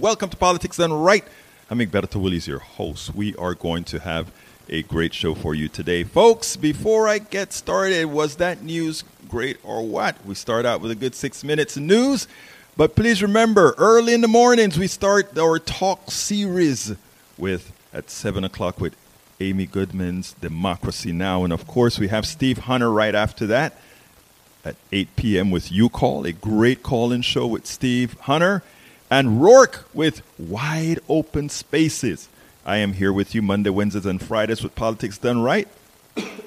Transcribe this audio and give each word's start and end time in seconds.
Welcome 0.00 0.28
to 0.28 0.36
Politics 0.36 0.76
Done 0.76 0.92
Right. 0.92 1.24
I'm 1.70 1.78
Egberto 1.78 2.20
Willies, 2.20 2.46
your 2.46 2.58
host. 2.58 3.14
We 3.14 3.34
are 3.36 3.54
going 3.54 3.82
to 3.84 3.98
have 3.98 4.30
a 4.68 4.82
great 4.82 5.14
show 5.14 5.34
for 5.34 5.54
you 5.54 5.68
today. 5.68 6.04
Folks, 6.04 6.54
before 6.54 7.08
I 7.08 7.16
get 7.18 7.54
started, 7.54 8.04
was 8.04 8.36
that 8.36 8.62
news 8.62 9.04
great 9.26 9.56
or 9.64 9.82
what? 9.86 10.22
We 10.26 10.34
start 10.34 10.66
out 10.66 10.82
with 10.82 10.90
a 10.90 10.94
good 10.94 11.14
six 11.14 11.42
minutes 11.42 11.78
of 11.78 11.84
news. 11.84 12.28
But 12.76 12.94
please 12.94 13.22
remember, 13.22 13.74
early 13.78 14.12
in 14.12 14.20
the 14.20 14.28
mornings, 14.28 14.78
we 14.78 14.86
start 14.86 15.36
our 15.38 15.58
talk 15.58 16.10
series 16.10 16.94
with 17.38 17.72
at 17.90 18.10
7 18.10 18.44
o'clock 18.44 18.78
with 18.78 18.94
Amy 19.40 19.64
Goodman's 19.64 20.34
Democracy 20.34 21.10
Now! 21.10 21.42
And 21.42 21.54
of 21.54 21.66
course, 21.66 21.98
we 21.98 22.08
have 22.08 22.26
Steve 22.26 22.58
Hunter 22.58 22.90
right 22.90 23.14
after 23.14 23.46
that 23.46 23.78
at 24.62 24.76
8 24.92 25.16
p.m. 25.16 25.50
with 25.50 25.72
You 25.72 25.88
Call, 25.88 26.26
a 26.26 26.32
great 26.32 26.82
call 26.82 27.12
in 27.12 27.22
show 27.22 27.46
with 27.46 27.66
Steve 27.66 28.12
Hunter, 28.20 28.62
and 29.10 29.42
Rourke 29.42 29.84
with 29.94 30.22
Wide 30.38 31.00
Open 31.08 31.48
Spaces. 31.48 32.28
I 32.64 32.78
am 32.78 32.94
here 32.94 33.12
with 33.12 33.34
you 33.34 33.42
Monday, 33.42 33.70
Wednesdays, 33.70 34.06
and 34.06 34.22
Fridays 34.22 34.62
with 34.62 34.74
Politics 34.74 35.18
Done 35.18 35.42
Right. 35.42 35.68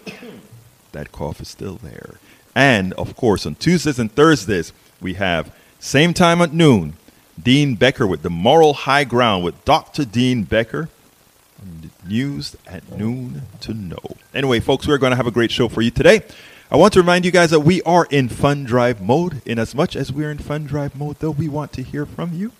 that 0.91 1.11
cough 1.11 1.39
is 1.39 1.47
still 1.47 1.75
there. 1.75 2.15
And 2.55 2.93
of 2.93 3.15
course, 3.15 3.45
on 3.45 3.55
Tuesdays 3.55 3.99
and 3.99 4.11
Thursdays, 4.11 4.73
we 4.99 5.13
have 5.13 5.55
same 5.79 6.13
time 6.13 6.41
at 6.41 6.53
noon, 6.53 6.97
Dean 7.41 7.75
Becker 7.75 8.05
with 8.05 8.21
the 8.21 8.29
Moral 8.29 8.73
High 8.73 9.05
Ground 9.05 9.43
with 9.43 9.63
Dr. 9.63 10.03
Dean 10.05 10.43
Becker. 10.43 10.89
News 12.07 12.55
at 12.65 12.89
noon 12.97 13.43
to 13.61 13.73
know. 13.73 14.15
Anyway, 14.33 14.61
folks, 14.61 14.87
we're 14.87 14.97
going 14.97 15.11
to 15.11 15.17
have 15.17 15.27
a 15.27 15.31
great 15.31 15.51
show 15.51 15.67
for 15.67 15.81
you 15.81 15.91
today. 15.91 16.21
I 16.71 16.77
want 16.77 16.93
to 16.93 16.99
remind 16.99 17.25
you 17.25 17.31
guys 17.31 17.49
that 17.49 17.61
we 17.61 17.81
are 17.81 18.05
in 18.11 18.29
fun 18.29 18.63
drive 18.63 19.01
mode. 19.01 19.41
In 19.43 19.57
as 19.57 19.73
much 19.73 19.95
as 19.95 20.11
we're 20.11 20.29
in 20.29 20.37
fun 20.37 20.65
drive 20.65 20.95
mode, 20.95 21.15
though, 21.17 21.31
we 21.31 21.49
want 21.49 21.73
to 21.73 21.81
hear 21.81 22.05
from 22.05 22.35
you. 22.35 22.51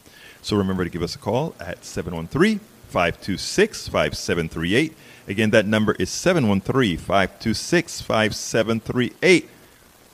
So 0.41 0.57
remember 0.57 0.83
to 0.83 0.89
give 0.89 1.03
us 1.03 1.13
a 1.13 1.19
call 1.19 1.53
at 1.59 1.85
713 1.85 2.59
526 2.87 3.87
5738. 3.87 4.97
Again, 5.27 5.51
that 5.51 5.67
number 5.67 5.91
is 5.99 6.09
713 6.09 6.97
526 6.97 8.01
5738. 8.01 9.49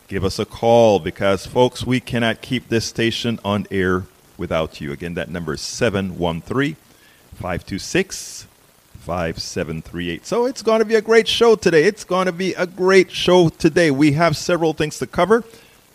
Give 0.09 0.25
us 0.25 0.39
a 0.39 0.45
call 0.45 0.99
because, 0.99 1.45
folks, 1.45 1.85
we 1.85 2.01
cannot 2.01 2.41
keep 2.41 2.67
this 2.67 2.83
station 2.83 3.39
on 3.45 3.65
air 3.71 4.03
without 4.37 4.81
you. 4.81 4.91
Again, 4.91 5.13
that 5.13 5.29
number 5.29 5.53
is 5.53 5.61
713 5.61 6.75
526 7.35 8.47
5738. 9.05 10.25
So 10.25 10.47
it's 10.47 10.63
going 10.63 10.79
to 10.79 10.85
be 10.85 10.95
a 10.95 11.01
great 11.01 11.27
show 11.27 11.55
today. 11.55 11.83
It's 11.83 12.03
going 12.03 12.25
to 12.25 12.31
be 12.31 12.53
a 12.55 12.65
great 12.65 13.11
show 13.11 13.49
today. 13.49 13.91
We 13.91 14.13
have 14.13 14.35
several 14.35 14.73
things 14.73 14.97
to 14.97 15.05
cover. 15.05 15.43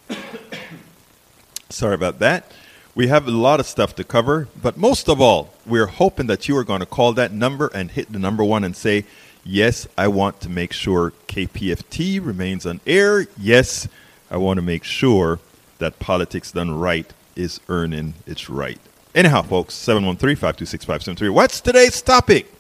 Sorry 1.68 1.94
about 1.94 2.20
that. 2.20 2.52
We 2.94 3.08
have 3.08 3.26
a 3.26 3.32
lot 3.32 3.58
of 3.58 3.66
stuff 3.66 3.96
to 3.96 4.04
cover, 4.04 4.46
but 4.62 4.76
most 4.76 5.08
of 5.08 5.20
all, 5.20 5.52
we're 5.66 5.86
hoping 5.86 6.28
that 6.28 6.48
you 6.48 6.56
are 6.56 6.64
going 6.64 6.80
to 6.80 6.86
call 6.86 7.12
that 7.14 7.32
number 7.32 7.68
and 7.74 7.90
hit 7.90 8.12
the 8.12 8.18
number 8.20 8.44
one 8.44 8.62
and 8.62 8.76
say, 8.76 9.04
Yes, 9.42 9.88
I 9.98 10.06
want 10.06 10.40
to 10.42 10.48
make 10.48 10.72
sure 10.72 11.12
KPFT 11.26 12.24
remains 12.24 12.66
on 12.66 12.80
air. 12.86 13.26
Yes, 13.38 13.88
I 14.30 14.36
want 14.36 14.58
to 14.58 14.62
make 14.62 14.84
sure 14.84 15.40
that 15.78 15.98
politics 15.98 16.52
done 16.52 16.78
right 16.78 17.10
is 17.34 17.58
earning 17.68 18.14
its 18.26 18.50
right. 18.50 18.78
Anyhow, 19.14 19.42
folks, 19.42 19.74
713 19.74 20.36
526 20.36 20.84
5738. 20.84 21.34
What's 21.34 21.60
today's 21.60 22.02
topic? 22.02 22.59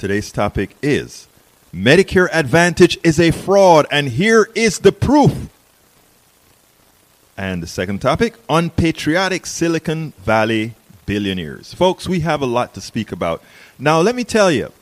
Today's 0.00 0.32
topic 0.32 0.78
is 0.80 1.28
Medicare 1.74 2.30
Advantage 2.32 2.96
is 3.04 3.20
a 3.20 3.32
fraud, 3.32 3.86
and 3.92 4.08
here 4.08 4.48
is 4.54 4.78
the 4.78 4.92
proof. 4.92 5.50
And 7.36 7.62
the 7.62 7.66
second 7.66 8.00
topic 8.00 8.36
unpatriotic 8.48 9.44
Silicon 9.44 10.14
Valley 10.24 10.72
billionaires. 11.04 11.74
Folks, 11.74 12.08
we 12.08 12.20
have 12.20 12.40
a 12.40 12.46
lot 12.46 12.72
to 12.72 12.80
speak 12.80 13.12
about. 13.12 13.42
Now, 13.78 14.00
let 14.00 14.14
me 14.14 14.24
tell 14.24 14.50
you, 14.50 14.72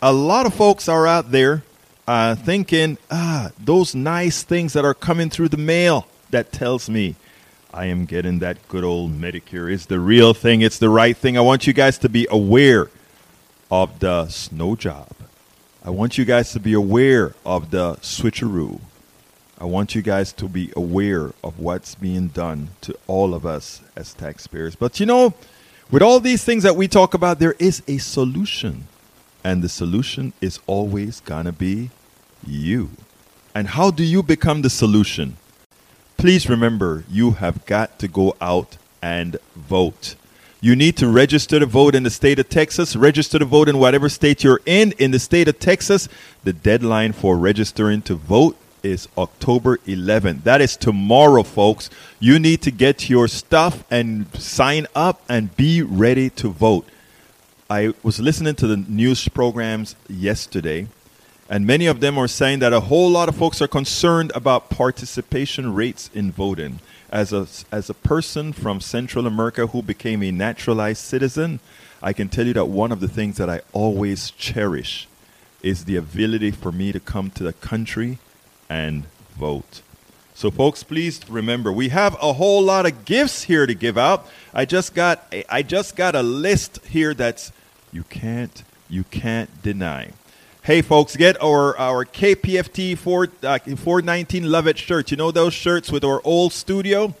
a 0.00 0.12
lot 0.12 0.46
of 0.46 0.54
folks 0.54 0.88
are 0.88 1.04
out 1.04 1.32
there 1.32 1.64
uh, 2.06 2.36
thinking, 2.36 2.96
ah, 3.10 3.50
those 3.58 3.96
nice 3.96 4.44
things 4.44 4.74
that 4.74 4.84
are 4.84 4.94
coming 4.94 5.30
through 5.30 5.48
the 5.48 5.56
mail 5.56 6.06
that 6.30 6.52
tells 6.52 6.88
me 6.88 7.16
I 7.74 7.86
am 7.86 8.04
getting 8.04 8.38
that 8.38 8.68
good 8.68 8.84
old 8.84 9.20
Medicare 9.20 9.68
is 9.68 9.86
the 9.86 9.98
real 9.98 10.32
thing, 10.32 10.60
it's 10.60 10.78
the 10.78 10.88
right 10.88 11.16
thing. 11.16 11.36
I 11.36 11.40
want 11.40 11.66
you 11.66 11.72
guys 11.72 11.98
to 11.98 12.08
be 12.08 12.28
aware 12.30 12.88
of 13.70 14.00
the 14.00 14.28
snow 14.28 14.76
job. 14.76 15.14
I 15.84 15.90
want 15.90 16.18
you 16.18 16.24
guys 16.24 16.52
to 16.52 16.60
be 16.60 16.72
aware 16.72 17.34
of 17.44 17.70
the 17.70 17.94
switcheroo. 17.96 18.80
I 19.58 19.64
want 19.64 19.94
you 19.94 20.02
guys 20.02 20.32
to 20.34 20.48
be 20.48 20.72
aware 20.74 21.32
of 21.44 21.58
what's 21.58 21.94
being 21.94 22.28
done 22.28 22.70
to 22.82 22.96
all 23.06 23.34
of 23.34 23.44
us 23.46 23.82
as 23.94 24.14
taxpayers. 24.14 24.74
But 24.74 25.00
you 25.00 25.06
know, 25.06 25.34
with 25.90 26.02
all 26.02 26.20
these 26.20 26.44
things 26.44 26.62
that 26.62 26.76
we 26.76 26.88
talk 26.88 27.14
about, 27.14 27.38
there 27.38 27.56
is 27.58 27.82
a 27.86 27.98
solution. 27.98 28.88
And 29.42 29.62
the 29.62 29.68
solution 29.68 30.32
is 30.40 30.60
always 30.66 31.20
going 31.20 31.46
to 31.46 31.52
be 31.52 31.90
you. 32.46 32.90
And 33.54 33.68
how 33.68 33.90
do 33.90 34.04
you 34.04 34.22
become 34.22 34.62
the 34.62 34.70
solution? 34.70 35.36
Please 36.16 36.48
remember, 36.48 37.04
you 37.10 37.32
have 37.32 37.64
got 37.66 37.98
to 37.98 38.08
go 38.08 38.36
out 38.40 38.76
and 39.02 39.38
vote. 39.56 40.14
You 40.62 40.76
need 40.76 40.98
to 40.98 41.08
register 41.08 41.58
to 41.58 41.64
vote 41.64 41.94
in 41.94 42.02
the 42.02 42.10
state 42.10 42.38
of 42.38 42.50
Texas, 42.50 42.94
register 42.94 43.38
to 43.38 43.46
vote 43.46 43.66
in 43.70 43.78
whatever 43.78 44.10
state 44.10 44.44
you're 44.44 44.60
in. 44.66 44.92
In 44.98 45.10
the 45.10 45.18
state 45.18 45.48
of 45.48 45.58
Texas, 45.58 46.06
the 46.44 46.52
deadline 46.52 47.12
for 47.12 47.38
registering 47.38 48.02
to 48.02 48.14
vote 48.14 48.58
is 48.82 49.08
October 49.16 49.78
11th. 49.86 50.42
That 50.42 50.60
is 50.60 50.76
tomorrow, 50.76 51.44
folks. 51.44 51.88
You 52.18 52.38
need 52.38 52.60
to 52.62 52.70
get 52.70 53.08
your 53.08 53.26
stuff 53.26 53.84
and 53.90 54.26
sign 54.34 54.86
up 54.94 55.22
and 55.30 55.56
be 55.56 55.80
ready 55.80 56.28
to 56.30 56.50
vote. 56.50 56.86
I 57.70 57.94
was 58.02 58.20
listening 58.20 58.56
to 58.56 58.66
the 58.66 58.76
news 58.76 59.28
programs 59.28 59.96
yesterday, 60.10 60.88
and 61.48 61.66
many 61.66 61.86
of 61.86 62.00
them 62.00 62.18
are 62.18 62.28
saying 62.28 62.58
that 62.58 62.74
a 62.74 62.80
whole 62.80 63.08
lot 63.08 63.30
of 63.30 63.36
folks 63.36 63.62
are 63.62 63.68
concerned 63.68 64.30
about 64.34 64.68
participation 64.68 65.72
rates 65.72 66.10
in 66.12 66.30
voting 66.30 66.80
as 67.10 67.32
a, 67.32 67.46
as 67.72 67.90
a 67.90 67.94
person 67.94 68.52
from 68.52 68.80
Central 68.80 69.26
America 69.26 69.66
who 69.68 69.82
became 69.82 70.22
a 70.22 70.30
naturalized 70.30 71.02
citizen, 71.02 71.60
I 72.02 72.12
can 72.12 72.28
tell 72.28 72.46
you 72.46 72.54
that 72.54 72.66
one 72.66 72.92
of 72.92 73.00
the 73.00 73.08
things 73.08 73.36
that 73.36 73.50
I 73.50 73.60
always 73.72 74.30
cherish 74.30 75.08
is 75.62 75.84
the 75.84 75.96
ability 75.96 76.52
for 76.52 76.72
me 76.72 76.92
to 76.92 77.00
come 77.00 77.30
to 77.30 77.42
the 77.42 77.52
country 77.52 78.18
and 78.68 79.04
vote. 79.36 79.82
So, 80.34 80.50
folks, 80.50 80.82
please 80.82 81.20
remember 81.28 81.70
we 81.70 81.90
have 81.90 82.14
a 82.14 82.32
whole 82.32 82.62
lot 82.62 82.86
of 82.86 83.04
gifts 83.04 83.42
here 83.42 83.66
to 83.66 83.74
give 83.74 83.98
out. 83.98 84.26
I 84.54 84.64
just 84.64 84.94
got 84.94 85.26
a, 85.32 85.44
I 85.54 85.62
just 85.62 85.96
got 85.96 86.14
a 86.14 86.22
list 86.22 86.78
here 86.86 87.12
that's 87.12 87.52
you 87.92 88.04
can't 88.04 88.62
you 88.88 89.04
can't 89.04 89.62
deny. 89.62 90.12
Hey, 90.62 90.82
folks, 90.82 91.16
get 91.16 91.42
our, 91.42 91.74
our 91.78 92.04
KPFT 92.04 92.98
4, 92.98 93.28
uh, 93.44 93.58
419 93.60 94.44
Lovett 94.44 94.76
shirts. 94.76 95.10
You 95.10 95.16
know 95.16 95.30
those 95.30 95.54
shirts 95.54 95.90
with 95.90 96.04
our 96.04 96.20
old 96.22 96.52
studio? 96.52 97.14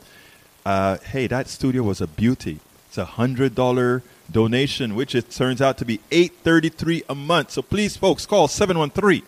Uh, 0.66 0.98
hey, 0.98 1.26
that 1.26 1.48
studio 1.48 1.82
was 1.82 2.02
a 2.02 2.06
beauty. 2.06 2.60
It's 2.88 2.98
a 2.98 3.06
$100 3.06 4.02
donation, 4.30 4.94
which 4.94 5.14
it 5.14 5.30
turns 5.30 5.62
out 5.62 5.78
to 5.78 5.86
be 5.86 6.00
833 6.10 7.04
a 7.08 7.14
month. 7.14 7.52
So 7.52 7.62
please, 7.62 7.96
folks, 7.96 8.26
call 8.26 8.46
713 8.46 9.22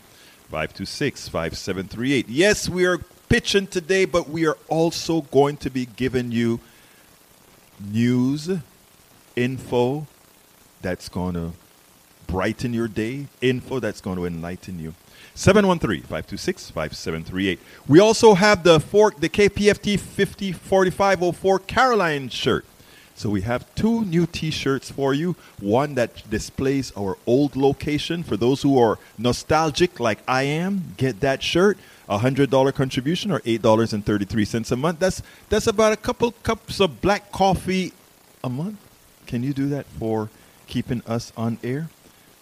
526 0.51 1.29
5738. 1.31 2.29
Yes, 2.29 2.69
we 2.69 2.85
are 2.85 2.99
pitching 3.31 3.67
today, 3.67 4.05
but 4.05 4.29
we 4.29 4.47
are 4.47 4.59
also 4.69 5.23
going 5.23 5.57
to 5.57 5.71
be 5.71 5.87
giving 5.87 6.33
you 6.33 6.61
news, 7.81 8.51
info 9.37 10.07
that's 10.83 11.09
going 11.09 11.33
to 11.33 11.53
brighten 12.33 12.73
your 12.73 12.89
day, 12.89 13.27
info 13.43 13.79
that's 13.79 14.01
going 14.01 14.17
to 14.17 14.25
enlighten 14.25 14.81
you. 14.81 14.95
713-526-5738. 15.37 17.59
We 17.87 18.01
also 18.01 18.33
have 18.33 18.65
the 18.65 18.77
oh 18.77 18.79
four, 18.79 19.11
the 19.11 19.29
KPFT 19.29 20.01
504504 20.01 21.59
Caroline 21.61 22.31
shirt. 22.31 22.65
So 23.15 23.29
we 23.29 23.43
have 23.43 23.67
two 23.75 24.07
new 24.07 24.25
t-shirts 24.27 24.91
for 24.91 25.13
you. 25.13 25.37
One 25.61 25.95
that 25.97 26.31
displays 26.31 26.91
our 26.97 27.19
old 27.27 27.55
location 27.55 28.23
for 28.23 28.39
those 28.39 28.63
who 28.63 28.79
are 28.79 28.99
nostalgic 29.19 30.01
like 30.01 30.21
I 30.27 30.45
am, 30.45 30.95
get 30.97 31.21
that 31.21 31.43
shirt. 31.43 31.77
A 32.09 32.17
hundred 32.19 32.51
dollar 32.51 32.73
contribution 32.73 33.31
or 33.31 33.41
eight 33.45 33.63
dollars 33.63 33.93
and 33.93 34.05
thirty 34.05 34.25
three 34.25 34.45
cents 34.45 34.73
a 34.73 34.77
month. 34.77 34.99
That's 34.99 35.23
that's 35.49 35.69
about 35.69 35.93
a 35.93 35.97
couple 35.97 36.33
cups 36.43 36.81
of 36.81 37.01
black 37.01 37.31
coffee 37.31 37.93
a 38.43 38.51
month. 38.51 38.81
Can 39.27 39.45
you 39.45 39.53
do 39.55 39.69
that 39.69 39.87
for 39.87 40.29
keeping 40.67 41.01
us 41.07 41.33
on 41.37 41.59
air? 41.63 41.89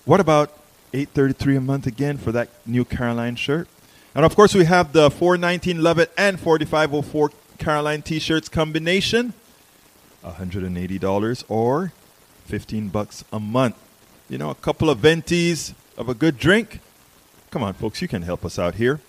What 0.04 0.18
about 0.18 0.56
833 0.94 1.56
a 1.56 1.60
month 1.60 1.86
again 1.86 2.16
for 2.16 2.32
that 2.32 2.48
new 2.66 2.84
Caroline 2.84 3.36
shirt? 3.36 3.68
And 4.14 4.24
of 4.24 4.34
course, 4.34 4.54
we 4.54 4.64
have 4.64 4.92
the 4.92 5.10
419 5.10 5.82
Lovett 5.82 6.10
and 6.16 6.40
4504 6.40 7.30
Caroline 7.58 8.02
t-shirts 8.02 8.48
combination. 8.48 9.34
$180 10.24 11.44
or 11.48 11.92
15 12.46 12.88
bucks 12.88 13.24
a 13.32 13.38
month. 13.38 13.76
You 14.28 14.38
know, 14.38 14.50
a 14.50 14.54
couple 14.54 14.88
of 14.90 14.98
ventis 14.98 15.74
of 15.98 16.08
a 16.08 16.14
good 16.14 16.38
drink. 16.38 16.80
Come 17.50 17.62
on, 17.62 17.74
folks, 17.74 18.00
you 18.00 18.08
can 18.08 18.22
help 18.22 18.44
us 18.44 18.58
out 18.58 18.76
here. 18.76 19.00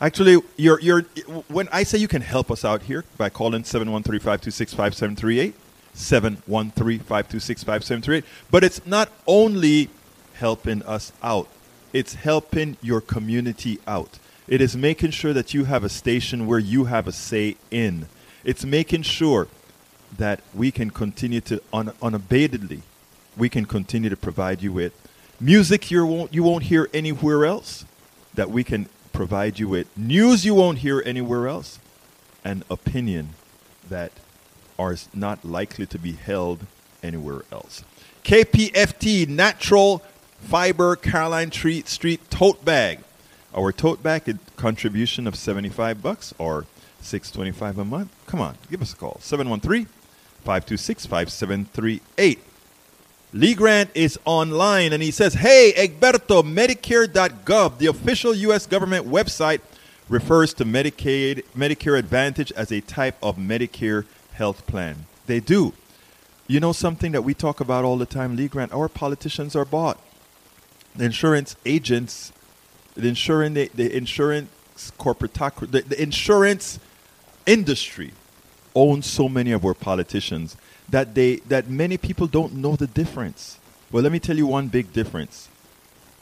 Actually, 0.00 0.42
you're, 0.56 0.80
you're, 0.80 1.02
when 1.48 1.68
I 1.70 1.84
say 1.84 1.98
you 1.98 2.08
can 2.08 2.22
help 2.22 2.50
us 2.50 2.64
out 2.64 2.82
here 2.82 3.04
by 3.16 3.28
calling 3.28 3.62
713-526-5738, 3.62 5.54
713 5.94 6.98
526 6.98 7.62
5738. 7.62 8.24
But 8.50 8.64
it's 8.64 8.84
not 8.84 9.10
only 9.26 9.90
helping 10.34 10.82
us 10.82 11.12
out, 11.22 11.48
it's 11.92 12.14
helping 12.14 12.76
your 12.82 13.00
community 13.00 13.78
out. 13.86 14.18
It 14.46 14.60
is 14.60 14.76
making 14.76 15.12
sure 15.12 15.32
that 15.32 15.54
you 15.54 15.64
have 15.64 15.84
a 15.84 15.88
station 15.88 16.46
where 16.46 16.58
you 16.58 16.84
have 16.84 17.06
a 17.06 17.12
say 17.12 17.56
in. 17.70 18.08
It's 18.44 18.64
making 18.64 19.02
sure 19.02 19.48
that 20.18 20.40
we 20.52 20.70
can 20.70 20.90
continue 20.90 21.40
to 21.42 21.62
un- 21.72 21.92
unabatedly, 22.02 22.82
we 23.36 23.48
can 23.48 23.64
continue 23.64 24.10
to 24.10 24.16
provide 24.16 24.62
you 24.62 24.72
with 24.72 24.92
music 25.40 25.90
you 25.90 26.06
won't 26.06 26.32
you 26.32 26.42
won't 26.42 26.64
hear 26.64 26.88
anywhere 26.92 27.44
else. 27.44 27.84
That 28.34 28.50
we 28.50 28.64
can 28.64 28.88
provide 29.12 29.58
you 29.58 29.68
with 29.68 29.86
news 29.96 30.44
you 30.44 30.54
won't 30.54 30.78
hear 30.78 31.02
anywhere 31.06 31.48
else, 31.48 31.78
and 32.44 32.64
opinion 32.68 33.30
that 33.88 34.12
are 34.78 34.96
not 35.14 35.44
likely 35.44 35.86
to 35.86 35.98
be 35.98 36.12
held 36.12 36.66
anywhere 37.02 37.42
else. 37.52 37.84
KPFT 38.24 39.28
Natural 39.28 40.02
Fiber 40.44 40.96
Caroline 40.96 41.50
Street 41.50 41.88
Street 41.88 42.30
Tote 42.30 42.64
Bag. 42.64 43.00
Our 43.56 43.72
tote 43.72 44.02
bag 44.02 44.38
contribution 44.56 45.26
of 45.26 45.36
75 45.36 46.02
bucks 46.02 46.34
or 46.38 46.66
625 47.00 47.78
a 47.78 47.84
month. 47.84 48.10
Come 48.26 48.40
on, 48.40 48.56
give 48.70 48.82
us 48.82 48.92
a 48.92 48.96
call. 48.96 49.18
713 49.20 49.86
526 50.44 51.06
5738. 51.06 52.38
Lee 53.32 53.54
Grant 53.54 53.90
is 53.94 54.18
online 54.24 54.92
and 54.92 55.02
he 55.02 55.10
says, 55.10 55.34
Hey, 55.34 55.72
Egberto, 55.76 56.42
Medicare.gov, 56.42 57.78
the 57.78 57.86
official 57.86 58.34
U.S. 58.34 58.66
government 58.66 59.06
website, 59.06 59.60
refers 60.08 60.52
to 60.54 60.64
Medicaid, 60.64 61.44
Medicare 61.56 61.98
Advantage 61.98 62.52
as 62.52 62.70
a 62.70 62.80
type 62.80 63.16
of 63.22 63.36
Medicare 63.36 64.04
health 64.32 64.66
plan. 64.66 65.06
They 65.26 65.40
do. 65.40 65.72
You 66.46 66.60
know 66.60 66.72
something 66.72 67.12
that 67.12 67.22
we 67.22 67.32
talk 67.34 67.60
about 67.60 67.84
all 67.84 67.96
the 67.96 68.06
time, 68.06 68.36
Lee 68.36 68.48
Grant? 68.48 68.72
Our 68.72 68.88
politicians 68.88 69.56
are 69.56 69.64
bought. 69.64 69.98
Insurance 70.98 71.56
agents, 71.66 72.32
the 72.94 73.08
insurance, 73.08 73.70
the 73.74 73.96
insurance 73.96 74.50
corporate, 74.98 75.34
the, 75.34 75.82
the 75.86 76.00
insurance 76.00 76.78
industry 77.46 78.12
owns 78.74 79.06
so 79.06 79.28
many 79.28 79.52
of 79.52 79.64
our 79.64 79.74
politicians 79.74 80.56
that 80.88 81.14
they 81.14 81.36
that 81.36 81.68
many 81.68 81.96
people 81.96 82.26
don't 82.26 82.54
know 82.54 82.76
the 82.76 82.86
difference. 82.86 83.58
Well, 83.90 84.02
let 84.02 84.12
me 84.12 84.18
tell 84.18 84.36
you 84.36 84.46
one 84.46 84.68
big 84.68 84.92
difference. 84.92 85.48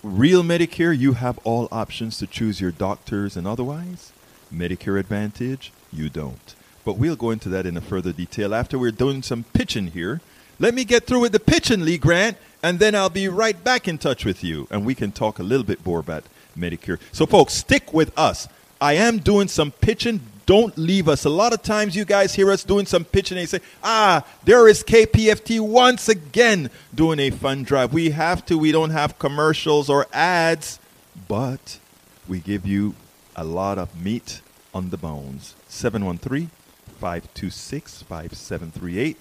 Real 0.03 0.43
Medicare, 0.43 0.99
you 0.99 1.13
have 1.13 1.39
all 1.45 1.69
options 1.71 2.19
to 2.19 2.27
choose 2.27 2.61
your 2.61 2.73
doctors 2.73 3.37
and 3.37 3.47
otherwise. 3.47 4.13
Medicare 4.53 4.99
Advantage, 4.99 5.73
you 5.93 6.09
don't. 6.09 6.55
But 6.85 6.99
we'll 6.99 7.17
go 7.17 7.31
into 7.31 7.49
that 7.51 7.67
in 7.67 7.77
a 7.77 7.81
further 7.81 8.13
detail 8.13 8.55
after 8.55 8.79
we're 8.79 8.91
doing 8.91 9.23
some 9.23 9.45
pitching 9.53 9.89
here. 9.89 10.21
Let 10.62 10.75
me 10.75 10.85
get 10.85 11.09
through 11.09 11.23
with 11.23 11.32
the 11.32 11.41
pitching, 11.41 11.85
Lee 11.85 11.99
Grant, 11.99 12.37
and 12.62 12.79
then 12.79 12.94
I'll 12.94 13.11
be 13.11 13.26
right 13.26 13.64
back 13.64 13.88
in 13.88 13.99
touch 13.99 14.25
with 14.25 14.44
you, 14.44 14.69
and 14.70 14.87
we 14.87 14.94
can 14.94 15.11
talk 15.11 15.41
a 15.41 15.43
little 15.43 15.67
bit 15.67 15.85
more 15.85 15.99
about 15.99 16.23
Medicare. 16.56 17.00
So, 17.11 17.26
folks, 17.26 17.55
stick 17.55 17.93
with 17.93 18.17
us. 18.17 18.47
I 18.81 18.93
am 18.93 19.19
doing 19.19 19.49
some 19.49 19.73
pitching. 19.73 20.20
Don't 20.47 20.79
leave 20.79 21.09
us. 21.09 21.25
A 21.25 21.31
lot 21.31 21.53
of 21.53 21.64
times 21.64 21.97
you 21.97 22.05
guys 22.05 22.37
hear 22.37 22.49
us 22.53 22.62
doing 22.62 22.87
some 22.87 23.05
pitching 23.05 23.38
and 23.38 23.43
you 23.43 23.49
say, 23.49 23.59
ah, 23.82 24.25
there 24.44 24.69
is 24.69 24.85
KPFT 24.85 25.59
once 25.59 26.09
again 26.09 26.70
doing 26.94 27.19
a 27.19 27.31
fun 27.31 27.64
drive. 27.64 27.93
We 27.93 28.11
have 28.11 28.47
to. 28.47 28.56
We 28.56 28.70
don't 28.70 28.91
have 28.91 29.19
commercials 29.19 29.91
or 29.91 30.06
ads, 30.12 30.79
but 31.26 31.81
we 32.29 32.38
give 32.38 32.64
you 32.64 32.94
a 33.35 33.43
lot 33.43 33.79
of 33.79 34.00
meat 34.00 34.41
on 34.73 34.91
the 34.91 34.97
bones. 34.97 35.56
713 35.67 36.53
526 37.00 38.03
5738. 38.05 39.17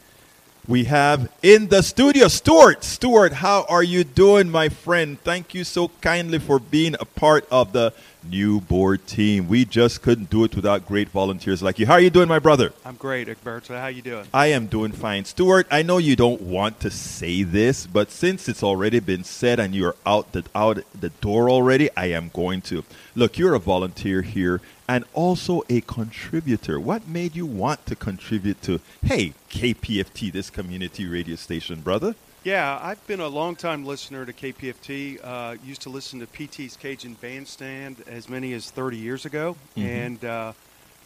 We 0.68 0.84
have 0.84 1.32
in 1.42 1.70
the 1.70 1.82
studio 1.82 2.28
Stuart. 2.28 2.84
Stuart, 2.84 3.34
how 3.34 3.66
are 3.68 3.82
you 3.82 4.04
doing, 4.04 4.52
my 4.52 4.70
friend? 4.70 5.20
Thank 5.20 5.56
you 5.56 5.64
so 5.64 5.90
kindly 6.02 6.38
for 6.38 6.60
being 6.60 6.96
a 7.00 7.06
part 7.06 7.48
of 7.50 7.74
the 7.74 7.94
new 8.24 8.62
board 8.62 9.08
team. 9.08 9.48
We 9.48 9.66
just 9.66 10.04
couldn't 10.04 10.30
do 10.30 10.44
it 10.44 10.56
without 10.56 10.88
great 10.88 11.10
volunteers 11.10 11.64
like 11.64 11.80
you. 11.80 11.88
How 11.88 11.94
are 11.94 12.00
you 12.00 12.12
doing, 12.12 12.28
my 12.28 12.38
brother? 12.38 12.74
I'm 12.86 12.96
great, 12.96 13.28
Egberto. 13.28 13.70
How 13.70 13.86
are 13.86 13.92
you 13.92 14.04
doing? 14.04 14.28
I 14.32 14.48
am 14.48 14.68
doing 14.68 14.92
fine. 14.92 15.26
Stuart, 15.26 15.66
I 15.72 15.82
know 15.82 15.98
you 15.98 16.16
don't 16.16 16.42
want 16.42 16.80
to 16.82 16.92
say 16.92 17.42
this, 17.42 17.88
but 17.88 18.12
since 18.12 18.48
it's 18.48 18.62
already 18.62 19.00
been 19.00 19.24
said 19.24 19.60
and 19.60 19.74
you're 19.74 19.96
out 20.06 20.32
the 20.32 20.44
out 20.54 20.84
the 20.94 21.10
door 21.10 21.50
already, 21.50 21.90
I 21.98 22.06
am 22.08 22.30
going 22.36 22.62
to. 22.64 22.84
Look, 23.16 23.40
you're 23.40 23.56
a 23.56 23.60
volunteer 23.60 24.22
here 24.22 24.62
and 24.92 25.06
also 25.14 25.64
a 25.70 25.80
contributor. 25.80 26.78
What 26.78 27.08
made 27.08 27.34
you 27.34 27.46
want 27.46 27.86
to 27.86 27.96
contribute 27.96 28.62
to, 28.64 28.82
hey, 29.02 29.34
KPFT, 29.50 30.34
this 30.34 30.50
community 30.50 31.08
radio 31.08 31.38
station, 31.38 31.80
brother? 31.80 32.14
Yeah, 32.44 32.78
I've 32.82 33.06
been 33.08 33.22
a 33.22 33.30
long-time 33.30 33.86
listener 33.86 34.26
to 34.26 34.34
KPFT. 34.34 35.20
Uh, 35.24 35.56
used 35.64 35.84
to 35.84 35.90
listen 35.90 36.20
to 36.20 36.28
PT's 36.28 36.76
Cajun 36.76 37.14
Bandstand 37.14 38.04
as 38.06 38.28
many 38.28 38.52
as 38.52 38.70
30 38.70 38.98
years 38.98 39.26
ago, 39.26 39.56
mm-hmm. 39.78 39.88
and 39.88 40.26
uh, 40.26 40.52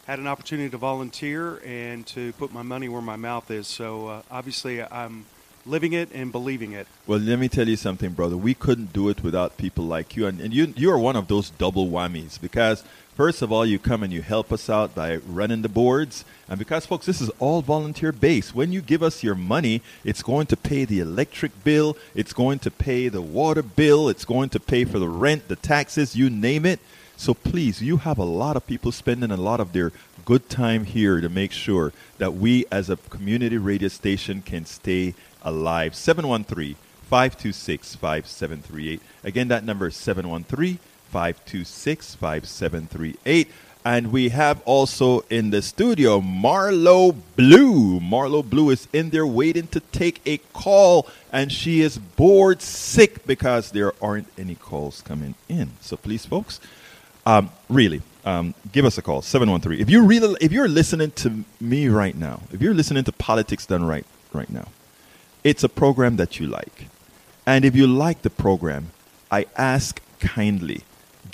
had 0.08 0.18
an 0.18 0.26
opportunity 0.26 0.68
to 0.70 0.78
volunteer 0.78 1.60
and 1.64 2.04
to 2.08 2.32
put 2.32 2.52
my 2.52 2.62
money 2.62 2.88
where 2.88 3.02
my 3.02 3.16
mouth 3.16 3.48
is. 3.52 3.68
So 3.68 4.08
uh, 4.08 4.22
obviously, 4.32 4.82
I'm 4.82 5.26
living 5.64 5.92
it 5.92 6.08
and 6.12 6.32
believing 6.32 6.72
it. 6.72 6.88
Well, 7.06 7.18
let 7.18 7.38
me 7.38 7.48
tell 7.48 7.68
you 7.68 7.76
something, 7.76 8.12
brother. 8.12 8.36
We 8.36 8.54
couldn't 8.54 8.92
do 8.92 9.08
it 9.10 9.22
without 9.22 9.56
people 9.58 9.84
like 9.84 10.16
you, 10.16 10.26
and, 10.26 10.40
and 10.40 10.54
you 10.54 10.72
you 10.76 10.90
are 10.90 10.98
one 10.98 11.16
of 11.16 11.28
those 11.28 11.50
double 11.50 11.86
whammies 11.88 12.40
because 12.40 12.82
First 13.16 13.40
of 13.40 13.50
all, 13.50 13.64
you 13.64 13.78
come 13.78 14.02
and 14.02 14.12
you 14.12 14.20
help 14.20 14.52
us 14.52 14.68
out 14.68 14.94
by 14.94 15.16
running 15.16 15.62
the 15.62 15.70
boards. 15.70 16.26
And 16.50 16.58
because, 16.58 16.84
folks, 16.84 17.06
this 17.06 17.22
is 17.22 17.30
all 17.38 17.62
volunteer 17.62 18.12
based, 18.12 18.54
when 18.54 18.72
you 18.72 18.82
give 18.82 19.02
us 19.02 19.22
your 19.22 19.34
money, 19.34 19.80
it's 20.04 20.22
going 20.22 20.46
to 20.48 20.56
pay 20.56 20.84
the 20.84 21.00
electric 21.00 21.64
bill, 21.64 21.96
it's 22.14 22.34
going 22.34 22.58
to 22.58 22.70
pay 22.70 23.08
the 23.08 23.22
water 23.22 23.62
bill, 23.62 24.10
it's 24.10 24.26
going 24.26 24.50
to 24.50 24.60
pay 24.60 24.84
for 24.84 24.98
the 24.98 25.08
rent, 25.08 25.48
the 25.48 25.56
taxes, 25.56 26.14
you 26.14 26.28
name 26.28 26.66
it. 26.66 26.78
So 27.16 27.32
please, 27.32 27.80
you 27.80 27.96
have 27.96 28.18
a 28.18 28.24
lot 28.24 28.54
of 28.54 28.66
people 28.66 28.92
spending 28.92 29.30
a 29.30 29.38
lot 29.38 29.60
of 29.60 29.72
their 29.72 29.92
good 30.26 30.50
time 30.50 30.84
here 30.84 31.22
to 31.22 31.30
make 31.30 31.52
sure 31.52 31.94
that 32.18 32.34
we 32.34 32.66
as 32.70 32.90
a 32.90 32.98
community 32.98 33.56
radio 33.56 33.88
station 33.88 34.42
can 34.42 34.66
stay 34.66 35.14
alive. 35.40 35.94
713 35.94 36.76
526 37.04 37.94
5738. 37.94 39.00
Again, 39.24 39.48
that 39.48 39.64
number 39.64 39.86
is 39.86 39.96
713 39.96 40.78
526 41.10 42.14
5738. 42.16 43.48
And 43.86 44.10
we 44.10 44.30
have 44.30 44.62
also 44.64 45.20
in 45.30 45.50
the 45.50 45.62
studio 45.62 46.20
Marlo 46.20 47.14
Blue. 47.36 48.00
Marlo 48.00 48.44
Blue 48.44 48.70
is 48.70 48.88
in 48.92 49.10
there 49.10 49.24
waiting 49.24 49.68
to 49.68 49.78
take 49.78 50.20
a 50.26 50.38
call, 50.52 51.06
and 51.32 51.52
she 51.52 51.82
is 51.82 51.96
bored 51.96 52.60
sick 52.60 53.24
because 53.26 53.70
there 53.70 53.92
aren't 54.02 54.26
any 54.36 54.56
calls 54.56 55.02
coming 55.02 55.36
in. 55.48 55.70
So 55.80 55.96
please, 55.96 56.26
folks, 56.26 56.58
um, 57.24 57.50
really, 57.68 58.02
um, 58.24 58.54
give 58.72 58.84
us 58.84 58.98
a 58.98 59.02
call 59.02 59.22
713. 59.22 59.80
If 59.80 59.88
you 59.88 60.02
really, 60.04 60.36
if 60.40 60.50
you're 60.50 60.66
listening 60.66 61.12
to 61.12 61.44
me 61.60 61.86
right 61.86 62.16
now, 62.16 62.40
if 62.50 62.60
you're 62.60 62.74
listening 62.74 63.04
to 63.04 63.12
politics 63.12 63.66
done 63.66 63.84
right 63.84 64.04
right 64.32 64.50
now, 64.50 64.66
it's 65.44 65.62
a 65.62 65.68
program 65.68 66.16
that 66.16 66.40
you 66.40 66.48
like, 66.48 66.88
and 67.46 67.64
if 67.64 67.76
you 67.76 67.86
like 67.86 68.22
the 68.22 68.30
program, 68.30 68.90
I 69.30 69.46
ask 69.56 70.00
kindly 70.18 70.82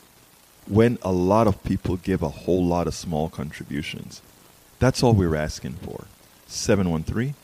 when 0.67 0.97
a 1.01 1.11
lot 1.11 1.47
of 1.47 1.61
people 1.63 1.97
give 1.97 2.21
a 2.21 2.29
whole 2.29 2.65
lot 2.65 2.87
of 2.87 2.93
small 2.93 3.29
contributions. 3.29 4.21
That's 4.79 5.03
all 5.03 5.13
we're 5.13 5.35
asking 5.35 5.73
for. 5.73 6.05
713 6.47 7.35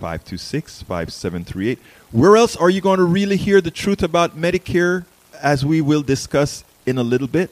526 0.00 0.82
5738. 0.82 1.78
Where 2.12 2.36
else 2.36 2.56
are 2.56 2.70
you 2.70 2.80
going 2.80 2.98
to 2.98 3.04
really 3.04 3.36
hear 3.36 3.60
the 3.60 3.70
truth 3.70 4.02
about 4.02 4.36
Medicare, 4.36 5.04
as 5.42 5.64
we 5.64 5.80
will 5.80 6.02
discuss 6.02 6.62
in 6.86 6.98
a 6.98 7.02
little 7.02 7.26
bit? 7.28 7.50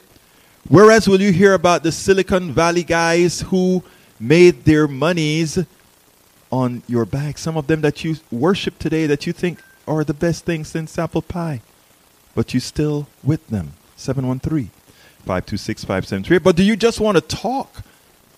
Whereas 0.69 1.07
will 1.07 1.21
you 1.21 1.31
hear 1.31 1.53
about 1.53 1.83
the 1.83 1.93
Silicon 1.93 2.51
Valley 2.51 2.83
guys 2.83 3.39
who 3.39 3.83
made 4.19 4.65
their 4.65 4.85
monies 4.85 5.63
on 6.51 6.83
your 6.87 7.05
back? 7.05 7.37
Some 7.37 7.55
of 7.55 7.67
them 7.67 7.79
that 7.81 8.03
you 8.03 8.17
worship 8.31 8.77
today 8.77 9.05
that 9.05 9.25
you 9.25 9.31
think 9.31 9.63
are 9.87 10.03
the 10.03 10.13
best 10.13 10.43
things 10.43 10.67
since 10.67 10.99
apple 10.99 11.21
pie, 11.21 11.61
but 12.35 12.53
you 12.53 12.59
still 12.59 13.07
with 13.23 13.47
them. 13.47 13.75
713 13.95 14.69
526 15.19 15.85
5738. 15.85 16.43
But 16.43 16.57
do 16.57 16.63
you 16.63 16.75
just 16.75 16.99
want 16.99 17.15
to 17.15 17.21
talk 17.21 17.83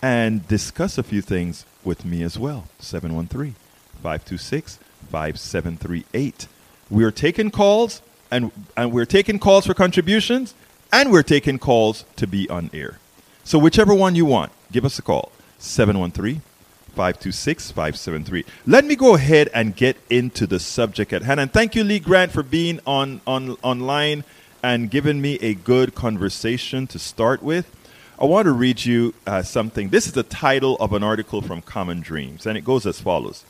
and 0.00 0.46
discuss 0.46 0.98
a 0.98 1.02
few 1.02 1.22
things 1.22 1.66
with 1.82 2.04
me 2.04 2.22
as 2.22 2.38
well? 2.38 2.68
713 2.78 3.56
526 4.02 4.78
5738. 5.10 6.46
We 6.90 7.02
are 7.02 7.10
taking 7.10 7.50
calls 7.50 8.02
and, 8.30 8.52
and 8.76 8.92
we're 8.92 9.04
taking 9.04 9.40
calls 9.40 9.66
for 9.66 9.74
contributions 9.74 10.54
and 10.92 11.10
we're 11.10 11.22
taking 11.22 11.58
calls 11.58 12.04
to 12.16 12.26
be 12.26 12.48
on 12.48 12.70
air. 12.72 12.98
So, 13.44 13.58
whichever 13.58 13.94
one 13.94 14.14
you 14.14 14.26
want, 14.26 14.52
give 14.70 14.84
us 14.84 14.98
a 14.98 15.02
call 15.02 15.32
713 15.58 16.42
526 16.90 17.70
573. 17.70 18.44
Let 18.66 18.84
me 18.84 18.96
go 18.96 19.14
ahead 19.14 19.48
and 19.54 19.74
get 19.74 19.96
into 20.08 20.46
the 20.46 20.58
subject 20.58 21.12
at 21.12 21.22
hand. 21.22 21.40
And 21.40 21.52
thank 21.52 21.74
you, 21.74 21.84
Lee 21.84 22.00
Grant, 22.00 22.32
for 22.32 22.42
being 22.42 22.80
on, 22.86 23.20
on 23.26 23.56
online 23.62 24.24
and 24.62 24.90
giving 24.90 25.20
me 25.20 25.38
a 25.40 25.54
good 25.54 25.94
conversation 25.94 26.86
to 26.88 26.98
start 26.98 27.42
with. 27.42 27.74
I 28.18 28.26
want 28.26 28.44
to 28.46 28.52
read 28.52 28.84
you 28.84 29.14
uh, 29.26 29.42
something. 29.42 29.88
This 29.88 30.06
is 30.06 30.12
the 30.12 30.22
title 30.22 30.76
of 30.76 30.92
an 30.92 31.02
article 31.02 31.40
from 31.40 31.62
Common 31.62 32.02
Dreams, 32.02 32.44
and 32.44 32.58
it 32.58 32.64
goes 32.64 32.84
as 32.84 33.00
follows. 33.00 33.44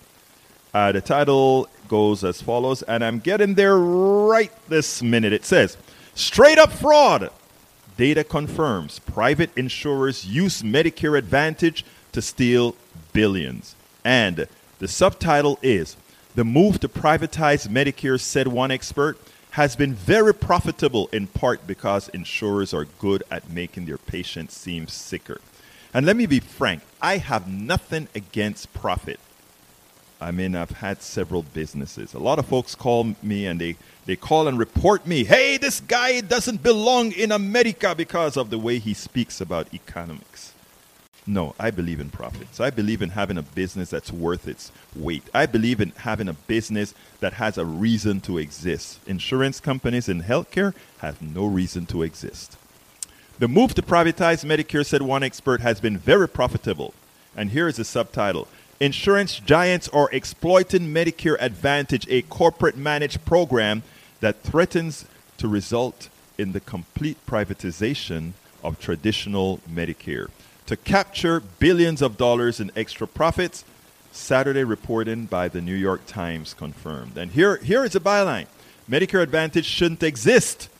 Uh, 0.73 0.92
the 0.92 1.00
title 1.00 1.68
goes 1.88 2.23
as 2.23 2.40
follows, 2.40 2.82
and 2.82 3.04
I'm 3.04 3.18
getting 3.18 3.54
there 3.54 3.76
right 3.76 4.52
this 4.68 5.02
minute. 5.02 5.32
It 5.32 5.44
says, 5.44 5.76
Straight 6.20 6.58
up 6.58 6.70
fraud. 6.70 7.30
Data 7.96 8.22
confirms 8.24 8.98
private 8.98 9.50
insurers 9.56 10.26
use 10.26 10.60
Medicare 10.60 11.16
Advantage 11.16 11.82
to 12.12 12.20
steal 12.20 12.76
billions. 13.14 13.74
And 14.04 14.46
the 14.80 14.86
subtitle 14.86 15.58
is 15.62 15.96
The 16.34 16.44
Move 16.44 16.78
to 16.80 16.90
Privatize 16.90 17.68
Medicare, 17.68 18.20
said 18.20 18.48
one 18.48 18.70
expert, 18.70 19.18
has 19.52 19.76
been 19.76 19.94
very 19.94 20.34
profitable 20.34 21.08
in 21.10 21.26
part 21.26 21.66
because 21.66 22.10
insurers 22.10 22.74
are 22.74 22.84
good 22.84 23.22
at 23.30 23.48
making 23.48 23.86
their 23.86 23.96
patients 23.96 24.54
seem 24.54 24.88
sicker. 24.88 25.40
And 25.94 26.04
let 26.04 26.16
me 26.16 26.26
be 26.26 26.40
frank, 26.40 26.82
I 27.00 27.16
have 27.16 27.48
nothing 27.48 28.08
against 28.14 28.74
profit. 28.74 29.18
I 30.20 30.30
mean, 30.32 30.54
I've 30.54 30.70
had 30.70 31.00
several 31.02 31.42
businesses. 31.42 32.12
A 32.12 32.18
lot 32.18 32.38
of 32.38 32.46
folks 32.46 32.74
call 32.74 33.14
me 33.22 33.46
and 33.46 33.60
they, 33.60 33.76
they 34.04 34.16
call 34.16 34.48
and 34.48 34.58
report 34.58 35.06
me, 35.06 35.24
hey, 35.24 35.56
this 35.56 35.80
guy 35.80 36.20
doesn't 36.20 36.62
belong 36.62 37.12
in 37.12 37.32
America 37.32 37.94
because 37.94 38.36
of 38.36 38.50
the 38.50 38.58
way 38.58 38.78
he 38.78 38.92
speaks 38.92 39.40
about 39.40 39.72
economics. 39.72 40.52
No, 41.26 41.54
I 41.58 41.70
believe 41.70 42.00
in 42.00 42.10
profits. 42.10 42.60
I 42.60 42.70
believe 42.70 43.02
in 43.02 43.10
having 43.10 43.38
a 43.38 43.42
business 43.42 43.90
that's 43.90 44.12
worth 44.12 44.48
its 44.48 44.72
weight. 44.96 45.22
I 45.32 45.46
believe 45.46 45.80
in 45.80 45.92
having 45.98 46.28
a 46.28 46.32
business 46.32 46.94
that 47.20 47.34
has 47.34 47.56
a 47.56 47.64
reason 47.64 48.20
to 48.22 48.38
exist. 48.38 48.98
Insurance 49.06 49.60
companies 49.60 50.08
in 50.08 50.22
healthcare 50.22 50.74
have 50.98 51.22
no 51.22 51.46
reason 51.46 51.86
to 51.86 52.02
exist. 52.02 52.56
The 53.38 53.48
move 53.48 53.74
to 53.74 53.82
privatize 53.82 54.44
Medicare, 54.44 54.84
said 54.84 55.02
one 55.02 55.22
expert, 55.22 55.60
has 55.60 55.80
been 55.80 55.96
very 55.96 56.28
profitable. 56.28 56.92
And 57.36 57.50
here 57.50 57.68
is 57.68 57.76
the 57.76 57.84
subtitle 57.84 58.48
Insurance 58.80 59.38
giants 59.40 59.88
are 59.90 60.08
exploiting 60.10 60.87
Medicare 60.87 61.37
Advantage, 61.38 62.06
a 62.08 62.22
corporate 62.22 62.78
managed 62.78 63.22
program 63.26 63.82
that 64.20 64.42
threatens 64.42 65.04
to 65.37 65.46
result 65.46 66.08
in 66.38 66.52
the 66.52 66.60
complete 66.60 67.18
privatization 67.26 68.32
of 68.64 68.80
traditional 68.80 69.60
Medicare. 69.70 70.30
To 70.64 70.78
capture 70.78 71.40
billions 71.40 72.00
of 72.00 72.16
dollars 72.16 72.58
in 72.58 72.70
extra 72.75 73.06
profits, 73.06 73.66
Saturday 74.12 74.64
reporting 74.64 75.26
by 75.26 75.49
the 75.49 75.60
New 75.60 75.75
York 75.75 76.06
Times 76.06 76.54
confirmed. 76.54 77.18
And 77.18 77.32
here, 77.32 77.58
here 77.58 77.84
is 77.84 77.94
a 77.94 78.00
byline 78.00 78.46
Medicare 78.88 79.22
Advantage 79.22 79.66
shouldn't 79.66 80.02
exist. 80.02 80.70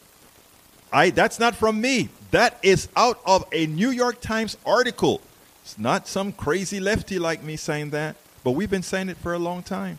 I, 0.91 1.11
that's 1.11 1.39
not 1.39 1.55
from 1.55 1.83
me. 1.83 2.09
That 2.31 2.59
is 2.63 2.89
out 2.97 3.21
of 3.27 3.45
a 3.53 3.67
New 3.67 3.91
York 3.91 4.23
Times 4.23 4.57
article. 4.65 5.21
It's 5.63 5.79
not 5.79 6.09
some 6.09 6.33
crazy 6.33 6.81
lefty 6.81 7.19
like 7.19 7.43
me 7.43 7.57
saying 7.57 7.91
that, 7.91 8.17
but 8.43 8.53
we've 8.53 8.71
been 8.71 8.83
saying 8.83 9.09
it 9.09 9.17
for 9.17 9.35
a 9.35 9.39
long 9.39 9.63
time. 9.63 9.99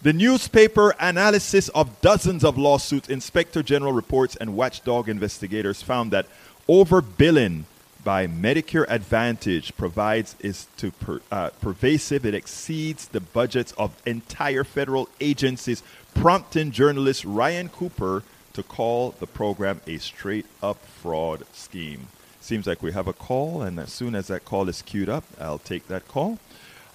The 0.00 0.12
newspaper 0.12 0.94
analysis 1.00 1.68
of 1.70 2.00
dozens 2.00 2.44
of 2.44 2.56
lawsuits, 2.56 3.08
inspector 3.08 3.64
general 3.64 3.92
reports, 3.92 4.36
and 4.36 4.54
watchdog 4.54 5.08
investigators 5.08 5.82
found 5.82 6.12
that 6.12 6.26
overbilling 6.68 7.64
by 8.04 8.28
Medicare 8.28 8.86
Advantage 8.88 9.76
provides 9.76 10.36
is 10.38 10.68
to 10.76 10.92
per, 10.92 11.20
uh, 11.32 11.50
pervasive. 11.60 12.24
It 12.24 12.34
exceeds 12.34 13.08
the 13.08 13.20
budgets 13.20 13.72
of 13.72 14.00
entire 14.06 14.62
federal 14.62 15.08
agencies, 15.20 15.82
prompting 16.14 16.70
journalist 16.70 17.24
Ryan 17.24 17.68
Cooper 17.68 18.22
to 18.52 18.62
call 18.62 19.16
the 19.18 19.26
program 19.26 19.80
a 19.86 19.98
straight 19.98 20.46
up 20.62 20.84
fraud 20.86 21.44
scheme. 21.52 22.06
Seems 22.48 22.66
like 22.66 22.82
we 22.82 22.92
have 22.92 23.06
a 23.06 23.12
call, 23.12 23.60
and 23.60 23.78
as 23.78 23.92
soon 23.92 24.14
as 24.14 24.28
that 24.28 24.46
call 24.46 24.70
is 24.70 24.80
queued 24.80 25.10
up, 25.10 25.22
I'll 25.38 25.58
take 25.58 25.86
that 25.88 26.08
call. 26.08 26.38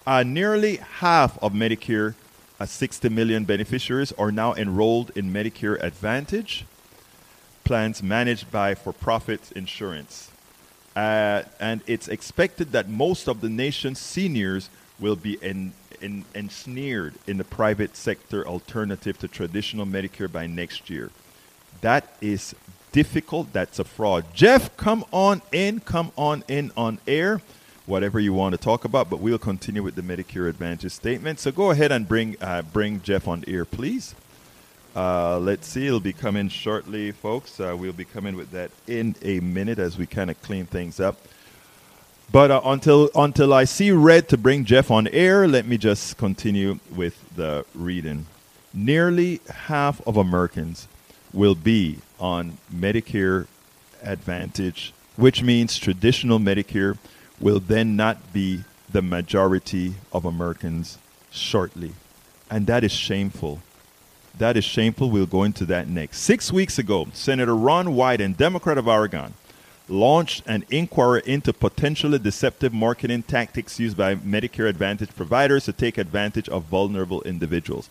Uh, 0.03 0.23
nearly 0.23 0.77
half 0.77 1.37
of 1.43 1.53
Medicare, 1.53 2.15
uh, 2.59 2.65
60 2.65 3.07
million 3.09 3.45
beneficiaries, 3.45 4.11
are 4.13 4.31
now 4.31 4.55
enrolled 4.55 5.11
in 5.15 5.31
Medicare 5.31 5.79
Advantage 5.79 6.65
plans 7.63 8.01
managed 8.01 8.49
by 8.49 8.73
for 8.73 8.91
profit 8.91 9.51
insurance. 9.51 10.31
Uh, 10.95 11.43
and 11.59 11.81
it's 11.85 12.07
expected 12.07 12.71
that 12.71 12.89
most 12.89 13.27
of 13.27 13.41
the 13.41 13.49
nation's 13.49 13.99
seniors 13.99 14.71
will 14.99 15.15
be 15.15 15.37
en- 15.43 15.73
en- 16.01 16.25
ensnared 16.33 17.13
in 17.27 17.37
the 17.37 17.43
private 17.43 17.95
sector 17.95 18.43
alternative 18.47 19.19
to 19.19 19.27
traditional 19.27 19.85
Medicare 19.85 20.31
by 20.31 20.47
next 20.47 20.89
year. 20.89 21.11
That 21.81 22.17
is 22.21 22.55
difficult, 22.93 23.51
that's 23.51 23.79
a 23.79 23.83
fraud. 23.83 24.23
Jeff, 24.33 24.75
come 24.77 25.03
on 25.11 25.41
in, 25.51 25.81
come 25.81 26.13
on 26.17 26.45
in 26.47 26.71
on 26.77 26.99
air, 27.05 27.41
whatever 27.85 28.21
you 28.21 28.31
want 28.31 28.53
to 28.53 28.57
talk 28.57 28.85
about, 28.85 29.09
but 29.09 29.19
we'll 29.19 29.37
continue 29.37 29.83
with 29.83 29.95
the 29.95 30.01
Medicare 30.01 30.47
Advantage 30.47 30.93
statement. 30.93 31.39
So 31.41 31.51
go 31.51 31.71
ahead 31.71 31.91
and 31.91 32.07
bring, 32.07 32.37
uh, 32.39 32.61
bring 32.61 33.01
Jeff 33.01 33.27
on 33.27 33.43
air, 33.45 33.65
please. 33.65 34.15
Uh, 34.95 35.39
let's 35.39 35.67
see, 35.67 35.87
it'll 35.87 35.99
be 35.99 36.13
coming 36.13 36.47
shortly, 36.47 37.11
folks. 37.11 37.59
Uh, 37.59 37.75
we'll 37.77 37.91
be 37.91 38.05
coming 38.05 38.35
with 38.35 38.51
that 38.51 38.69
in 38.87 39.15
a 39.23 39.39
minute 39.39 39.79
as 39.79 39.97
we 39.97 40.05
kind 40.05 40.29
of 40.29 40.39
clean 40.43 40.67
things 40.67 40.99
up. 40.99 41.17
But 42.31 42.51
uh, 42.51 42.61
until 42.63 43.09
until 43.15 43.53
I 43.53 43.65
see 43.65 43.91
red 43.91 44.29
to 44.29 44.37
bring 44.37 44.65
Jeff 44.65 44.91
on 44.91 45.07
air, 45.07 45.47
let 45.47 45.67
me 45.67 45.77
just 45.77 46.17
continue 46.17 46.79
with 46.95 47.15
the 47.35 47.65
reading. 47.75 48.27
Nearly 48.73 49.41
half 49.67 49.99
of 50.07 50.15
Americans 50.15 50.87
will 51.33 51.55
be 51.55 51.97
on 52.19 52.57
Medicare 52.73 53.47
Advantage, 54.01 54.93
which 55.15 55.41
means 55.41 55.77
traditional 55.77 56.39
Medicare 56.39 56.97
will 57.39 57.59
then 57.59 57.95
not 57.95 58.31
be 58.31 58.63
the 58.89 59.01
majority 59.01 59.95
of 60.11 60.25
Americans 60.25 60.97
shortly. 61.31 61.93
And 62.49 62.67
that 62.67 62.83
is 62.83 62.91
shameful. 62.91 63.61
That 64.37 64.57
is 64.57 64.63
shameful. 64.63 65.09
We'll 65.09 65.25
go 65.25 65.43
into 65.43 65.65
that 65.65 65.87
next. 65.87 66.19
Six 66.19 66.51
weeks 66.51 66.77
ago, 66.77 67.07
Senator 67.13 67.55
Ron 67.55 67.87
Wyden, 67.87 68.37
Democrat 68.37 68.77
of 68.77 68.87
Oregon, 68.87 69.33
launched 69.89 70.43
an 70.47 70.65
inquiry 70.69 71.21
into 71.25 71.53
potentially 71.53 72.17
deceptive 72.17 72.73
marketing 72.73 73.23
tactics 73.23 73.79
used 73.79 73.97
by 73.97 74.15
Medicare 74.15 74.69
Advantage 74.69 75.15
providers 75.15 75.65
to 75.65 75.73
take 75.73 75.97
advantage 75.97 76.47
of 76.49 76.63
vulnerable 76.63 77.21
individuals. 77.23 77.89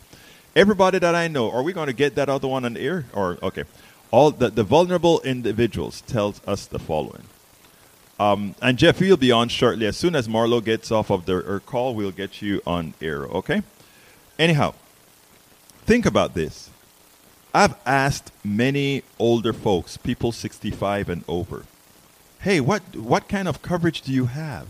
Everybody 0.55 0.99
that 0.99 1.15
I 1.15 1.29
know, 1.29 1.51
are 1.51 1.63
we 1.63 1.73
going 1.73 1.87
to 1.87 1.95
get 1.95 2.15
that 2.17 2.29
other 2.29 2.47
one 2.49 2.65
on 2.65 2.75
the 2.75 2.81
air? 2.81 3.07
Or 3.15 3.39
okay, 3.43 3.65
all 4.11 4.31
the, 4.31 4.51
the 4.51 4.63
vulnerable 4.63 5.21
individuals 5.23 6.03
tells 6.03 6.41
us 6.47 6.67
the 6.67 6.79
following. 6.79 7.25
Um, 8.21 8.55
and 8.61 8.79
Jeff, 8.79 9.01
you'll 9.01 9.17
be 9.17 9.33
on 9.33 9.49
shortly. 9.49 9.87
As 9.87 9.97
soon 9.97 10.15
as 10.15 10.29
Marlo 10.29 10.63
gets 10.63 10.93
off 10.93 11.11
of 11.11 11.25
the, 11.25 11.41
her 11.43 11.59
call, 11.59 11.95
we'll 11.95 12.11
get 12.11 12.43
you 12.43 12.61
on 12.67 12.95
air. 13.01 13.25
Okay. 13.25 13.63
Anyhow, 14.39 14.75
think 15.87 16.07
about 16.07 16.35
this. 16.35 16.71
I've 17.55 17.75
asked 17.85 18.31
many 18.45 19.03
older 19.19 19.53
folks, 19.53 19.97
people 19.97 20.33
65 20.33 21.09
and 21.09 21.25
over, 21.27 21.65
hey, 22.41 22.61
what, 22.61 22.97
what 22.97 23.29
kind 23.29 23.49
of 23.49 23.63
coverage 23.63 24.03
do 24.03 24.13
you 24.13 24.27
have? 24.27 24.69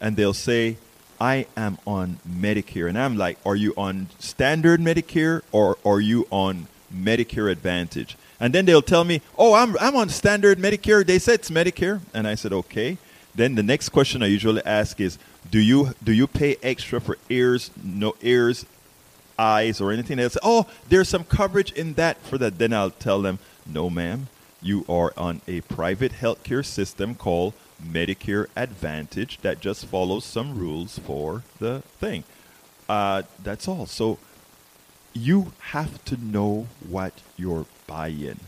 And 0.00 0.16
they'll 0.16 0.34
say, 0.34 0.76
I 1.20 1.46
am 1.56 1.78
on 1.86 2.18
Medicare. 2.28 2.88
And 2.88 2.98
I'm 2.98 3.16
like, 3.16 3.38
are 3.44 3.56
you 3.56 3.74
on 3.76 4.08
standard 4.18 4.80
Medicare 4.80 5.42
or 5.52 5.78
are 5.84 6.00
you 6.00 6.26
on 6.30 6.68
Medicare 6.94 7.50
Advantage? 7.50 8.16
And 8.40 8.54
then 8.54 8.66
they'll 8.66 8.82
tell 8.82 9.04
me, 9.04 9.20
"Oh, 9.36 9.54
I'm 9.54 9.76
I'm 9.78 9.96
on 9.96 10.08
standard 10.08 10.58
Medicare." 10.58 11.04
They 11.04 11.18
said 11.18 11.34
it's 11.34 11.50
Medicare, 11.50 12.00
and 12.14 12.26
I 12.26 12.34
said, 12.34 12.52
"Okay." 12.52 12.98
Then 13.34 13.54
the 13.54 13.62
next 13.62 13.90
question 13.90 14.22
I 14.22 14.26
usually 14.26 14.64
ask 14.64 15.00
is, 15.00 15.18
"Do 15.50 15.58
you 15.58 15.94
do 16.02 16.12
you 16.12 16.26
pay 16.26 16.56
extra 16.62 17.00
for 17.00 17.18
ears, 17.28 17.70
no 17.82 18.14
ears, 18.22 18.64
eyes, 19.38 19.80
or 19.80 19.90
anything 19.90 20.20
else?" 20.20 20.36
Oh, 20.42 20.66
there's 20.88 21.08
some 21.08 21.24
coverage 21.24 21.72
in 21.72 21.94
that 21.94 22.22
for 22.24 22.38
that. 22.38 22.58
Then 22.58 22.72
I'll 22.72 22.90
tell 22.90 23.20
them, 23.20 23.38
"No, 23.66 23.90
ma'am. 23.90 24.28
You 24.62 24.84
are 24.88 25.12
on 25.16 25.40
a 25.48 25.60
private 25.62 26.12
healthcare 26.12 26.64
system 26.64 27.14
called 27.14 27.54
Medicare 27.82 28.46
Advantage 28.56 29.38
that 29.42 29.60
just 29.60 29.86
follows 29.86 30.24
some 30.24 30.58
rules 30.58 30.98
for 30.98 31.42
the 31.58 31.82
thing." 32.00 32.24
Uh, 32.88 33.22
that's 33.42 33.68
all. 33.68 33.86
So 33.86 34.18
you 35.12 35.52
have 35.58 36.04
to 36.06 36.16
know 36.16 36.66
what 36.88 37.12
you're 37.36 37.66
buying. 37.86 38.40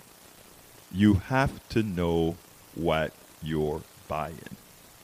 You 0.92 1.14
have 1.14 1.66
to 1.70 1.82
know 1.82 2.37
what 2.75 3.12
you're 3.42 3.82
buying. 4.08 4.56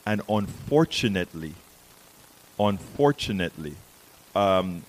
And 0.05 0.23
unfortunately, 0.29 1.55
unfortunately, 2.59 3.75
um, 4.35 4.85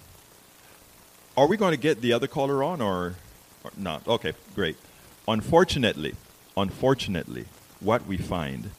are 1.36 1.48
we 1.48 1.58
going 1.58 1.72
to 1.72 1.78
get 1.78 2.02
the 2.02 2.14
other 2.14 2.28
caller 2.28 2.64
on 2.64 2.82
or, 2.82 3.16
or 3.64 3.72
not? 3.76 4.08
Okay, 4.08 4.34
great. 4.56 4.78
Unfortunately, 5.28 6.16
unfortunately, 6.56 7.46
what 7.80 8.06
we 8.06 8.18
find 8.18 8.72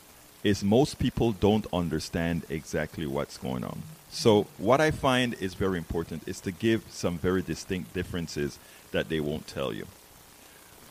is 0.45 0.63
most 0.63 0.99
people 0.99 1.33
don't 1.33 1.67
understand 1.73 2.45
exactly 2.49 3.07
what's 3.07 3.37
going 3.39 3.65
on. 3.65 3.83
So 4.11 4.47
what 4.57 4.81
I 4.81 4.91
find 4.91 5.35
is 5.35 5.55
very 5.55 5.79
important 5.79 6.27
is 6.27 6.41
to 6.41 6.53
give 6.53 6.85
some 6.89 7.19
very 7.19 7.43
distinct 7.43 7.93
differences 7.93 8.59
that 8.93 9.09
they 9.09 9.21
won't 9.21 9.47
tell 9.47 9.73
you. 9.73 9.87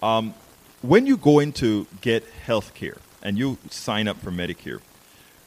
Um, 0.01 0.35
when 0.81 1.07
you 1.07 1.17
go 1.17 1.39
in 1.39 1.51
to 1.53 1.87
get 2.01 2.23
health 2.45 2.75
care 2.75 2.97
and 3.23 3.37
you 3.37 3.57
sign 3.69 4.07
up 4.07 4.17
for 4.17 4.31
Medicare, 4.31 4.81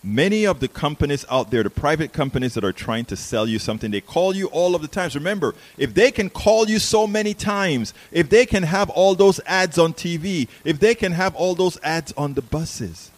many 0.02 0.46
of 0.46 0.58
the 0.58 0.66
companies 0.66 1.24
out 1.30 1.50
there, 1.50 1.62
the 1.62 1.70
private 1.70 2.12
companies 2.12 2.54
that 2.54 2.64
are 2.64 2.72
trying 2.72 3.04
to 3.04 3.16
sell 3.16 3.46
you 3.46 3.58
something, 3.58 3.92
they 3.92 4.00
call 4.00 4.34
you 4.34 4.46
all 4.48 4.74
of 4.74 4.82
the 4.82 4.88
times. 4.88 5.14
Remember, 5.14 5.54
if 5.78 5.94
they 5.94 6.10
can 6.10 6.30
call 6.30 6.68
you 6.68 6.78
so 6.80 7.06
many 7.06 7.34
times, 7.34 7.94
if 8.10 8.28
they 8.28 8.46
can 8.46 8.64
have 8.64 8.90
all 8.90 9.14
those 9.14 9.40
ads 9.46 9.78
on 9.78 9.94
TV, 9.94 10.48
if 10.64 10.80
they 10.80 10.94
can 10.94 11.12
have 11.12 11.36
all 11.36 11.54
those 11.54 11.78
ads 11.82 12.12
on 12.16 12.34
the 12.34 12.42
buses, 12.42 13.10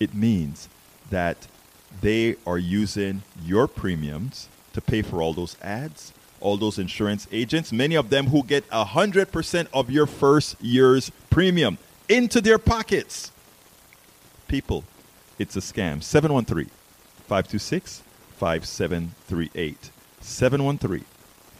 it 0.00 0.14
means 0.14 0.68
that 1.10 1.46
they 2.00 2.36
are 2.46 2.58
using 2.58 3.22
your 3.44 3.66
premiums 3.68 4.48
to 4.72 4.80
pay 4.80 5.02
for 5.02 5.22
all 5.22 5.32
those 5.32 5.56
ads, 5.62 6.12
all 6.40 6.56
those 6.56 6.78
insurance 6.78 7.26
agents, 7.32 7.72
many 7.72 7.94
of 7.94 8.10
them 8.10 8.26
who 8.26 8.42
get 8.42 8.68
100% 8.70 9.66
of 9.72 9.90
your 9.90 10.06
first 10.06 10.60
year's 10.60 11.10
premium 11.30 11.78
into 12.08 12.40
their 12.40 12.58
pockets. 12.58 13.30
People, 14.48 14.84
it's 15.38 15.56
a 15.56 15.60
scam. 15.60 16.02
713 16.02 16.70
526 17.26 18.02
5738. 18.36 19.90
713 20.20 21.04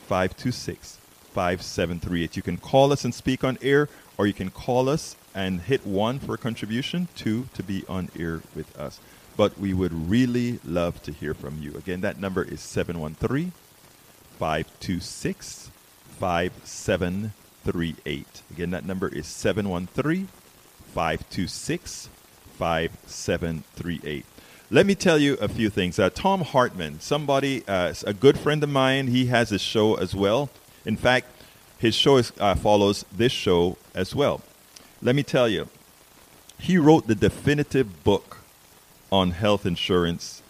526 0.06 0.98
5738. 1.32 2.36
You 2.36 2.42
can 2.42 2.56
call 2.56 2.92
us 2.92 3.04
and 3.04 3.14
speak 3.14 3.42
on 3.42 3.58
air, 3.62 3.88
or 4.16 4.26
you 4.26 4.32
can 4.32 4.50
call 4.50 4.88
us 4.88 5.16
and 5.34 5.62
hit 5.62 5.86
one 5.86 6.18
for 6.18 6.34
a 6.34 6.38
contribution, 6.38 7.08
two 7.16 7.48
to 7.54 7.62
be 7.62 7.84
on 7.88 8.10
air 8.18 8.42
with 8.54 8.76
us 8.78 9.00
but 9.36 9.58
we 9.58 9.74
would 9.74 10.08
really 10.08 10.60
love 10.64 11.02
to 11.02 11.12
hear 11.12 11.34
from 11.34 11.60
you. 11.60 11.74
Again, 11.76 12.00
that 12.02 12.20
number 12.20 12.42
is 12.42 12.60
713 12.60 13.52
526 14.38 15.70
5738. 16.18 18.42
Again, 18.50 18.70
that 18.70 18.84
number 18.84 19.08
is 19.08 19.26
713 19.26 20.28
526 20.94 22.08
5738. 22.56 24.24
Let 24.70 24.86
me 24.86 24.94
tell 24.94 25.18
you 25.18 25.34
a 25.34 25.48
few 25.48 25.68
things. 25.68 25.98
Uh, 25.98 26.08
Thom 26.10 26.42
Hartmann, 26.42 27.00
somebody, 27.00 27.64
uh, 27.66 27.92
a 28.06 28.14
good 28.14 28.38
friend 28.38 28.62
of 28.62 28.70
mine, 28.70 29.08
he 29.08 29.26
has 29.26 29.52
a 29.52 29.58
show 29.58 29.96
as 29.96 30.14
well. 30.14 30.48
In 30.84 30.96
fact, 30.96 31.26
his 31.78 31.94
show 31.94 32.16
is, 32.16 32.32
uh, 32.38 32.54
follows 32.54 33.04
this 33.14 33.32
show 33.32 33.76
as 33.94 34.14
well. 34.14 34.40
Let 35.02 35.14
me 35.14 35.22
tell 35.22 35.48
you, 35.48 35.68
he 36.58 36.78
wrote 36.78 37.06
the 37.06 37.14
definitive 37.14 38.04
book 38.04 38.38
on 39.12 39.32
health 39.32 39.66
insurance. 39.66 40.42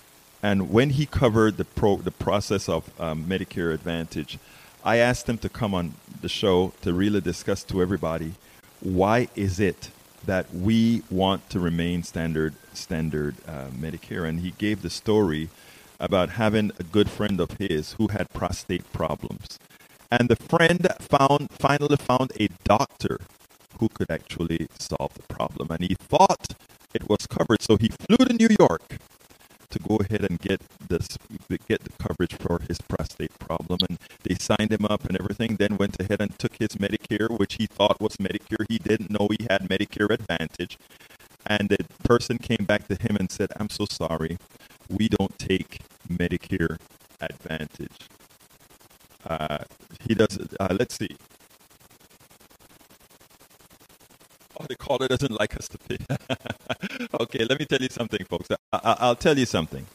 And 0.43 0.71
when 0.71 0.91
he 0.91 1.07
covered 1.07 1.57
the, 1.57 1.65
pro, 1.65 1.97
the 1.97 2.11
process 2.11 2.69
of 2.69 2.89
um, 3.01 3.25
Medicare 3.25 3.73
Advantage, 3.73 4.39
I 4.85 4.99
asked 4.99 5.29
him 5.29 5.39
to 5.39 5.49
come 5.49 5.75
on 5.75 5.95
the 6.21 6.29
show 6.29 6.73
to 6.83 6.93
really 6.93 7.21
discuss 7.21 7.65
to 7.65 7.81
everybody 7.81 8.35
why 8.81 9.29
is 9.35 9.59
it 9.59 9.91
that 10.27 10.55
we 10.55 11.03
want 11.11 11.49
to 11.51 11.59
remain 11.59 12.03
standard 12.03 12.55
standard 12.73 13.37
uh, 13.47 13.67
Medicare. 13.69 14.29
And 14.29 14.41
he 14.41 14.53
gave 14.53 14.83
the 14.83 14.91
story 14.91 15.49
about 16.01 16.31
having 16.31 16.73
a 16.79 16.83
good 16.83 17.09
friend 17.09 17.41
of 17.41 17.53
his 17.53 17.93
who 17.95 18.09
had 18.09 18.33
prostate 18.33 18.93
problems. 18.93 19.59
And 20.11 20.29
the 20.29 20.37
friend 20.37 20.87
found 21.01 21.51
finally 21.51 21.97
found 21.97 22.33
a 22.39 22.49
doctor 22.65 23.21
who 23.79 23.89
could 23.89 24.11
actually 24.11 24.69
solve 24.79 25.15
the 25.15 25.35
problem. 25.35 25.71
And 25.71 25.83
he 25.83 25.95
thought 25.95 26.55
it 26.93 27.09
was 27.09 27.27
covered. 27.27 27.63
So 27.63 27.77
he 27.77 27.89
flew 27.89 28.17
to 28.17 28.33
New 28.33 28.49
York 28.59 28.99
to 29.71 29.79
go 29.81 29.97
ahead 29.97 30.25
and 30.25 30.41
get 30.41 30.61
this 30.89 31.19
get 31.67 31.83
the 31.83 31.91
coverage 31.99 32.35
for 32.35 32.61
his 32.69 32.81
prostate 32.81 33.37
problem. 33.39 33.81
And 33.89 33.99
they 34.23 34.37
signed 34.37 34.73
him 34.73 34.85
up 34.85 35.05
and 35.05 35.19
everything 35.19 35.57
then 35.57 35.77
went 35.77 36.01
ahead 36.01 36.21
and 36.21 36.39
took 36.39 36.57
his 36.57 36.77
medicare 36.77 37.37
which 37.37 37.55
he 37.55 37.67
thought 37.67 38.01
was 38.01 38.17
medicare. 38.17 38.65
He 38.69 38.79
didn't 38.79 39.11
know 39.11 39.29
he 39.29 39.47
had 39.51 39.69
medicare 39.69 40.11
advantage. 40.11 40.79
And 41.47 41.69
the 41.69 41.79
person 42.05 42.39
came 42.39 42.65
back 42.65 42.89
to 42.89 42.95
him 42.95 43.17
and 43.17 43.31
said 43.31 43.51
i'm 43.57 43.69
so 43.69 43.85
sorry. 43.85 44.39
We 44.89 45.09
don't 45.09 45.39
take 45.39 45.81
medicare 46.09 46.79
advantage 47.21 48.09
he 50.07 50.15
does 50.15 50.39
uh, 50.61 50.77
let's 50.79 50.97
see 50.97 51.17
Oh, 54.61 54.67
the 54.69 54.77
caller 54.77 55.09
doesn't 55.09 55.33
like 55.33 55.57
us 55.57 55.69
to 55.69 55.79
pay. 55.79 55.99
okay, 57.21 57.45
let 57.45 57.59
me 57.59 57.67
tell 57.67 57.81
you 57.81 57.89
something, 57.89 58.25
folks. 58.25 58.49
I, 58.73 59.09
will 59.09 59.17
tell 59.17 59.37
you 59.37 59.47
something. 59.47 59.87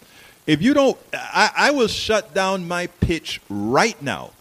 If 0.46 0.62
you 0.62 0.74
don't, 0.74 0.98
I, 1.14 1.52
I 1.56 1.72
will 1.72 1.88
shut 1.88 2.34
down 2.34 2.68
my 2.68 2.88
pitch 2.88 3.40
right 3.50 4.00
now. 4.02 4.32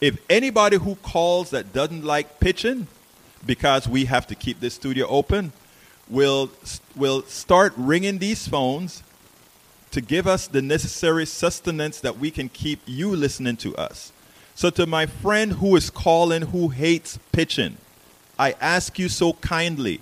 If 0.00 0.18
anybody 0.30 0.76
who 0.76 0.94
calls 0.96 1.50
that 1.50 1.72
doesn't 1.72 2.04
like 2.04 2.38
pitching, 2.40 2.86
because 3.44 3.88
we 3.88 4.04
have 4.04 4.26
to 4.28 4.34
keep 4.34 4.60
this 4.60 4.74
studio 4.74 5.06
open, 5.08 5.52
will 6.08 6.50
will 6.94 7.22
start 7.22 7.72
ringing 7.76 8.18
these 8.18 8.46
phones 8.46 9.02
to 9.90 10.00
give 10.00 10.26
us 10.26 10.46
the 10.46 10.62
necessary 10.62 11.26
sustenance 11.26 12.00
that 12.00 12.18
we 12.18 12.30
can 12.30 12.48
keep 12.48 12.80
you 12.86 13.14
listening 13.14 13.58
to 13.58 13.76
us. 13.76 14.12
So 14.54 14.70
to 14.70 14.86
my 14.86 15.04
friend 15.06 15.52
who 15.54 15.74
is 15.76 15.90
calling 15.90 16.42
who 16.42 16.68
hates 16.68 17.18
pitching, 17.32 17.76
I 18.38 18.54
ask 18.60 18.96
you 18.98 19.08
so 19.08 19.32
kindly. 19.34 20.00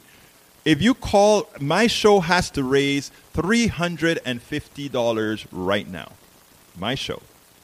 If 0.64 0.80
you 0.82 0.94
call, 0.94 1.48
my 1.60 1.86
show 1.86 2.20
has 2.20 2.50
to 2.50 2.62
raise 2.62 3.10
$350 3.34 5.46
right 5.52 5.88
now. 5.88 6.12
My 6.76 6.94
show. 6.94 7.22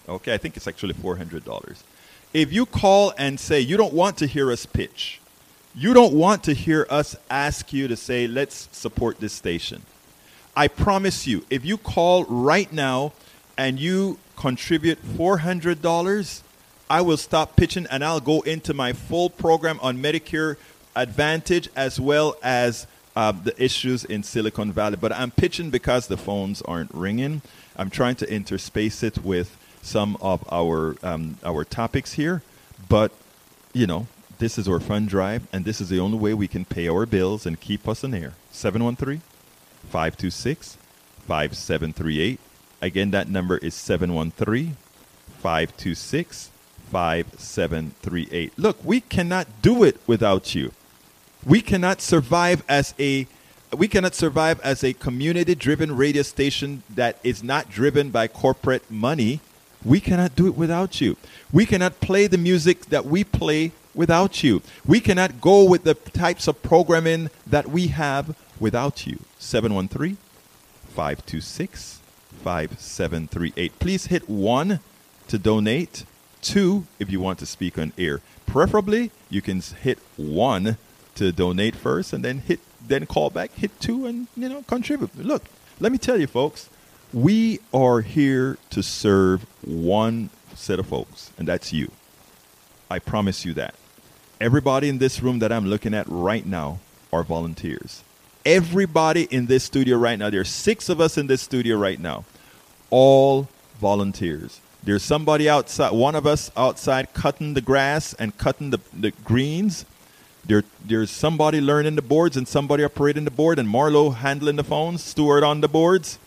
Okay, 0.08 0.34
I 0.34 0.38
think 0.38 0.56
it's 0.56 0.66
actually 0.66 0.94
$400. 0.94 1.82
If 2.32 2.52
you 2.52 2.66
call 2.66 3.12
and 3.18 3.38
say 3.38 3.60
you 3.60 3.76
don't 3.76 3.94
want 3.94 4.16
to 4.18 4.26
hear 4.26 4.50
us 4.50 4.66
pitch, 4.66 5.20
you 5.74 5.94
don't 5.94 6.14
want 6.14 6.44
to 6.44 6.54
hear 6.54 6.86
us 6.88 7.16
ask 7.28 7.72
you 7.72 7.88
to 7.88 7.96
say, 7.96 8.26
let's 8.26 8.68
support 8.72 9.20
this 9.20 9.32
station. 9.32 9.82
I 10.56 10.68
promise 10.68 11.26
you, 11.26 11.44
if 11.50 11.64
you 11.64 11.76
call 11.76 12.24
right 12.24 12.72
now 12.72 13.12
and 13.58 13.78
you 13.78 14.18
contribute 14.36 15.02
$400, 15.04 16.42
I 16.88 17.00
will 17.00 17.16
stop 17.16 17.56
pitching 17.56 17.86
and 17.90 18.04
I'll 18.04 18.20
go 18.20 18.40
into 18.42 18.72
my 18.72 18.92
full 18.92 19.30
program 19.30 19.80
on 19.82 19.98
Medicare 19.98 20.56
Advantage 20.94 21.68
as 21.74 21.98
well 21.98 22.36
as 22.42 22.86
uh, 23.16 23.32
the 23.32 23.60
issues 23.62 24.04
in 24.04 24.22
Silicon 24.22 24.72
Valley. 24.72 24.96
But 24.96 25.12
I'm 25.12 25.32
pitching 25.32 25.70
because 25.70 26.06
the 26.06 26.16
phones 26.16 26.62
aren't 26.62 26.94
ringing. 26.94 27.42
I'm 27.76 27.90
trying 27.90 28.14
to 28.16 28.32
interspace 28.32 29.02
it 29.02 29.18
with 29.24 29.56
some 29.82 30.16
of 30.20 30.44
our 30.52 30.96
um, 31.02 31.38
our 31.44 31.64
topics 31.64 32.12
here. 32.12 32.42
But 32.88 33.12
you 33.72 33.88
know, 33.88 34.06
this 34.38 34.56
is 34.56 34.68
our 34.68 34.78
fund 34.78 35.08
drive, 35.08 35.46
and 35.52 35.64
this 35.64 35.80
is 35.80 35.88
the 35.88 35.98
only 35.98 36.18
way 36.18 36.32
we 36.32 36.46
can 36.46 36.64
pay 36.64 36.88
our 36.88 37.06
bills 37.06 37.44
and 37.44 37.60
keep 37.60 37.88
us 37.88 38.04
in 38.04 38.14
air. 38.14 38.34
713 38.52 39.20
526 39.84 40.76
5738. 41.26 42.40
Again, 42.82 43.10
that 43.12 43.28
number 43.28 43.58
is 43.58 43.74
713 43.74 44.76
526 45.38 46.50
5738. 46.90 48.52
Look, 48.58 48.84
we 48.84 49.00
cannot 49.00 49.48
do 49.62 49.84
it 49.84 49.98
without 50.06 50.54
you. 50.54 50.72
We 51.44 51.60
cannot 51.60 52.00
survive 52.00 52.62
as 52.68 52.94
a 52.98 53.26
we 53.76 53.88
cannot 53.88 54.14
survive 54.14 54.60
as 54.60 54.84
a 54.84 54.92
community 54.92 55.54
driven 55.54 55.96
radio 55.96 56.22
station 56.22 56.84
that 56.94 57.18
is 57.24 57.42
not 57.42 57.70
driven 57.70 58.10
by 58.10 58.28
corporate 58.28 58.88
money. 58.90 59.40
We 59.84 60.00
cannot 60.00 60.36
do 60.36 60.46
it 60.46 60.56
without 60.56 61.00
you. 61.00 61.16
We 61.52 61.66
cannot 61.66 62.00
play 62.00 62.26
the 62.26 62.38
music 62.38 62.86
that 62.86 63.04
we 63.04 63.24
play 63.24 63.72
without 63.94 64.42
you. 64.42 64.62
We 64.86 65.00
cannot 65.00 65.40
go 65.40 65.64
with 65.64 65.84
the 65.84 65.94
types 65.94 66.46
of 66.46 66.62
programming 66.62 67.30
that 67.46 67.68
we 67.68 67.88
have 67.88 68.36
without 68.60 69.06
you. 69.06 69.20
713 69.38 70.16
526 70.88 72.00
5738. 72.42 73.78
Please 73.78 74.06
hit 74.06 74.28
1 74.28 74.80
to 75.28 75.38
donate, 75.38 76.04
2 76.42 76.86
if 76.98 77.10
you 77.10 77.20
want 77.20 77.38
to 77.38 77.46
speak 77.46 77.78
on 77.78 77.92
air. 77.96 78.20
Preferably, 78.46 79.10
you 79.30 79.40
can 79.40 79.60
hit 79.60 79.98
1 80.16 80.76
to 81.14 81.32
donate 81.32 81.74
first 81.74 82.12
and 82.12 82.24
then 82.24 82.38
hit 82.38 82.60
then 82.86 83.06
call 83.06 83.30
back, 83.30 83.50
hit 83.52 83.80
2 83.80 84.06
and 84.06 84.28
you 84.36 84.48
know 84.48 84.62
contribute. 84.62 85.16
Look, 85.16 85.44
let 85.80 85.90
me 85.90 85.98
tell 85.98 86.20
you 86.20 86.26
folks, 86.26 86.68
we 87.12 87.60
are 87.72 88.00
here 88.00 88.58
to 88.70 88.82
serve 88.82 89.46
one 89.62 90.30
set 90.54 90.78
of 90.78 90.86
folks, 90.86 91.30
and 91.38 91.48
that's 91.48 91.72
you. 91.72 91.90
I 92.90 92.98
promise 92.98 93.44
you 93.44 93.54
that. 93.54 93.74
Everybody 94.40 94.88
in 94.88 94.98
this 94.98 95.22
room 95.22 95.38
that 95.38 95.50
I'm 95.50 95.66
looking 95.66 95.94
at 95.94 96.06
right 96.08 96.44
now 96.44 96.80
are 97.12 97.22
volunteers. 97.22 98.02
Everybody 98.44 99.24
in 99.24 99.46
this 99.46 99.64
studio 99.64 99.96
right 99.96 100.18
now, 100.18 100.30
there's 100.30 100.50
six 100.50 100.88
of 100.88 101.00
us 101.00 101.16
in 101.16 101.26
this 101.26 101.42
studio 101.42 101.76
right 101.76 101.98
now, 101.98 102.24
all 102.90 103.48
volunteers. 103.80 104.60
There's 104.82 105.02
somebody 105.02 105.48
outside, 105.48 105.92
one 105.92 106.14
of 106.14 106.26
us 106.26 106.50
outside 106.56 107.14
cutting 107.14 107.54
the 107.54 107.62
grass 107.62 108.12
and 108.14 108.36
cutting 108.36 108.68
the, 108.68 108.80
the 108.92 109.12
greens. 109.24 109.86
There, 110.44 110.62
there's 110.84 111.10
somebody 111.10 111.62
learning 111.62 111.96
the 111.96 112.02
boards 112.02 112.36
and 112.36 112.46
somebody 112.46 112.84
operating 112.84 113.24
the 113.24 113.30
board, 113.30 113.58
and 113.58 113.66
Marlo 113.66 114.14
handling 114.14 114.56
the 114.56 114.64
phones, 114.64 115.02
Stuart 115.02 115.42
on 115.42 115.62
the 115.62 115.68
boards. 115.68 116.18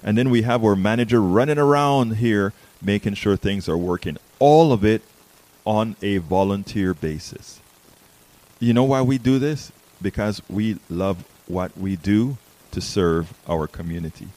And 0.00 0.16
then 0.16 0.30
we 0.30 0.42
have 0.42 0.64
our 0.64 0.76
manager 0.76 1.20
running 1.20 1.58
around 1.58 2.16
here 2.16 2.52
making 2.80 3.14
sure 3.14 3.36
things 3.36 3.68
are 3.68 3.76
working. 3.76 4.18
All 4.38 4.72
of 4.72 4.84
it 4.84 5.02
on 5.64 5.96
a 6.02 6.18
volunteer 6.18 6.94
basis. 6.94 7.58
You 8.60 8.74
know 8.74 8.84
why 8.84 9.02
we 9.02 9.18
do 9.18 9.38
this? 9.38 9.72
Because 10.00 10.40
we 10.48 10.78
love 10.88 11.24
what 11.46 11.76
we 11.76 11.96
do 11.96 12.36
to 12.70 12.80
serve 12.80 13.32
our 13.48 13.66
community. 13.66 14.28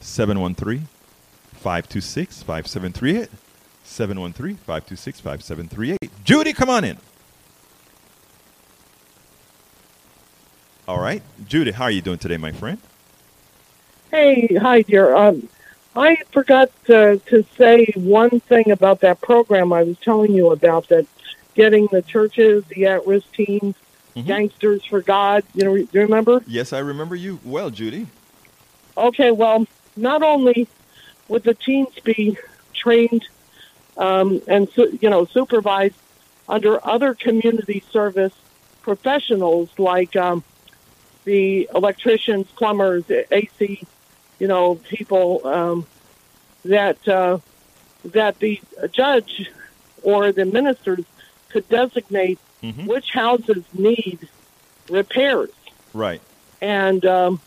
713 0.00 0.88
526 1.54 2.42
5738. 2.42 3.28
713 3.84 4.56
526 4.56 5.20
5738. 5.20 6.24
Judy, 6.24 6.52
come 6.52 6.70
on 6.70 6.84
in. 6.84 6.98
All 10.88 11.00
right. 11.00 11.22
Judy, 11.46 11.70
how 11.70 11.84
are 11.84 11.90
you 11.90 12.02
doing 12.02 12.18
today, 12.18 12.36
my 12.36 12.52
friend? 12.52 12.78
Hey, 14.10 14.56
hi, 14.56 14.82
dear. 14.82 15.14
Um, 15.14 15.48
I 15.94 16.16
forgot 16.32 16.70
to, 16.86 17.18
to 17.26 17.44
say 17.56 17.86
one 17.94 18.40
thing 18.40 18.70
about 18.70 19.00
that 19.00 19.20
program 19.20 19.72
I 19.72 19.82
was 19.84 19.98
telling 19.98 20.32
you 20.32 20.50
about 20.50 20.88
that 20.88 21.06
getting 21.54 21.86
the 21.86 22.02
churches, 22.02 22.64
the 22.64 22.86
at 22.86 23.06
risk 23.06 23.32
teens, 23.32 23.76
Mhm. 24.16 24.26
gangsters 24.26 24.84
for 24.84 25.00
God. 25.00 25.44
You 25.54 25.64
know, 25.64 25.76
do 25.76 25.88
you 25.92 26.00
remember? 26.02 26.42
Yes, 26.46 26.72
I 26.72 26.78
remember 26.78 27.16
you 27.16 27.40
well, 27.44 27.70
Judy. 27.70 28.06
Okay, 28.96 29.30
well, 29.30 29.66
not 29.96 30.22
only 30.22 30.68
would 31.28 31.44
the 31.44 31.54
teens 31.54 31.94
be 32.04 32.36
trained 32.74 33.26
um, 33.96 34.42
and 34.46 34.68
you 34.76 35.08
know 35.08 35.24
supervised 35.26 35.94
under 36.48 36.84
other 36.86 37.14
community 37.14 37.82
service 37.90 38.32
professionals 38.82 39.70
like 39.78 40.16
um, 40.16 40.42
the 41.24 41.68
electricians, 41.74 42.48
plumbers, 42.56 43.04
AC, 43.30 43.86
you 44.38 44.48
know, 44.48 44.74
people 44.74 45.40
um, 45.46 45.86
that 46.64 47.06
uh, 47.08 47.38
that 48.06 48.38
the 48.40 48.60
judge 48.92 49.48
or 50.02 50.32
the 50.32 50.44
ministers 50.44 51.04
could 51.50 51.68
designate 51.68 52.38
Mhm. 52.62 52.86
which 52.86 53.10
houses 53.10 53.64
need 53.72 54.28
repairs 54.88 55.50
Right. 55.92 56.20
and 56.60 57.04
um, 57.04 57.40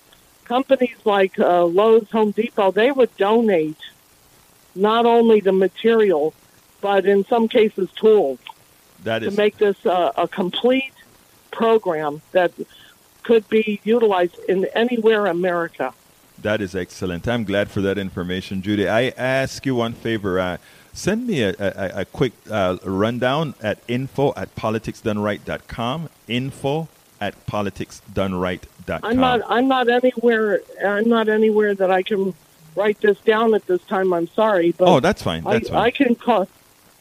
companies 0.43 0.95
like 1.05 1.39
uh, 1.39 1.63
Lowe's, 1.65 2.09
Home 2.11 2.31
Depot, 2.31 2.71
they 2.71 2.91
would 2.91 3.15
donate 3.17 3.77
not 4.75 5.05
only 5.05 5.39
the 5.39 5.51
material, 5.53 6.33
but 6.81 7.05
in 7.05 7.25
some 7.25 7.47
cases 7.47 7.89
tools 7.95 8.39
That 9.03 9.19
to 9.19 9.31
make 9.31 9.57
this 9.57 9.85
uh, 9.85 10.11
a 10.17 10.27
complete 10.27 10.93
program 11.51 12.21
that 12.33 12.51
could 13.23 13.47
be 13.49 13.79
utilized 13.83 14.37
in 14.49 14.65
anywhere 14.75 15.25
in 15.25 15.31
America. 15.31 15.93
That 16.41 16.61
is 16.61 16.75
excellent. 16.75 17.27
I'm 17.27 17.45
glad 17.45 17.71
for 17.71 17.81
that 17.81 17.97
information, 17.97 18.61
Judy. 18.61 18.87
I 18.87 19.09
ask 19.17 19.65
you 19.65 19.75
one 19.75 19.93
favor. 19.93 20.39
Uh, 20.39 20.57
send 20.95 21.27
me 21.27 21.43
a, 21.43 21.49
a, 21.59 22.01
a 22.01 22.05
quick 22.05 22.33
uh, 22.49 22.77
rundown 22.83 23.53
at 23.61 23.79
info 23.87 24.33
at 24.35 24.55
politicsdoneright.com. 24.55 26.09
Info 26.27 26.87
at 27.21 27.45
politicsdoneright.com. 27.45 28.99
I'm 29.03 29.17
not. 29.17 29.41
I'm 29.47 29.67
not 29.67 29.89
anywhere. 29.89 30.61
I'm 30.83 31.07
not 31.07 31.29
anywhere 31.29 31.75
that 31.75 31.91
I 31.91 32.01
can 32.01 32.33
write 32.75 32.99
this 33.01 33.19
down 33.19 33.53
at 33.53 33.65
this 33.67 33.83
time. 33.83 34.13
I'm 34.13 34.27
sorry, 34.27 34.71
but 34.71 34.87
oh, 34.87 34.99
that's 34.99 35.21
fine. 35.21 35.45
I, 35.45 35.53
That's 35.53 35.69
fine. 35.69 35.77
I 35.77 35.91
can 35.91 36.15
call. 36.15 36.47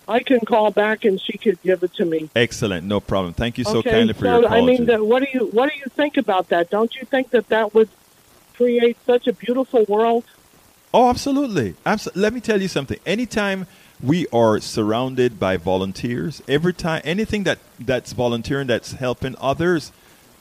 I 0.06 0.20
can 0.20 0.40
call 0.40 0.70
back 0.70 1.06
and 1.06 1.18
she 1.18 1.38
could 1.38 1.60
give 1.62 1.82
it 1.82 1.94
to 1.94 2.04
me. 2.04 2.28
Excellent. 2.36 2.86
No 2.86 3.00
problem. 3.00 3.32
Thank 3.32 3.56
you 3.56 3.64
so 3.64 3.78
okay, 3.78 3.90
kindly 3.90 4.12
for 4.12 4.26
so 4.26 4.40
your 4.40 4.48
call. 4.48 4.58
I 4.58 4.60
mean, 4.60 4.84
the, 4.84 5.02
what 5.02 5.22
do 5.22 5.28
you 5.32 5.46
what 5.46 5.70
do 5.72 5.78
you 5.78 5.86
think 5.86 6.18
about 6.18 6.50
that? 6.50 6.68
Don't 6.68 6.94
you 6.94 7.06
think 7.06 7.30
that 7.30 7.48
that 7.48 7.74
would 7.74 7.88
create 8.54 8.98
such 9.06 9.26
a 9.26 9.32
beautiful 9.32 9.84
world? 9.88 10.24
Oh, 10.92 11.08
absolutely. 11.08 11.74
Abs- 11.84 12.14
Let 12.14 12.32
me 12.32 12.40
tell 12.40 12.60
you 12.60 12.68
something. 12.68 12.98
Anytime 13.04 13.66
we 14.02 14.26
are 14.32 14.60
surrounded 14.60 15.38
by 15.38 15.56
volunteers, 15.56 16.42
every 16.48 16.72
time 16.72 17.00
anything 17.04 17.44
that 17.44 17.58
that's 17.78 18.12
volunteering, 18.12 18.66
that's 18.66 18.92
helping 18.92 19.34
others, 19.40 19.92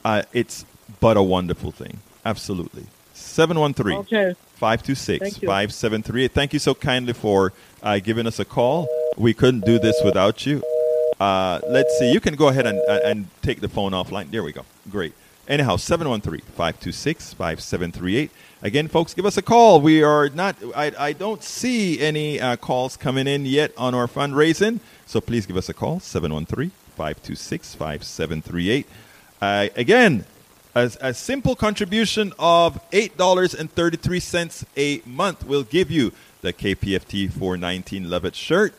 uh, 0.04 0.24
it's 0.34 0.66
but 1.00 1.18
a 1.18 1.24
wonderful 1.24 1.72
thing. 1.72 2.00
Absolutely. 2.26 2.86
713 3.14 4.00
Okay. 4.00 4.36
526 4.56 5.20
Thank 5.20 5.42
you. 5.42 5.48
5738. 5.48 6.32
Thank 6.32 6.54
you 6.54 6.60
so 6.60 6.74
kindly 6.74 7.14
for 7.14 7.54
uh, 7.82 8.00
giving 8.00 8.28
us 8.28 8.40
a 8.40 8.46
call. 8.46 8.88
We 9.18 9.34
couldn't 9.34 9.66
do 9.66 9.80
this 9.80 10.00
without 10.04 10.46
you. 10.46 10.64
Uh, 11.20 11.60
let's 11.68 11.98
see. 12.00 12.12
You 12.12 12.20
can 12.20 12.36
go 12.36 12.48
ahead 12.48 12.66
and, 12.66 12.80
uh, 12.88 13.00
and 13.06 13.28
take 13.42 13.62
the 13.62 13.70
phone 13.70 13.92
offline. 13.92 14.32
There 14.32 14.44
we 14.44 14.52
go. 14.52 14.66
Great. 14.90 15.14
Anyhow, 15.48 15.76
713 15.76 16.42
526 16.56 17.34
5738. 17.34 18.32
Again, 18.64 18.88
folks, 18.88 19.14
give 19.14 19.26
us 19.26 19.36
a 19.36 19.42
call. 19.42 19.82
We 19.82 20.04
are 20.04 20.30
not, 20.30 20.56
I, 20.74 20.94
I 20.98 21.12
don't 21.12 21.44
see 21.44 22.00
any 22.00 22.40
uh, 22.40 22.56
calls 22.56 22.96
coming 22.96 23.28
in 23.28 23.46
yet 23.46 23.74
on 23.78 23.94
our 23.94 24.08
fundraising. 24.08 24.80
So 25.06 25.20
please 25.20 25.46
give 25.46 25.58
us 25.58 25.68
a 25.68 25.74
call 25.74 26.00
713 26.00 26.72
526 26.96 27.76
5738. 27.76 28.88
Uh, 29.42 29.68
again, 29.76 30.24
a, 30.74 30.90
a 31.02 31.14
simple 31.14 31.58
contribution 31.58 32.32
of 32.40 32.80
$8.33 32.92 34.64
a 34.78 35.02
month 35.06 35.46
will 35.46 35.64
give 35.64 35.92
you 35.92 36.14
the 36.40 36.54
KPFT 36.54 37.34
419 37.34 38.10
Lovett 38.10 38.34
shirt, 38.34 38.74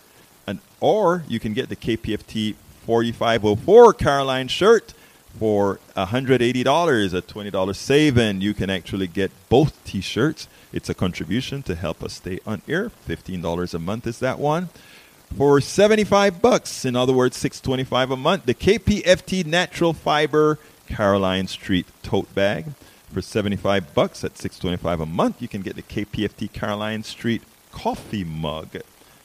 and 0.46 0.60
or 0.80 1.24
you 1.28 1.38
can 1.38 1.52
get 1.52 1.68
the 1.68 1.76
KPFT 1.76 2.54
4504 2.86 3.92
Caroline 3.92 4.48
shirt 4.48 4.94
for 5.38 5.80
$180, 5.96 7.14
a 7.14 7.22
$20 7.22 7.76
saving. 7.76 8.40
You 8.40 8.54
can 8.54 8.70
actually 8.70 9.06
get 9.06 9.30
both 9.48 9.82
t-shirts. 9.84 10.48
It's 10.72 10.88
a 10.88 10.94
contribution 10.94 11.62
to 11.64 11.74
help 11.74 12.02
us 12.02 12.14
stay 12.14 12.40
on 12.46 12.62
air. 12.68 12.90
$15 13.08 13.74
a 13.74 13.78
month 13.78 14.06
is 14.06 14.18
that 14.20 14.38
one. 14.38 14.68
For 15.36 15.60
75 15.60 16.40
bucks, 16.40 16.84
in 16.84 16.94
other 16.94 17.12
words, 17.12 17.36
625 17.36 18.12
a 18.12 18.16
month, 18.16 18.46
the 18.46 18.54
KPFT 18.54 19.44
Natural 19.44 19.92
Fiber 19.92 20.58
Caroline 20.86 21.48
Street 21.48 21.86
tote 22.02 22.32
bag. 22.34 22.66
For 23.12 23.22
75 23.22 23.94
bucks 23.94 24.24
at 24.24 24.38
625 24.38 25.00
a 25.00 25.06
month, 25.06 25.40
you 25.40 25.48
can 25.48 25.62
get 25.62 25.76
the 25.76 25.82
KPFT 25.82 26.52
Caroline 26.52 27.02
Street 27.02 27.42
coffee 27.72 28.24
mug. 28.24 28.76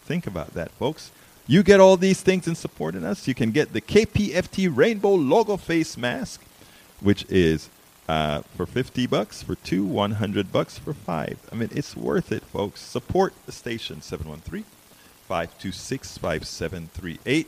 Think 0.03 0.25
about 0.25 0.53
that, 0.55 0.71
folks. 0.71 1.11
You 1.49 1.63
get 1.63 1.79
all 1.79 1.97
these 1.97 2.21
things 2.21 2.47
in 2.47 2.53
supporting 2.53 3.03
us. 3.03 3.27
You 3.27 3.33
can 3.33 3.49
get 3.49 3.73
the 3.73 3.81
KPFT 3.81 4.69
Rainbow 4.71 5.15
Logo 5.15 5.57
Face 5.57 5.97
Mask, 5.97 6.43
which 6.99 7.25
is 7.27 7.71
uh, 8.07 8.43
for 8.55 8.67
50 8.67 9.07
bucks 9.07 9.41
for 9.41 9.55
two, 9.55 9.83
100 9.83 10.51
bucks 10.51 10.77
for 10.77 10.93
five. 10.93 11.39
I 11.51 11.55
mean, 11.55 11.69
it's 11.71 11.97
worth 11.97 12.31
it, 12.31 12.43
folks. 12.43 12.81
Support 12.81 13.33
the 13.47 13.51
station, 13.51 14.03
713 14.03 14.63
526 15.27 16.19
5738. 16.19 17.47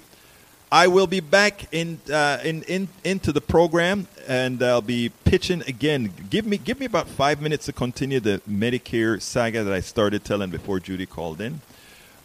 I 0.71 0.87
will 0.87 1.05
be 1.05 1.19
back 1.19 1.71
in, 1.71 1.99
uh, 2.11 2.39
in, 2.43 2.63
in 2.63 2.87
into 3.03 3.31
the 3.31 3.41
program, 3.41 4.07
and 4.27 4.63
I'll 4.63 4.81
be 4.81 5.09
pitching 5.25 5.61
again. 5.67 6.11
Give 6.31 6.47
me 6.47 6.57
give 6.57 6.79
me 6.79 6.87
about 6.87 7.07
five 7.07 7.39
minutes 7.39 7.67
to 7.67 7.73
continue 7.73 8.19
the 8.19 8.41
Medicare 8.49 9.21
saga 9.21 9.63
that 9.63 9.73
I 9.73 9.81
started 9.81 10.23
telling 10.23 10.49
before 10.49 10.79
Judy 10.79 11.05
called 11.05 11.39
in, 11.39 11.61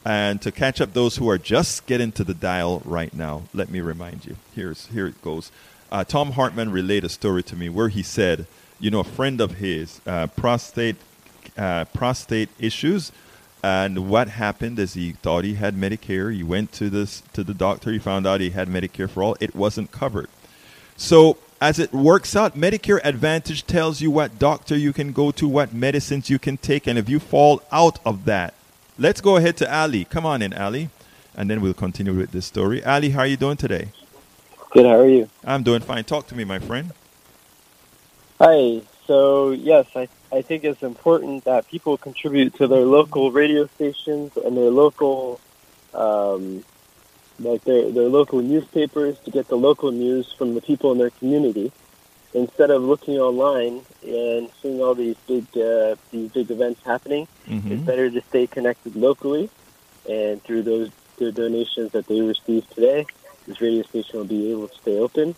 and 0.06 0.40
to 0.42 0.52
catch 0.52 0.80
up 0.80 0.94
those 0.94 1.18
who 1.18 1.28
are 1.28 1.38
just 1.38 1.86
getting 1.86 2.12
to 2.12 2.24
the 2.24 2.34
dial 2.34 2.82
right 2.86 3.12
now. 3.14 3.42
Let 3.52 3.70
me 3.70 3.80
remind 3.82 4.24
you. 4.26 4.36
Here's 4.54 4.86
here 4.88 5.08
it 5.08 5.20
goes. 5.22 5.52
Uh, 5.92 6.04
Thom 6.04 6.32
Hartmann 6.32 6.70
relayed 6.70 7.04
a 7.04 7.10
story 7.10 7.42
to 7.44 7.56
me 7.56 7.68
where 7.68 7.90
he 7.90 8.02
said, 8.04 8.46
you 8.80 8.90
know, 8.92 9.00
a 9.00 9.04
friend 9.04 9.40
of 9.42 9.52
his 9.58 10.00
uh, 10.06 10.28
prostate 10.28 10.96
uh, 11.58 11.86
prostate 11.86 12.50
issues 12.60 13.12
And 13.62 14.08
what 14.08 14.28
happened 14.28 14.78
is 14.78 14.94
he 14.94 15.12
thought 15.12 15.44
he 15.44 15.54
had 15.54 15.74
Medicare. 15.76 16.34
He 16.34 16.44
went 16.44 16.72
to 16.74 16.90
this 16.90 17.22
to 17.32 17.42
the 17.42 17.54
doctor. 17.54 17.90
He 17.92 17.98
found 17.98 18.26
out 18.26 18.40
he 18.40 18.50
had 18.50 18.68
Medicare 18.68 19.10
for 19.10 19.22
all. 19.24 19.36
It 19.40 19.56
wasn't 19.56 19.90
covered. 19.90 20.28
So 20.96 21.38
as 21.60 21.78
it 21.80 21.92
works 21.92 22.36
out, 22.36 22.56
Medicare 22.56 23.00
Advantage 23.04 23.66
tells 23.66 24.00
you 24.00 24.10
what 24.10 24.38
doctor 24.38 24.76
you 24.76 24.92
can 24.92 25.12
go 25.12 25.32
to, 25.32 25.48
what 25.48 25.74
medicines 25.74 26.30
you 26.30 26.38
can 26.38 26.58
take, 26.58 26.86
and 26.86 26.98
if 26.98 27.08
you 27.08 27.18
fall 27.20 27.62
out 27.72 27.98
of 28.06 28.26
that, 28.26 28.54
let's 28.98 29.20
go 29.20 29.36
ahead 29.36 29.56
to 29.58 29.74
Ali. 29.74 30.04
Come 30.04 30.26
on 30.26 30.42
in, 30.42 30.52
Ali, 30.52 30.90
and 31.36 31.50
then 31.50 31.60
we'll 31.60 31.74
continue 31.74 32.14
with 32.14 32.32
this 32.32 32.46
story. 32.46 32.84
Ali, 32.84 33.10
how 33.10 33.20
are 33.20 33.26
you 33.26 33.36
doing 33.36 33.56
today? 33.56 33.88
Good. 34.70 34.86
How 34.86 35.00
are 35.00 35.08
you? 35.08 35.28
I'm 35.44 35.62
doing 35.62 35.80
fine. 35.80 36.04
Talk 36.04 36.26
to 36.28 36.34
me, 36.34 36.44
my 36.44 36.58
friend. 36.58 36.92
Hi. 38.40 38.82
So 39.06 39.52
yes, 39.52 39.86
I 39.94 40.08
I 40.32 40.42
think 40.42 40.64
it's 40.64 40.82
important 40.82 41.44
that 41.44 41.68
people 41.68 41.96
contribute 41.96 42.54
to 42.56 42.66
their 42.66 42.84
local 42.84 43.30
radio 43.30 43.66
stations 43.68 44.36
and 44.36 44.56
their 44.56 44.70
local, 44.70 45.40
um, 45.94 46.64
like 47.38 47.62
their 47.64 47.90
their 47.92 48.08
local 48.08 48.40
newspapers 48.42 49.18
to 49.20 49.30
get 49.30 49.46
the 49.48 49.56
local 49.56 49.92
news 49.92 50.32
from 50.32 50.54
the 50.54 50.60
people 50.60 50.90
in 50.92 50.98
their 50.98 51.10
community, 51.10 51.72
instead 52.36 52.70
of 52.70 52.82
looking 52.82 53.16
online 53.16 53.80
and 54.02 54.50
seeing 54.60 54.80
all 54.82 54.94
these 54.94 55.16
big 55.26 55.46
uh, 55.56 55.96
these 56.10 56.30
big 56.30 56.50
events 56.50 56.80
happening. 56.84 57.26
Mm-hmm. 57.48 57.72
It's 57.72 57.82
better 57.82 58.10
to 58.10 58.22
stay 58.28 58.46
connected 58.46 58.94
locally, 58.94 59.50
and 60.08 60.42
through 60.44 60.62
those 60.62 60.90
the 61.18 61.32
donations 61.32 61.92
that 61.92 62.06
they 62.06 62.20
receive 62.20 62.68
today, 62.70 63.06
this 63.46 63.60
radio 63.60 63.82
station 63.84 64.18
will 64.18 64.26
be 64.26 64.50
able 64.52 64.68
to 64.68 64.76
stay 64.76 64.98
open 64.98 65.34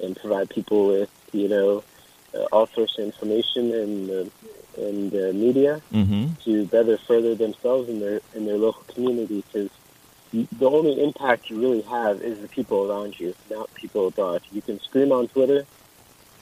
and 0.00 0.16
provide 0.16 0.48
people 0.48 0.86
with 0.86 1.10
you 1.32 1.48
know 1.48 1.82
uh, 2.34 2.44
all 2.52 2.68
sorts 2.68 2.96
of 2.98 3.04
information 3.04 3.74
and 3.74 4.10
uh, 4.10 4.24
and 4.86 5.12
uh, 5.14 5.32
media 5.32 5.82
Mm-hmm. 5.92 6.26
to 6.44 6.66
better 6.66 6.98
further 7.08 7.34
themselves 7.34 7.88
in 7.88 7.98
their 8.00 8.20
in 8.34 8.46
their 8.46 8.58
local 8.58 8.84
community 8.94 9.42
because 9.46 9.70
the 10.32 10.66
only 10.66 11.02
impact 11.02 11.50
you 11.50 11.58
really 11.58 11.82
have 11.82 12.20
is 12.22 12.40
the 12.40 12.48
people 12.48 12.90
around 12.90 13.18
you, 13.18 13.34
not 13.50 13.72
people 13.74 14.08
abroad. 14.08 14.42
You 14.52 14.60
can 14.60 14.80
scream 14.80 15.12
on 15.12 15.28
Twitter, 15.28 15.64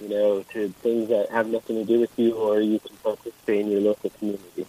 you 0.00 0.08
know, 0.08 0.42
to 0.52 0.68
things 0.82 1.08
that 1.08 1.30
have 1.30 1.48
nothing 1.48 1.76
to 1.76 1.84
do 1.84 2.00
with 2.00 2.18
you, 2.18 2.34
or 2.34 2.60
you 2.60 2.78
can 2.78 2.96
participate 2.96 3.60
in 3.60 3.70
your 3.70 3.80
local 3.80 4.10
community. 4.10 4.66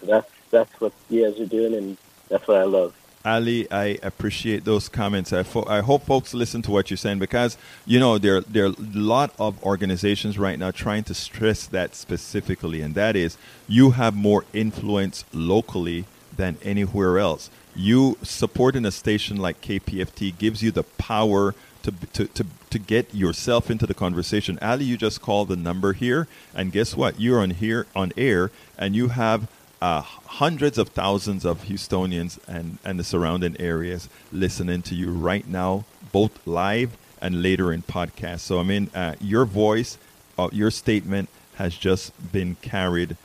So 0.00 0.06
that's 0.06 0.30
that's 0.50 0.80
what 0.80 0.92
you 1.08 1.24
guys 1.24 1.40
are 1.40 1.46
doing, 1.46 1.74
and 1.74 1.96
that's 2.28 2.46
what 2.46 2.58
I 2.58 2.64
love. 2.64 2.94
Ali, 3.24 3.70
I 3.70 3.98
appreciate 4.02 4.64
those 4.64 4.88
comments. 4.88 5.32
I, 5.32 5.42
fo- 5.42 5.66
I 5.66 5.80
hope 5.80 6.04
folks 6.04 6.32
listen 6.34 6.62
to 6.62 6.70
what 6.70 6.88
you're 6.88 6.96
saying 6.96 7.18
because 7.18 7.58
you 7.84 7.98
know 7.98 8.16
there 8.16 8.40
there 8.40 8.66
are 8.66 8.68
a 8.68 8.74
lot 8.78 9.34
of 9.38 9.62
organizations 9.64 10.38
right 10.38 10.58
now 10.58 10.70
trying 10.70 11.04
to 11.04 11.14
stress 11.14 11.66
that 11.66 11.94
specifically, 11.94 12.80
and 12.80 12.94
that 12.94 13.16
is 13.16 13.36
you 13.66 13.92
have 13.92 14.14
more 14.14 14.44
influence 14.52 15.24
locally 15.32 16.04
than 16.36 16.56
anywhere 16.62 17.18
else. 17.18 17.50
You 17.74 18.16
supporting 18.22 18.84
a 18.84 18.90
station 18.90 19.36
like 19.36 19.60
KPFT 19.60 20.36
gives 20.38 20.62
you 20.62 20.70
the 20.70 20.84
power 20.84 21.54
to, 21.82 21.92
to, 22.12 22.26
to, 22.26 22.46
to 22.70 22.78
get 22.78 23.14
yourself 23.14 23.70
into 23.70 23.86
the 23.86 23.94
conversation. 23.94 24.58
Ali, 24.60 24.84
you 24.84 24.96
just 24.96 25.22
call 25.22 25.44
the 25.44 25.56
number 25.56 25.92
here, 25.92 26.26
and 26.54 26.72
guess 26.72 26.96
what? 26.96 27.20
You're 27.20 27.40
on 27.40 27.50
here 27.50 27.86
on 27.94 28.12
air, 28.16 28.50
and 28.78 28.94
you 28.94 29.08
have 29.08 29.48
uh, 29.80 30.00
hundreds 30.00 30.78
of 30.78 30.88
thousands 30.88 31.44
of 31.44 31.64
Houstonians 31.64 32.38
and, 32.48 32.78
and 32.84 32.98
the 32.98 33.04
surrounding 33.04 33.56
areas 33.60 34.08
listening 34.32 34.82
to 34.82 34.94
you 34.94 35.12
right 35.12 35.46
now, 35.46 35.84
both 36.12 36.46
live 36.46 36.96
and 37.20 37.42
later 37.42 37.72
in 37.72 37.82
podcast. 37.82 38.40
So, 38.40 38.58
I 38.58 38.62
mean, 38.62 38.90
uh, 38.94 39.14
your 39.20 39.44
voice, 39.44 39.98
uh, 40.36 40.48
your 40.52 40.70
statement 40.70 41.28
has 41.56 41.76
just 41.76 42.12
been 42.32 42.56
carried 42.56 43.16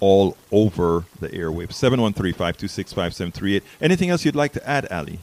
all 0.00 0.36
over 0.52 1.04
the 1.20 1.28
airwaves. 1.28 1.72
713 1.74 2.32
526 2.32 2.92
5738. 2.92 3.62
Anything 3.80 4.10
else 4.10 4.24
you'd 4.24 4.36
like 4.36 4.52
to 4.52 4.68
add, 4.68 4.86
Ali? 4.90 5.20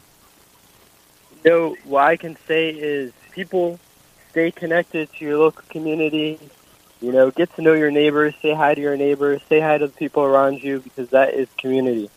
You 1.44 1.50
know, 1.52 1.76
what 1.86 2.04
I 2.04 2.18
can 2.18 2.38
say 2.48 2.70
is 2.70 3.12
people 3.32 3.80
stay 4.30 4.52
connected 4.52 5.12
to 5.14 5.26
your 5.26 5.38
local 5.38 5.64
community. 5.70 6.40
You 7.02 7.12
know, 7.12 7.32
get 7.32 7.56
to 7.56 7.62
know 7.64 7.74
your 7.74 7.90
neighbors, 7.90 8.36
say 8.42 8.54
hi 8.54 8.76
to 8.76 8.82
your 8.82 8.96
neighbors, 8.96 9.42
say 9.50 9.60
hi 9.60 9.80
to 9.80 9.88
the 9.88 9.94
people 9.94 10.24
around 10.24 10.64
you 10.64 10.82
because 10.82 11.10
that 11.10 11.34
is 11.34 11.48
community. 11.58 12.10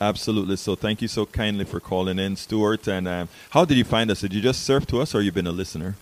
Absolutely. 0.00 0.56
So, 0.56 0.74
thank 0.74 1.00
you 1.00 1.08
so 1.08 1.26
kindly 1.26 1.64
for 1.64 1.80
calling 1.80 2.18
in, 2.18 2.36
Stuart. 2.36 2.86
And 2.86 3.08
um, 3.08 3.28
how 3.50 3.64
did 3.64 3.78
you 3.78 3.84
find 3.84 4.10
us? 4.10 4.20
Did 4.20 4.34
you 4.34 4.42
just 4.42 4.62
surf 4.62 4.86
to 4.88 5.00
us 5.00 5.14
or 5.14 5.22
you 5.22 5.32
been 5.32 5.46
a 5.46 5.52
listener? 5.52 5.96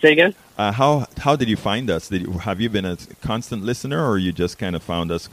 Say 0.00 0.12
again? 0.12 0.34
Uh, 0.56 0.72
how 0.72 1.06
how 1.18 1.36
did 1.36 1.48
you 1.48 1.56
find 1.56 1.90
us? 1.90 2.08
Did 2.08 2.22
you, 2.22 2.32
have 2.32 2.60
you 2.60 2.70
been 2.70 2.86
a 2.86 2.96
constant 3.20 3.62
listener, 3.62 4.08
or 4.08 4.16
you 4.16 4.32
just 4.32 4.56
kind 4.56 4.74
of 4.74 4.82
found 4.82 5.10
us 5.10 5.28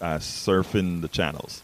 uh, 0.00 0.18
surfing 0.18 1.02
the 1.02 1.08
channels? 1.08 1.62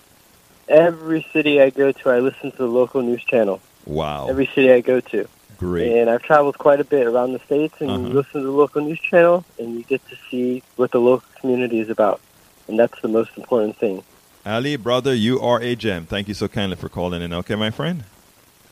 Every 0.69 1.27
city 1.33 1.61
I 1.61 1.71
go 1.71 1.93
to, 1.93 2.11
I 2.11 2.19
listen 2.21 2.51
to 2.53 2.57
the 2.59 2.67
local 2.67 3.03
news 3.03 3.25
channel. 3.25 3.61
Wow, 3.87 4.29
Every 4.29 4.47
city 4.47 4.71
I 4.71 4.81
go 4.81 5.01
to. 5.01 5.27
great! 5.57 5.91
And 5.99 6.11
I've 6.11 6.23
traveled 6.23 6.59
quite 6.59 6.79
a 6.81 6.85
bit 6.85 7.07
around 7.07 7.33
the 7.33 7.39
states, 7.41 7.75
and 7.81 7.91
Uh-huh. 7.91 8.01
you 8.09 8.15
listen 8.15 8.41
to 8.43 8.47
the 8.47 8.53
local 8.53 8.83
news 8.83 9.01
channel, 9.01 9.45
and 9.59 9.75
you 9.75 9.83
get 9.85 10.07
to 10.11 10.17
see 10.31 10.63
what 10.77 10.91
the 10.91 11.01
local 11.01 11.27
community 11.41 11.81
is 11.81 11.89
about, 11.89 12.21
and 12.69 12.79
that's 12.79 13.01
the 13.01 13.09
most 13.09 13.31
important 13.37 13.77
thing. 13.79 14.03
Ali, 14.45 14.77
brother, 14.77 15.15
you 15.15 15.41
are 15.41 15.61
a 15.61 15.75
gem. 15.75 16.05
Thank 16.07 16.29
you 16.29 16.35
so 16.35 16.49
kindly 16.49 16.77
for 16.77 16.89
calling 16.89 17.23
in. 17.23 17.33
Okay, 17.33 17.55
my 17.55 17.71
friend. 17.71 18.05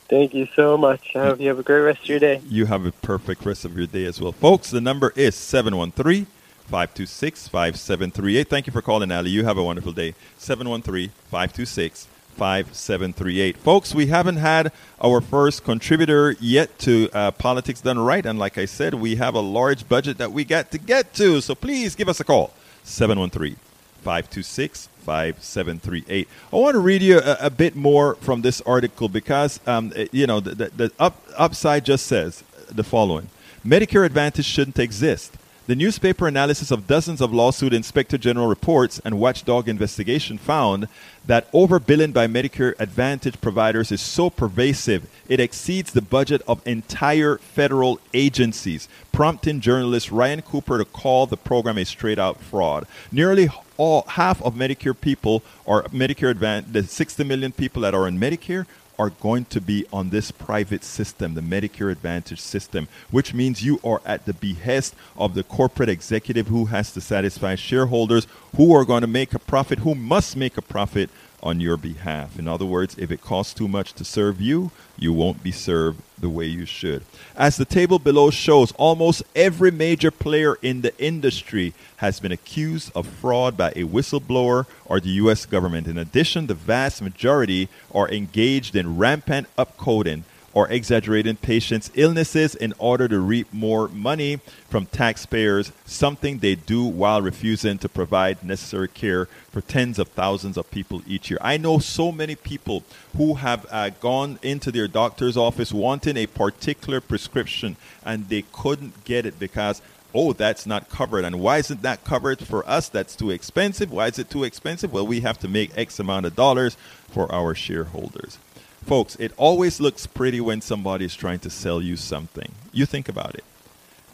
Thank 0.09 0.33
you 0.33 0.47
so 0.55 0.77
much. 0.77 1.15
I 1.15 1.19
hope 1.25 1.41
you 1.41 1.49
have 1.49 1.59
a 1.59 1.63
great 1.63 1.81
rest 1.81 2.01
of 2.03 2.07
your 2.09 2.19
day. 2.19 2.41
You 2.47 2.65
have 2.67 2.85
a 2.85 2.91
perfect 2.93 3.45
rest 3.45 3.65
of 3.65 3.77
your 3.77 3.87
day 3.87 4.05
as 4.05 4.21
well, 4.21 4.31
folks. 4.31 4.69
The 4.71 4.79
number 4.79 5.11
is 5.15 5.35
713 5.35 6.27
526 6.67 7.47
5738. 7.47 8.49
Thank 8.49 8.67
you 8.67 8.73
for 8.73 8.81
calling, 8.81 9.11
Ali. 9.11 9.29
You 9.29 9.45
have 9.45 9.57
a 9.57 9.63
wonderful 9.63 9.93
day. 9.93 10.15
713 10.37 11.09
526 11.31 12.07
5738. 12.35 13.57
Folks, 13.57 13.95
we 13.95 14.07
haven't 14.07 14.37
had 14.37 14.71
our 15.01 15.21
first 15.21 15.63
contributor 15.63 16.35
yet 16.39 16.77
to 16.79 17.09
uh, 17.13 17.31
Politics 17.31 17.81
Done 17.81 17.97
Right. 17.99 18.25
And 18.25 18.37
like 18.37 18.57
I 18.57 18.65
said, 18.65 18.93
we 18.95 19.15
have 19.15 19.33
a 19.33 19.39
large 19.39 19.87
budget 19.87 20.17
that 20.17 20.31
we 20.33 20.43
got 20.43 20.71
to 20.71 20.77
get 20.77 21.13
to. 21.15 21.41
So 21.41 21.55
please 21.55 21.95
give 21.95 22.09
us 22.09 22.19
a 22.19 22.25
call 22.25 22.51
713 22.83 23.55
526 24.03 24.89
5738. 25.05 26.27
I 26.51 26.55
want 26.55 26.75
to 26.75 26.79
read 26.79 27.01
you 27.01 27.19
a, 27.19 27.37
a 27.41 27.49
bit 27.49 27.77
more 27.77 28.15
from 28.15 28.41
this 28.41 28.59
article 28.61 29.07
because, 29.07 29.61
um, 29.65 29.93
you 30.11 30.27
know, 30.27 30.41
the, 30.41 30.53
the, 30.53 30.69
the 30.75 30.91
up, 30.99 31.23
upside 31.37 31.85
just 31.85 32.05
says 32.05 32.43
the 32.69 32.83
following 32.83 33.29
Medicare 33.65 34.05
Advantage 34.05 34.45
shouldn't 34.45 34.79
exist. 34.79 35.36
The 35.67 35.75
newspaper 35.75 36.29
analysis 36.29 36.71
of 36.71 36.87
dozens 36.87 37.19
of 37.19 37.33
lawsuit 37.33 37.73
inspector 37.73 38.17
general 38.17 38.47
reports 38.47 39.01
and 39.03 39.19
watchdog 39.19 39.67
investigation 39.67 40.37
found 40.37 40.87
that 41.25 41.51
overbilling 41.51 42.13
by 42.13 42.25
Medicare 42.25 42.73
Advantage 42.79 43.41
providers 43.41 43.91
is 43.91 43.99
so 43.99 44.29
pervasive 44.29 45.09
it 45.27 45.41
exceeds 45.41 45.91
the 45.91 46.01
budget 46.01 46.41
of 46.47 46.65
entire 46.65 47.37
federal 47.39 47.99
agencies, 48.13 48.87
prompting 49.11 49.59
journalist 49.59 50.09
Ryan 50.09 50.41
Cooper 50.41 50.77
to 50.77 50.85
call 50.85 51.25
the 51.25 51.35
program 51.35 51.77
a 51.77 51.83
straight 51.83 52.17
out 52.17 52.39
fraud. 52.39 52.87
Nearly 53.11 53.49
all 53.75 54.03
half 54.03 54.41
of 54.43 54.55
Medicare 54.55 54.97
people 54.97 55.43
or 55.65 55.83
Medicare 55.89 56.31
Advantage, 56.31 56.71
the 56.71 56.83
60 56.83 57.25
million 57.25 57.51
people 57.51 57.81
that 57.81 57.93
are 57.93 58.07
in 58.07 58.17
Medicare 58.17 58.67
are 58.99 59.09
going 59.09 59.45
to 59.45 59.61
be 59.61 59.85
on 59.91 60.09
this 60.09 60.31
private 60.31 60.83
system, 60.83 61.33
the 61.33 61.41
Medicare 61.41 61.91
Advantage 61.91 62.41
system, 62.41 62.87
which 63.11 63.33
means 63.33 63.63
you 63.63 63.79
are 63.83 64.01
at 64.05 64.25
the 64.25 64.33
behest 64.33 64.95
of 65.17 65.33
the 65.33 65.43
corporate 65.43 65.89
executive 65.89 66.47
who 66.47 66.65
has 66.65 66.91
to 66.93 67.01
satisfy 67.01 67.55
shareholders 67.55 68.27
who 68.55 68.73
are 68.73 68.85
going 68.85 69.01
to 69.01 69.07
make 69.07 69.33
a 69.33 69.39
profit, 69.39 69.79
who 69.79 69.95
must 69.95 70.35
make 70.35 70.57
a 70.57 70.61
profit 70.61 71.09
on 71.41 71.59
your 71.59 71.77
behalf. 71.77 72.39
In 72.39 72.47
other 72.47 72.65
words, 72.65 72.95
if 72.97 73.11
it 73.11 73.21
costs 73.21 73.53
too 73.53 73.67
much 73.67 73.93
to 73.93 74.03
serve 74.03 74.41
you, 74.41 74.71
you 74.97 75.13
won't 75.13 75.43
be 75.43 75.51
served 75.51 76.01
the 76.17 76.29
way 76.29 76.45
you 76.45 76.65
should. 76.65 77.03
As 77.35 77.57
the 77.57 77.65
table 77.65 77.99
below 77.99 78.31
shows, 78.31 78.71
almost 78.73 79.23
every 79.35 79.69
major 79.69 80.09
player 80.09 80.57
in 80.61 80.81
the 80.81 80.97
industry 80.99 81.73
has 81.97 82.19
been 82.19 82.31
accused 82.31 82.91
of 82.95 83.07
fraud 83.07 83.55
by 83.55 83.69
a 83.71 83.83
whistleblower 83.83 84.65
or 84.85 84.99
the 84.99 85.09
U.S. 85.09 85.45
government. 85.45 85.87
In 85.87 85.97
addition, 85.97 86.47
the 86.47 86.55
vast 86.55 87.01
majority 87.01 87.69
are 87.93 88.09
engaged 88.09 88.75
in 88.75 88.97
rampant 88.97 89.47
upcoding 89.57 90.23
or 90.57 90.67
exaggerating 90.71 91.35
patients' 91.35 91.91
illnesses 91.93 92.55
in 92.55 92.73
order 92.79 93.07
to 93.07 93.19
reap 93.19 93.45
more 93.53 93.87
money 93.89 94.39
from 94.67 94.87
taxpayers, 94.87 95.71
something 95.85 96.39
they 96.39 96.55
do 96.55 96.83
while 96.83 97.21
refusing 97.21 97.77
to 97.77 97.87
provide 97.87 98.43
necessary 98.43 98.87
care 98.87 99.27
for 99.51 99.61
tens 99.61 99.99
of 99.99 100.07
thousands 100.07 100.57
of 100.57 100.71
people 100.71 100.99
each 101.05 101.29
year. 101.29 101.37
I 101.43 101.57
know 101.57 101.77
so 101.77 102.11
many 102.11 102.33
people 102.33 102.83
who 103.15 103.35
have 103.35 103.67
uh, 103.69 103.91
gone 104.01 104.39
into 104.41 104.71
their 104.71 104.87
doctor's 104.87 105.37
office 105.37 105.71
wanting 105.71 106.17
a 106.17 106.25
particular 106.25 107.01
prescription 107.01 107.75
and 108.03 108.27
they 108.27 108.43
couldn't 108.51 109.05
get 109.05 109.27
it 109.27 109.37
because 109.37 109.79
oh, 110.15 110.33
that's 110.33 110.65
not 110.65 110.89
covered. 110.89 111.23
And 111.23 111.39
why 111.39 111.59
isn't 111.59 111.83
that 111.83 112.03
covered 112.03 112.39
for 112.39 112.67
us? 112.67 112.89
That's 112.89 113.15
too 113.15 113.29
expensive. 113.29 113.91
Why 113.91 114.07
is 114.07 114.17
it 114.17 114.31
too 114.31 114.43
expensive? 114.43 114.91
Well, 114.91 115.05
we 115.05 115.19
have 115.19 115.37
to 115.39 115.47
make 115.47 115.77
X 115.77 115.99
amount 115.99 116.25
of 116.25 116.35
dollars 116.35 116.75
for 117.11 117.31
our 117.31 117.53
shareholders. 117.53 118.39
Folks, 118.87 119.17
it 119.17 119.33
always 119.35 119.81
looks 119.81 120.07
pretty 120.07 120.39
when 120.39 120.61
somebody 120.61 121.03
is 121.03 121.13
trying 121.13 121.39
to 121.39 121.49
sell 121.49 121.81
you 121.81 121.97
something. 121.97 122.53
You 122.71 122.85
think 122.85 123.09
about 123.09 123.35
it. 123.35 123.43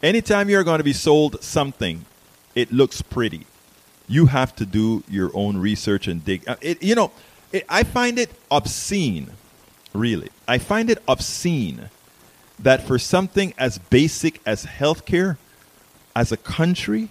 Anytime 0.01 0.49
you're 0.49 0.63
going 0.63 0.79
to 0.79 0.83
be 0.83 0.93
sold 0.93 1.43
something, 1.43 2.05
it 2.55 2.71
looks 2.71 2.99
pretty. 3.03 3.45
You 4.07 4.25
have 4.25 4.55
to 4.55 4.65
do 4.65 5.03
your 5.07 5.29
own 5.35 5.57
research 5.57 6.07
and 6.07 6.25
dig. 6.25 6.49
Uh, 6.49 6.55
It, 6.59 6.81
you 6.81 6.95
know, 6.95 7.11
it, 7.51 7.65
I 7.69 7.83
find 7.83 8.17
it 8.17 8.31
obscene, 8.49 9.29
really. 9.93 10.29
I 10.47 10.57
find 10.57 10.89
it 10.89 11.03
obscene 11.07 11.91
that 12.57 12.81
for 12.81 12.97
something 12.97 13.53
as 13.59 13.77
basic 13.77 14.41
as 14.43 14.65
healthcare, 14.65 15.37
as 16.15 16.31
a 16.31 16.37
country, 16.37 17.09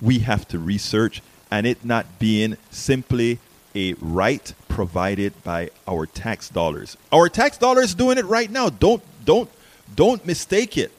we 0.00 0.20
have 0.20 0.46
to 0.48 0.58
research 0.60 1.20
and 1.50 1.66
it 1.66 1.84
not 1.84 2.20
being 2.20 2.58
simply 2.70 3.40
a 3.74 3.94
right 3.94 4.52
provided 4.68 5.32
by 5.44 5.70
our 5.86 6.06
tax 6.06 6.48
dollars. 6.48 6.96
Our 7.12 7.28
tax 7.28 7.58
dollars 7.58 7.94
doing 7.94 8.18
it 8.18 8.24
right 8.24 8.50
now. 8.50 8.68
Don't 8.70 9.02
don't 9.24 9.50
don't 9.94 10.24
mistake 10.26 10.76
it. 10.78 10.92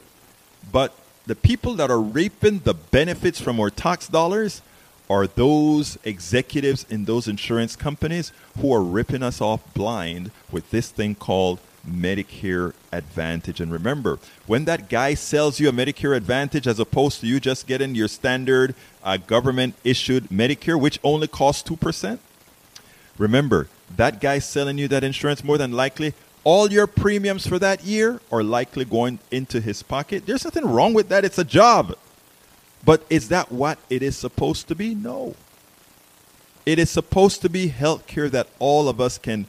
But 0.71 0.93
the 1.25 1.35
people 1.35 1.75
that 1.75 1.89
are 1.89 2.01
reaping 2.01 2.59
the 2.59 2.73
benefits 2.73 3.39
from 3.39 3.59
our 3.59 3.69
tax 3.69 4.07
dollars 4.07 4.61
are 5.09 5.27
those 5.27 5.97
executives 6.03 6.85
in 6.89 7.05
those 7.05 7.27
insurance 7.27 7.75
companies 7.75 8.31
who 8.59 8.73
are 8.73 8.81
ripping 8.81 9.23
us 9.23 9.41
off 9.41 9.61
blind 9.73 10.31
with 10.51 10.69
this 10.71 10.89
thing 10.89 11.13
called 11.13 11.59
Medicare 11.87 12.73
Advantage. 12.91 13.59
And 13.59 13.71
remember, 13.71 14.19
when 14.47 14.65
that 14.65 14.89
guy 14.89 15.13
sells 15.13 15.59
you 15.59 15.69
a 15.69 15.71
Medicare 15.71 16.15
Advantage 16.15 16.67
as 16.67 16.79
opposed 16.79 17.19
to 17.21 17.27
you 17.27 17.39
just 17.39 17.67
getting 17.67 17.95
your 17.95 18.07
standard 18.07 18.75
uh, 19.03 19.17
government 19.17 19.75
issued 19.83 20.29
Medicare, 20.29 20.79
which 20.79 20.99
only 21.03 21.27
costs 21.27 21.67
2%, 21.69 22.19
remember, 23.17 23.67
that 23.95 24.19
guy 24.19 24.39
selling 24.39 24.77
you 24.77 24.87
that 24.87 25.03
insurance 25.03 25.43
more 25.43 25.57
than 25.57 25.71
likely 25.71 26.13
all 26.43 26.71
your 26.71 26.87
premiums 26.87 27.47
for 27.47 27.57
that 27.59 27.83
year 27.85 28.19
are 28.31 28.43
likely 28.43 28.85
going 28.85 29.19
into 29.31 29.61
his 29.61 29.81
pocket. 29.81 30.25
There's 30.25 30.43
nothing 30.43 30.65
wrong 30.65 30.93
with 30.93 31.09
that. 31.09 31.23
It's 31.23 31.37
a 31.37 31.45
job. 31.45 31.95
But 32.85 33.05
is 33.09 33.29
that 33.29 33.51
what 33.51 33.79
it 33.89 34.03
is 34.03 34.17
supposed 34.17 34.67
to 34.67 34.75
be? 34.75 34.93
No. 34.93 35.35
It 36.65 36.79
is 36.79 36.89
supposed 36.89 37.41
to 37.41 37.49
be 37.49 37.67
health 37.69 38.07
care 38.07 38.29
that 38.29 38.47
all 38.59 38.89
of 38.89 38.99
us 38.99 39.17
can 39.17 39.47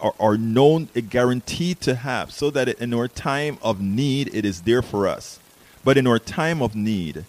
are, 0.00 0.14
are 0.20 0.36
known 0.36 0.88
guaranteed 1.08 1.80
to 1.82 1.96
have 1.96 2.30
so 2.32 2.50
that 2.50 2.68
in 2.68 2.94
our 2.94 3.08
time 3.08 3.58
of 3.62 3.80
need 3.80 4.34
it 4.34 4.44
is 4.44 4.62
there 4.62 4.82
for 4.82 5.06
us. 5.06 5.38
But 5.84 5.96
in 5.96 6.06
our 6.06 6.18
time 6.18 6.62
of 6.62 6.74
need, 6.74 7.24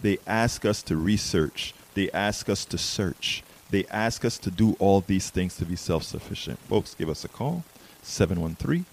they 0.00 0.18
ask 0.26 0.64
us 0.64 0.82
to 0.84 0.96
research, 0.96 1.74
they 1.94 2.10
ask 2.10 2.48
us 2.48 2.64
to 2.66 2.78
search, 2.78 3.42
they 3.72 3.86
ask 3.86 4.24
us 4.24 4.38
to 4.38 4.50
do 4.50 4.76
all 4.78 5.00
these 5.00 5.30
things 5.30 5.56
to 5.56 5.64
be 5.64 5.76
self-sufficient. 5.76 6.58
Folks, 6.60 6.94
give 6.94 7.08
us 7.08 7.24
a 7.24 7.28
call 7.28 7.64
713 8.02 8.84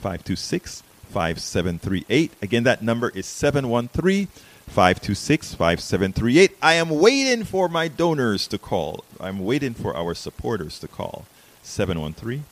526 0.00 0.82
5738. 1.10 2.32
Again, 2.42 2.62
that 2.64 2.82
number 2.82 3.08
is 3.10 3.26
713 3.26 4.26
526 4.66 5.54
5738. 5.54 6.56
I 6.60 6.74
am 6.74 6.90
waiting 6.90 7.44
for 7.44 7.68
my 7.68 7.88
donors 7.88 8.46
to 8.48 8.58
call. 8.58 9.04
I'm 9.18 9.44
waiting 9.44 9.74
for 9.74 9.96
our 9.96 10.14
supporters 10.14 10.78
to 10.80 10.88
call. 10.88 11.24
713 11.62 12.44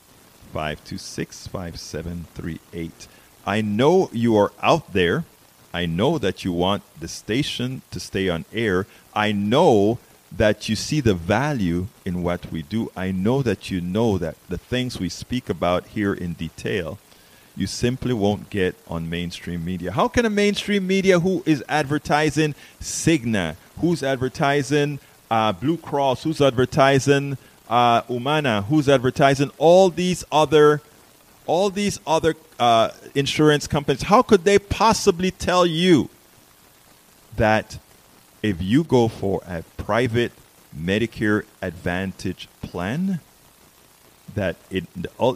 526 0.52 1.46
5738. 1.48 3.08
I 3.46 3.60
know 3.60 4.08
you 4.12 4.36
are 4.36 4.52
out 4.62 4.92
there. 4.94 5.24
I 5.74 5.86
know 5.86 6.18
that 6.18 6.44
you 6.44 6.52
want 6.52 6.82
the 6.98 7.08
station 7.08 7.82
to 7.90 8.00
stay 8.00 8.28
on 8.28 8.46
air. 8.52 8.86
I 9.12 9.32
know 9.32 9.98
that 10.36 10.68
you 10.68 10.76
see 10.76 11.00
the 11.00 11.14
value 11.14 11.86
in 12.04 12.22
what 12.22 12.50
we 12.50 12.62
do. 12.62 12.90
I 12.96 13.12
know 13.12 13.42
that 13.42 13.70
you 13.70 13.80
know 13.80 14.18
that 14.18 14.36
the 14.48 14.58
things 14.58 14.98
we 14.98 15.08
speak 15.08 15.48
about 15.48 15.88
here 15.88 16.12
in 16.12 16.32
detail, 16.32 16.98
you 17.56 17.66
simply 17.66 18.12
won't 18.12 18.50
get 18.50 18.74
on 18.88 19.08
mainstream 19.08 19.64
media. 19.64 19.92
How 19.92 20.08
can 20.08 20.24
a 20.24 20.30
mainstream 20.30 20.86
media 20.86 21.20
who 21.20 21.42
is 21.46 21.62
advertising 21.68 22.54
Cigna, 22.80 23.56
who's 23.78 24.02
advertising 24.02 24.98
uh, 25.30 25.52
Blue 25.52 25.76
Cross, 25.76 26.24
who's 26.24 26.40
advertising 26.40 27.38
uh, 27.68 28.02
Humana, 28.02 28.62
who's 28.62 28.88
advertising 28.88 29.50
all 29.58 29.90
these 29.90 30.24
other 30.32 30.82
all 31.46 31.68
these 31.68 32.00
other 32.06 32.34
uh, 32.58 32.88
insurance 33.14 33.66
companies, 33.66 34.02
how 34.02 34.22
could 34.22 34.44
they 34.44 34.58
possibly 34.58 35.30
tell 35.30 35.66
you 35.66 36.08
that 37.36 37.78
if 38.44 38.60
you 38.60 38.84
go 38.84 39.08
for 39.08 39.40
a 39.46 39.62
private 39.78 40.30
Medicare 40.78 41.44
Advantage 41.62 42.46
plan, 42.60 43.20
that 44.34 44.56
it 44.70 44.84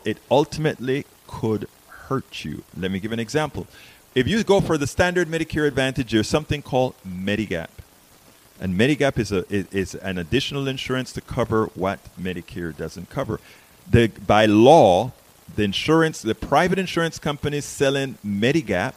it 0.05 0.19
ultimately 0.31 1.07
could 1.27 1.69
hurt 1.89 2.45
you. 2.45 2.65
Let 2.77 2.91
me 2.91 3.01
give 3.01 3.13
an 3.13 3.19
example. 3.19 3.67
If 4.15 4.29
you 4.29 4.45
go 4.45 4.61
for 4.61 4.77
the 4.77 4.87
standard 4.87 5.27
Medicare 5.27 5.67
Advantage, 5.67 6.13
there's 6.13 6.29
something 6.29 6.61
called 6.61 6.95
Medigap. 7.07 7.71
And 8.61 8.79
Medigap 8.79 9.19
is, 9.19 9.33
a, 9.33 9.45
is 9.49 9.95
an 9.95 10.19
additional 10.19 10.69
insurance 10.69 11.13
to 11.13 11.23
cover 11.23 11.67
what 11.75 12.01
Medicare 12.21 12.77
doesn't 12.77 13.09
cover. 13.09 13.41
The, 13.89 14.09
by 14.09 14.47
law, 14.47 15.13
the 15.55 15.63
insurance, 15.63 16.21
the 16.21 16.35
private 16.35 16.79
insurance 16.79 17.19
companies 17.19 17.65
selling 17.65 18.19
Medigap, 18.27 18.95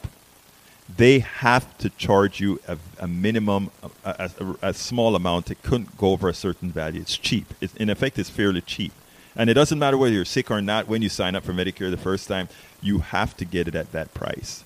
they 0.96 1.20
have 1.20 1.76
to 1.78 1.90
charge 1.90 2.40
you 2.40 2.60
a, 2.66 2.76
a 2.98 3.06
minimum, 3.06 3.70
a, 4.04 4.30
a, 4.38 4.56
a, 4.62 4.74
small 4.74 5.14
amount. 5.14 5.50
It 5.50 5.62
couldn't 5.62 5.96
go 5.96 6.10
over 6.10 6.28
a 6.28 6.34
certain 6.34 6.70
value. 6.70 7.00
It's 7.00 7.16
cheap. 7.16 7.46
In 7.76 7.88
effect, 7.88 8.18
it's 8.18 8.30
fairly 8.30 8.60
cheap. 8.60 8.92
And 9.34 9.48
it 9.48 9.54
doesn't 9.54 9.78
matter 9.78 9.96
whether 9.96 10.14
you're 10.14 10.24
sick 10.24 10.50
or 10.50 10.60
not. 10.60 10.88
When 10.88 11.00
you 11.00 11.08
sign 11.08 11.34
up 11.34 11.44
for 11.44 11.52
Medicare 11.52 11.90
the 11.90 11.96
first 11.96 12.28
time, 12.28 12.48
you 12.82 12.98
have 12.98 13.36
to 13.38 13.44
get 13.44 13.68
it 13.68 13.74
at 13.74 13.92
that 13.92 14.12
price. 14.12 14.64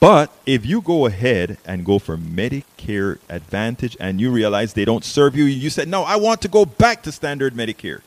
But 0.00 0.30
if 0.46 0.64
you 0.64 0.80
go 0.80 1.06
ahead 1.06 1.58
and 1.66 1.84
go 1.84 1.98
for 1.98 2.16
Medicare 2.16 3.18
Advantage 3.28 3.96
and 4.00 4.20
you 4.20 4.30
realize 4.30 4.74
they 4.74 4.84
don't 4.84 5.04
serve 5.04 5.36
you, 5.36 5.44
you 5.44 5.70
said, 5.70 5.88
no, 5.88 6.02
I 6.04 6.16
want 6.16 6.40
to 6.42 6.48
go 6.48 6.64
back 6.64 7.02
to 7.02 7.12
standard 7.12 7.54
Medicare. 7.54 8.00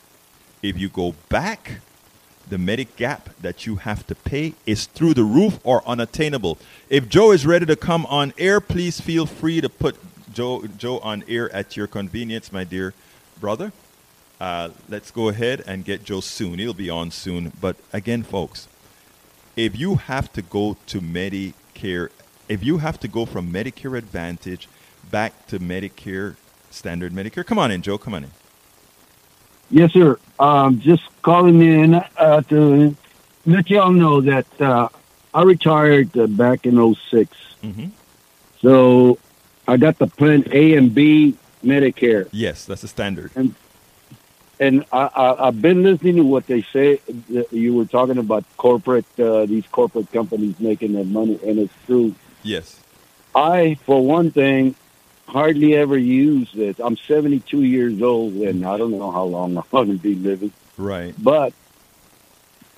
If 0.62 0.78
you 0.78 0.90
go 0.90 1.14
back, 1.30 1.82
the 2.50 2.58
Medigap 2.58 3.22
that 3.42 3.66
you 3.66 3.78
have 3.78 4.06
to 4.08 4.16
pay 4.16 4.54
is 4.66 4.86
through 4.86 5.14
the 5.14 5.24
roof 5.24 5.60
or 5.64 5.88
unattainable. 5.88 6.58
If 6.90 7.10
Joe 7.10 7.32
is 7.32 7.46
ready 7.46 7.66
to 7.66 7.76
come 7.76 8.06
on 8.06 8.34
air, 8.38 8.62
please 8.62 9.02
feel 9.02 9.26
free 9.26 9.62
to 9.62 9.70
put 9.70 9.98
Joe, 10.34 10.66
Joe 10.78 11.00
on 11.00 11.24
air 11.28 11.54
at 11.54 11.76
your 11.76 11.88
convenience, 11.88 12.52
my 12.52 12.64
dear 12.64 12.94
brother. 13.40 13.72
Uh, 14.40 14.70
let's 14.88 15.12
go 15.12 15.30
ahead 15.30 15.64
and 15.66 15.84
get 15.84 16.04
Joe 16.04 16.22
soon. 16.22 16.60
He'll 16.60 16.74
be 16.74 16.90
on 16.90 17.12
soon. 17.12 17.52
But 17.60 17.76
again, 17.92 18.24
folks, 18.24 18.68
if 19.56 19.78
you 19.78 19.96
have 19.96 20.32
to 20.34 20.42
go 20.42 20.78
to 20.88 21.02
Medicare, 21.02 22.10
if 22.48 22.64
you 22.64 22.78
have 22.78 23.00
to 23.00 23.08
go 23.08 23.26
from 23.26 23.52
Medicare 23.52 23.98
Advantage 23.98 24.70
back 25.10 25.48
to 25.48 25.60
Medicare, 25.60 26.36
standard 26.70 27.14
Medicare, 27.14 27.46
come 27.46 27.58
on 27.58 27.72
in, 27.72 27.82
Joe, 27.82 27.98
come 27.98 28.14
on 28.14 28.26
in. 28.26 28.32
Yes, 29.70 29.92
sir. 29.94 30.18
Um, 30.40 30.80
just 30.80 31.04
calling 31.22 31.62
in 31.62 31.96
uh, 31.96 32.42
to 32.42 32.96
let 33.46 33.70
y'all 33.70 33.92
know 33.92 34.22
that 34.22 34.62
uh, 34.62 34.90
I 35.34 35.44
retired 35.44 36.18
uh, 36.18 36.28
back 36.28 36.66
in 36.66 36.96
6 36.96 37.38
Mm-hmm. 37.64 37.88
So 38.62 39.18
I 39.68 39.78
got 39.78 39.98
the 39.98 40.08
plan 40.08 40.44
A 40.52 40.76
and 40.76 40.94
B 40.94 41.36
Medicare. 41.64 42.30
Yes, 42.32 42.66
that's 42.66 42.82
the 42.82 42.88
standard. 42.88 43.32
And 43.36 43.56
and 44.60 44.86
I, 44.92 45.10
I, 45.16 45.48
I've 45.48 45.62
been 45.62 45.84
listening 45.84 46.16
to 46.16 46.24
what 46.24 46.48
they 46.48 46.64
say. 46.74 47.00
You 47.52 47.76
were 47.76 47.86
talking 47.86 48.18
about 48.18 48.44
corporate, 48.58 49.06
uh, 49.20 49.46
these 49.46 49.68
corporate 49.68 50.12
companies 50.12 50.60
making 50.60 50.94
their 50.94 51.04
money, 51.04 51.40
and 51.46 51.60
it's 51.60 51.74
true. 51.86 52.16
Yes. 52.42 52.80
I, 53.36 53.76
for 53.86 54.04
one 54.04 54.32
thing, 54.32 54.76
hardly 55.28 55.76
ever 55.76 55.98
use 55.98 56.52
this. 56.54 56.80
I'm 56.80 56.98
72 56.98 57.64
years 57.64 58.02
old, 58.02 58.34
and 58.36 58.66
I 58.66 58.78
don't 58.78 58.92
know 58.92 59.12
how 59.12 59.24
long 59.24 59.58
I'm 59.58 59.64
going 59.70 59.90
to 59.90 59.98
be 59.98 60.16
living. 60.16 60.52
Right. 60.78 61.14
But 61.18 61.54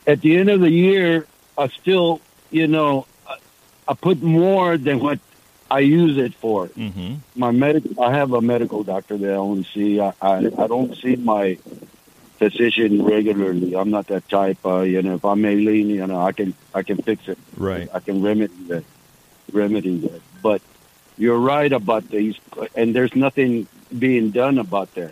at 0.07 0.21
the 0.21 0.37
end 0.37 0.49
of 0.49 0.59
the 0.59 0.71
year, 0.71 1.27
I 1.57 1.67
still, 1.67 2.21
you 2.49 2.67
know, 2.67 3.05
I, 3.27 3.37
I 3.87 3.93
put 3.93 4.21
more 4.21 4.77
than 4.77 4.99
what 4.99 5.19
I 5.69 5.79
use 5.79 6.17
it 6.17 6.33
for. 6.33 6.67
Mm-hmm. 6.69 7.15
My 7.35 7.51
medical, 7.51 8.01
I 8.01 8.15
have 8.15 8.33
a 8.33 8.41
medical 8.41 8.83
doctor 8.83 9.17
that 9.17 9.31
I 9.31 9.35
only 9.35 9.65
see. 9.65 9.99
I, 9.99 10.13
I, 10.21 10.37
I 10.37 10.67
don't 10.67 10.95
see 10.97 11.15
my 11.15 11.57
physician 12.37 13.03
regularly. 13.05 13.75
I'm 13.75 13.91
not 13.91 14.07
that 14.07 14.27
type. 14.29 14.65
Uh, 14.65 14.81
you 14.81 15.01
know, 15.01 15.15
if 15.15 15.25
I'm 15.25 15.45
ailing, 15.45 15.89
you 15.89 16.07
know, 16.07 16.19
I 16.19 16.31
can 16.31 16.55
I 16.73 16.81
can 16.81 16.97
fix 16.97 17.27
it. 17.27 17.37
Right. 17.55 17.87
I 17.93 17.99
can 17.99 18.23
remedy 18.23 18.63
that. 18.69 18.83
Remedy 19.51 19.97
that. 19.99 20.21
But 20.41 20.61
you're 21.19 21.37
right 21.37 21.71
about 21.71 22.09
these, 22.09 22.35
and 22.75 22.95
there's 22.95 23.15
nothing 23.15 23.67
being 23.97 24.31
done 24.31 24.57
about 24.57 24.95
that. 24.95 25.11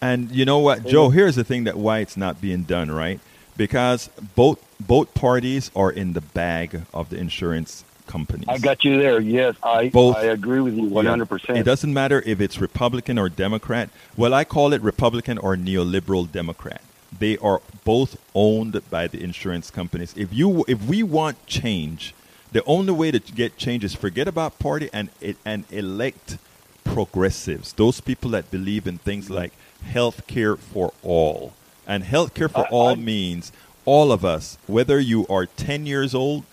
And 0.00 0.30
you 0.30 0.44
know 0.44 0.58
what, 0.58 0.86
Joe? 0.86 1.08
Here's 1.08 1.34
the 1.36 1.42
thing 1.44 1.64
that 1.64 1.76
why 1.76 1.98
it's 2.00 2.16
not 2.16 2.40
being 2.40 2.62
done, 2.62 2.90
right? 2.90 3.18
Because 3.56 4.08
both 4.36 4.62
both 4.78 5.12
parties 5.14 5.70
are 5.74 5.90
in 5.90 6.12
the 6.12 6.20
bag 6.20 6.82
of 6.92 7.08
the 7.08 7.16
insurance 7.16 7.82
companies. 8.06 8.46
I 8.48 8.58
got 8.58 8.84
you 8.84 9.00
there. 9.00 9.20
Yes, 9.20 9.56
I 9.62 9.88
Both- 9.88 10.16
I 10.16 10.24
agree 10.24 10.60
with 10.60 10.74
you 10.74 10.84
100. 10.84 11.26
percent 11.26 11.58
It 11.58 11.64
doesn't 11.64 11.92
matter 11.92 12.22
if 12.26 12.40
it's 12.40 12.60
Republican 12.60 13.18
or 13.18 13.28
Democrat. 13.30 13.88
Well, 14.16 14.34
I 14.34 14.44
call 14.44 14.72
it 14.74 14.82
Republican 14.82 15.38
or 15.38 15.56
neoliberal 15.56 16.30
Democrat. 16.30 16.82
They 17.18 17.38
are 17.38 17.62
both 17.84 18.18
owned 18.34 18.80
by 18.90 19.06
the 19.06 19.22
insurance 19.22 19.70
companies. 19.70 20.12
If 20.16 20.32
you 20.32 20.64
if 20.68 20.84
we 20.84 21.02
want 21.02 21.44
change, 21.46 22.14
the 22.52 22.64
only 22.64 22.92
way 22.92 23.10
to 23.10 23.18
get 23.18 23.56
change 23.56 23.84
is 23.84 23.94
forget 23.94 24.28
about 24.28 24.58
party 24.58 24.88
and 24.92 25.10
and 25.44 25.64
elect 25.70 26.38
progressives, 26.84 27.72
those 27.74 28.00
people 28.00 28.30
that 28.30 28.50
believe 28.50 28.86
in 28.86 28.98
things 28.98 29.26
mm-hmm. 29.26 29.34
like 29.34 29.52
health 29.82 30.26
care 30.26 30.56
for 30.56 30.92
all. 31.02 31.52
And 31.86 32.04
health 32.04 32.34
care 32.34 32.48
for 32.48 32.66
I- 32.66 32.70
all 32.70 32.90
I- 32.90 32.94
means 32.94 33.52
all 33.84 34.12
of 34.12 34.24
us, 34.24 34.58
whether 34.66 34.98
you 34.98 35.26
are 35.28 35.46
10 35.46 35.86
years 35.86 36.14
old, 36.14 36.44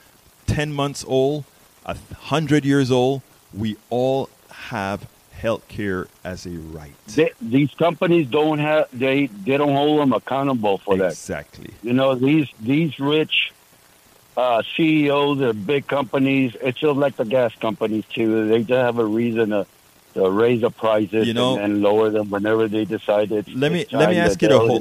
10 0.47 0.71
months 0.71 1.03
old, 1.07 1.45
a 1.85 1.95
100 1.95 2.65
years 2.65 2.91
old, 2.91 3.21
we 3.53 3.77
all 3.89 4.29
have 4.49 5.07
health 5.31 5.67
care 5.67 6.07
as 6.23 6.45
a 6.45 6.51
right. 6.51 6.93
They, 7.07 7.31
these 7.41 7.73
companies 7.73 8.27
don't 8.27 8.59
have 8.59 8.87
they 8.93 9.25
they 9.27 9.57
don't 9.57 9.73
hold 9.73 9.99
them 9.99 10.13
accountable 10.13 10.77
for 10.77 10.95
that. 10.97 11.11
Exactly. 11.11 11.73
You 11.83 11.93
know 11.93 12.15
these 12.15 12.47
these 12.61 12.97
rich 12.97 13.51
uh, 14.35 14.63
CEOs 14.75 15.41
of 15.41 15.65
big 15.65 15.87
companies. 15.87 16.55
It's 16.61 16.79
just 16.79 16.97
like 16.97 17.15
the 17.17 17.25
gas 17.25 17.53
companies 17.55 18.05
too. 18.11 18.47
They 18.47 18.59
just 18.59 18.71
have 18.71 18.97
a 18.99 19.05
reason 19.05 19.49
to, 19.49 19.65
to 20.15 20.29
raise 20.29 20.61
the 20.61 20.69
prices 20.71 21.27
You 21.27 21.33
know- 21.33 21.55
and, 21.55 21.63
and 21.73 21.81
lower 21.81 22.09
them 22.09 22.29
whenever 22.29 22.67
they 22.67 22.85
decide 22.85 23.31
it's. 23.31 23.47
Let 23.49 23.71
me- 23.71 23.85
let 23.91 24.09
me 24.09 24.17
ask 24.17 24.41
you 24.41 24.47
the 24.49 24.59
whole- 24.59 24.79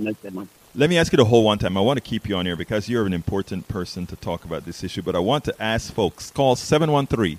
Let 0.74 0.88
me 0.88 0.96
ask 0.96 1.12
you 1.12 1.18
the 1.18 1.24
whole 1.26 1.44
one 1.44 1.58
time. 1.58 1.76
I 1.76 1.80
want 1.80 1.98
to 1.98 2.00
keep 2.00 2.26
you 2.28 2.34
on 2.36 2.46
here 2.46 2.56
because 2.56 2.88
you're 2.88 3.04
an 3.04 3.12
important 3.12 3.68
person 3.68 4.06
to 4.06 4.16
talk 4.16 4.44
about 4.44 4.64
this 4.64 4.82
issue. 4.82 5.02
But 5.02 5.14
I 5.14 5.18
want 5.18 5.44
to 5.44 5.54
ask 5.62 5.92
folks 5.92 6.30
call 6.30 6.56
713 6.56 7.36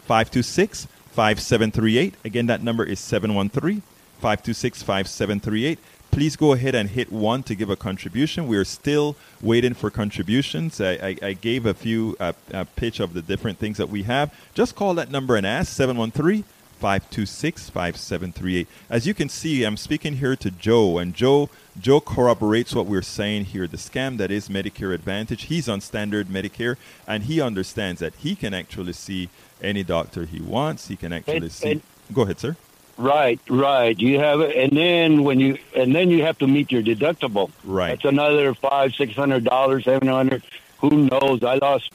526 0.00 0.86
5738. 1.12 2.14
Again, 2.24 2.46
that 2.46 2.62
number 2.62 2.84
is 2.84 3.00
713 3.00 3.80
526 4.20 4.82
5738. 4.82 5.78
Please 6.14 6.36
go 6.36 6.52
ahead 6.52 6.76
and 6.76 6.90
hit 6.90 7.10
one 7.10 7.42
to 7.42 7.56
give 7.56 7.68
a 7.68 7.74
contribution. 7.74 8.46
We're 8.46 8.64
still 8.64 9.16
waiting 9.42 9.74
for 9.74 9.90
contributions. 9.90 10.80
I, 10.80 10.92
I, 10.92 11.16
I 11.20 11.32
gave 11.32 11.66
a 11.66 11.74
few 11.74 12.16
uh, 12.20 12.34
uh, 12.52 12.64
pitch 12.76 13.00
of 13.00 13.14
the 13.14 13.20
different 13.20 13.58
things 13.58 13.78
that 13.78 13.88
we 13.88 14.04
have. 14.04 14.32
Just 14.54 14.76
call 14.76 14.94
that 14.94 15.10
number 15.10 15.34
and 15.34 15.44
ask 15.44 15.72
713 15.72 16.44
526 16.78 17.68
5738. 17.68 18.68
As 18.88 19.08
you 19.08 19.12
can 19.12 19.28
see, 19.28 19.64
I'm 19.64 19.76
speaking 19.76 20.18
here 20.18 20.36
to 20.36 20.52
Joe, 20.52 20.98
and 20.98 21.14
Joe 21.14 21.50
Joe 21.80 21.98
corroborates 22.00 22.76
what 22.76 22.86
we're 22.86 23.02
saying 23.02 23.46
here. 23.46 23.66
The 23.66 23.76
scam 23.76 24.16
that 24.18 24.30
is 24.30 24.48
Medicare 24.48 24.94
Advantage. 24.94 25.42
He's 25.46 25.68
on 25.68 25.80
standard 25.80 26.28
Medicare, 26.28 26.76
and 27.08 27.24
he 27.24 27.40
understands 27.40 27.98
that 27.98 28.14
he 28.14 28.36
can 28.36 28.54
actually 28.54 28.92
see 28.92 29.30
any 29.60 29.82
doctor 29.82 30.26
he 30.26 30.40
wants. 30.40 30.86
He 30.86 30.94
can 30.94 31.12
actually 31.12 31.36
And- 31.38 31.52
see. 31.52 31.70
and- 31.72 31.82
Go 32.12 32.22
ahead, 32.22 32.38
sir. 32.38 32.54
Right, 32.96 33.40
right. 33.48 33.98
You 33.98 34.20
have 34.20 34.40
it, 34.40 34.56
and 34.56 34.76
then 34.76 35.24
when 35.24 35.40
you 35.40 35.58
and 35.74 35.94
then 35.94 36.10
you 36.10 36.22
have 36.22 36.38
to 36.38 36.46
meet 36.46 36.70
your 36.70 36.82
deductible. 36.82 37.50
Right. 37.64 37.90
That's 37.90 38.04
another 38.04 38.54
five, 38.54 38.94
six 38.94 39.14
hundred 39.14 39.44
dollars, 39.44 39.84
seven 39.84 40.08
hundred. 40.08 40.42
Who 40.78 41.08
knows? 41.08 41.42
I 41.42 41.54
lost 41.56 41.90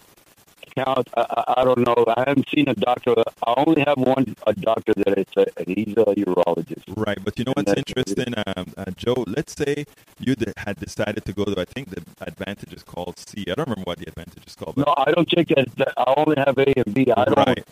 count. 0.75 1.07
I, 1.15 1.43
I, 1.57 1.63
don't 1.63 1.79
know. 1.79 2.05
I 2.15 2.23
haven't 2.27 2.47
seen 2.49 2.67
a 2.67 2.75
doctor. 2.75 3.15
I 3.45 3.53
only 3.65 3.83
have 3.85 3.97
one 3.97 4.35
a 4.45 4.53
doctor 4.53 4.93
that 4.95 5.17
it's 5.17 5.35
a, 5.37 5.45
and 5.57 5.67
he's 5.67 5.97
a 5.97 6.05
urologist. 6.05 6.83
Right, 6.87 7.17
but 7.23 7.37
you 7.37 7.45
know 7.45 7.53
what's 7.55 7.73
interesting, 7.73 8.33
um, 8.55 8.73
uh, 8.77 8.85
Joe? 8.95 9.23
Let's 9.27 9.55
say 9.55 9.85
you 10.19 10.35
had 10.57 10.79
decided 10.79 11.25
to 11.25 11.33
go 11.33 11.45
to, 11.45 11.59
I 11.59 11.65
think 11.65 11.89
the 11.89 12.03
Advantage 12.21 12.73
is 12.73 12.83
called 12.83 13.17
C. 13.19 13.45
I 13.49 13.55
don't 13.55 13.67
remember 13.69 13.83
what 13.85 13.99
the 13.99 14.07
Advantage 14.07 14.45
is 14.47 14.55
called. 14.55 14.75
But 14.75 14.87
No, 14.87 14.93
I 14.97 15.11
don't 15.11 15.27
check 15.27 15.47
that. 15.49 15.67
that- 15.77 15.93
I 15.97 16.13
only 16.17 16.35
have 16.37 16.57
A 16.57 16.73
and 16.79 16.93
B. 16.93 17.07
I 17.15 17.25
don't 17.25 17.37
Right. 17.37 17.65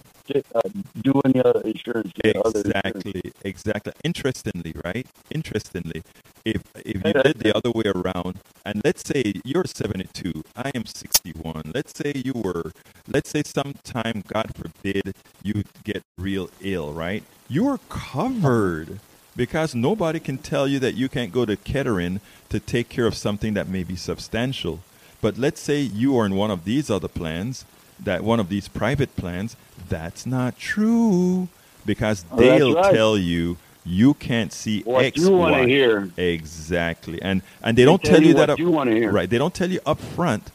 Uh, 0.56 0.62
do 1.02 1.22
any 1.26 1.42
other 1.42 1.62
insurance. 1.62 2.12
other 2.24 2.62
insurance. 2.62 3.06
Exactly, 3.06 3.34
exactly. 3.44 3.94
Interestingly, 4.04 4.74
right? 4.84 5.08
Interestingly, 5.32 6.04
if 6.46 6.64
if 6.76 6.96
you 7.06 7.14
did 7.14 7.40
the 7.40 7.56
other 7.56 7.72
way 7.72 7.86
around, 7.86 8.40
and 8.66 8.82
let's 8.84 9.04
say 9.08 9.34
you're 9.44 9.66
72, 9.66 10.44
I 10.56 10.72
am 10.76 10.86
61. 10.86 11.72
Let's 11.74 11.98
say 11.98 12.14
you 12.16 12.34
were, 12.34 12.72
let's 13.08 13.30
say 13.30 13.44
sometime, 13.44 14.24
God 14.28 14.56
forbid, 14.56 15.16
you 15.44 15.64
get 15.84 16.04
real 16.18 16.50
ill, 16.62 16.94
right? 16.94 17.24
You 17.50 17.68
are 17.70 17.80
covered 17.90 19.00
because 19.36 19.76
nobody 19.76 20.20
can 20.20 20.38
tell 20.38 20.68
you 20.68 20.80
that 20.80 20.96
you 20.96 21.10
can't 21.10 21.32
go 21.32 21.46
to 21.46 21.56
Kettering 21.56 22.20
to 22.50 22.60
take 22.60 22.90
care 22.90 23.06
of 23.06 23.16
something 23.16 23.54
that 23.54 23.70
may 23.70 23.84
be 23.84 23.96
substantial. 23.96 24.80
But 25.22 25.38
let's 25.38 25.62
say 25.62 25.80
you 25.82 26.18
are 26.18 26.26
in 26.26 26.36
one 26.36 26.52
of 26.52 26.66
these 26.66 26.90
other 26.90 27.08
plans, 27.08 27.66
that 28.00 28.24
one 28.24 28.40
of 28.40 28.50
these 28.50 28.68
private 28.68 29.16
plans, 29.16 29.56
that's 29.90 30.26
not 30.26 30.58
true 30.58 31.48
because 31.86 32.26
Oh, 32.32 32.38
they'll 32.38 32.76
right. 32.76 32.94
tell 32.94 33.18
you 33.18 33.58
you 33.86 34.14
can't 34.16 34.52
see 34.52 34.82
What 34.84 35.06
X, 35.06 35.18
you 35.20 35.32
want 35.32 35.56
to 35.56 35.66
hear? 35.66 36.10
Exactly, 36.18 37.22
and 37.22 37.42
and 37.64 37.78
they 37.78 37.86
don't 37.86 38.04
tell 38.04 38.22
you 38.22 38.30
you 38.30 38.34
that 38.36 38.50
up, 38.50 38.60
you 38.60 38.70
wanna 38.70 38.92
hear. 38.92 39.12
right. 39.12 39.30
They 39.30 39.38
don't 39.38 39.54
tell 39.54 39.70
you 39.72 39.80
up 39.86 40.00
front 40.00 40.52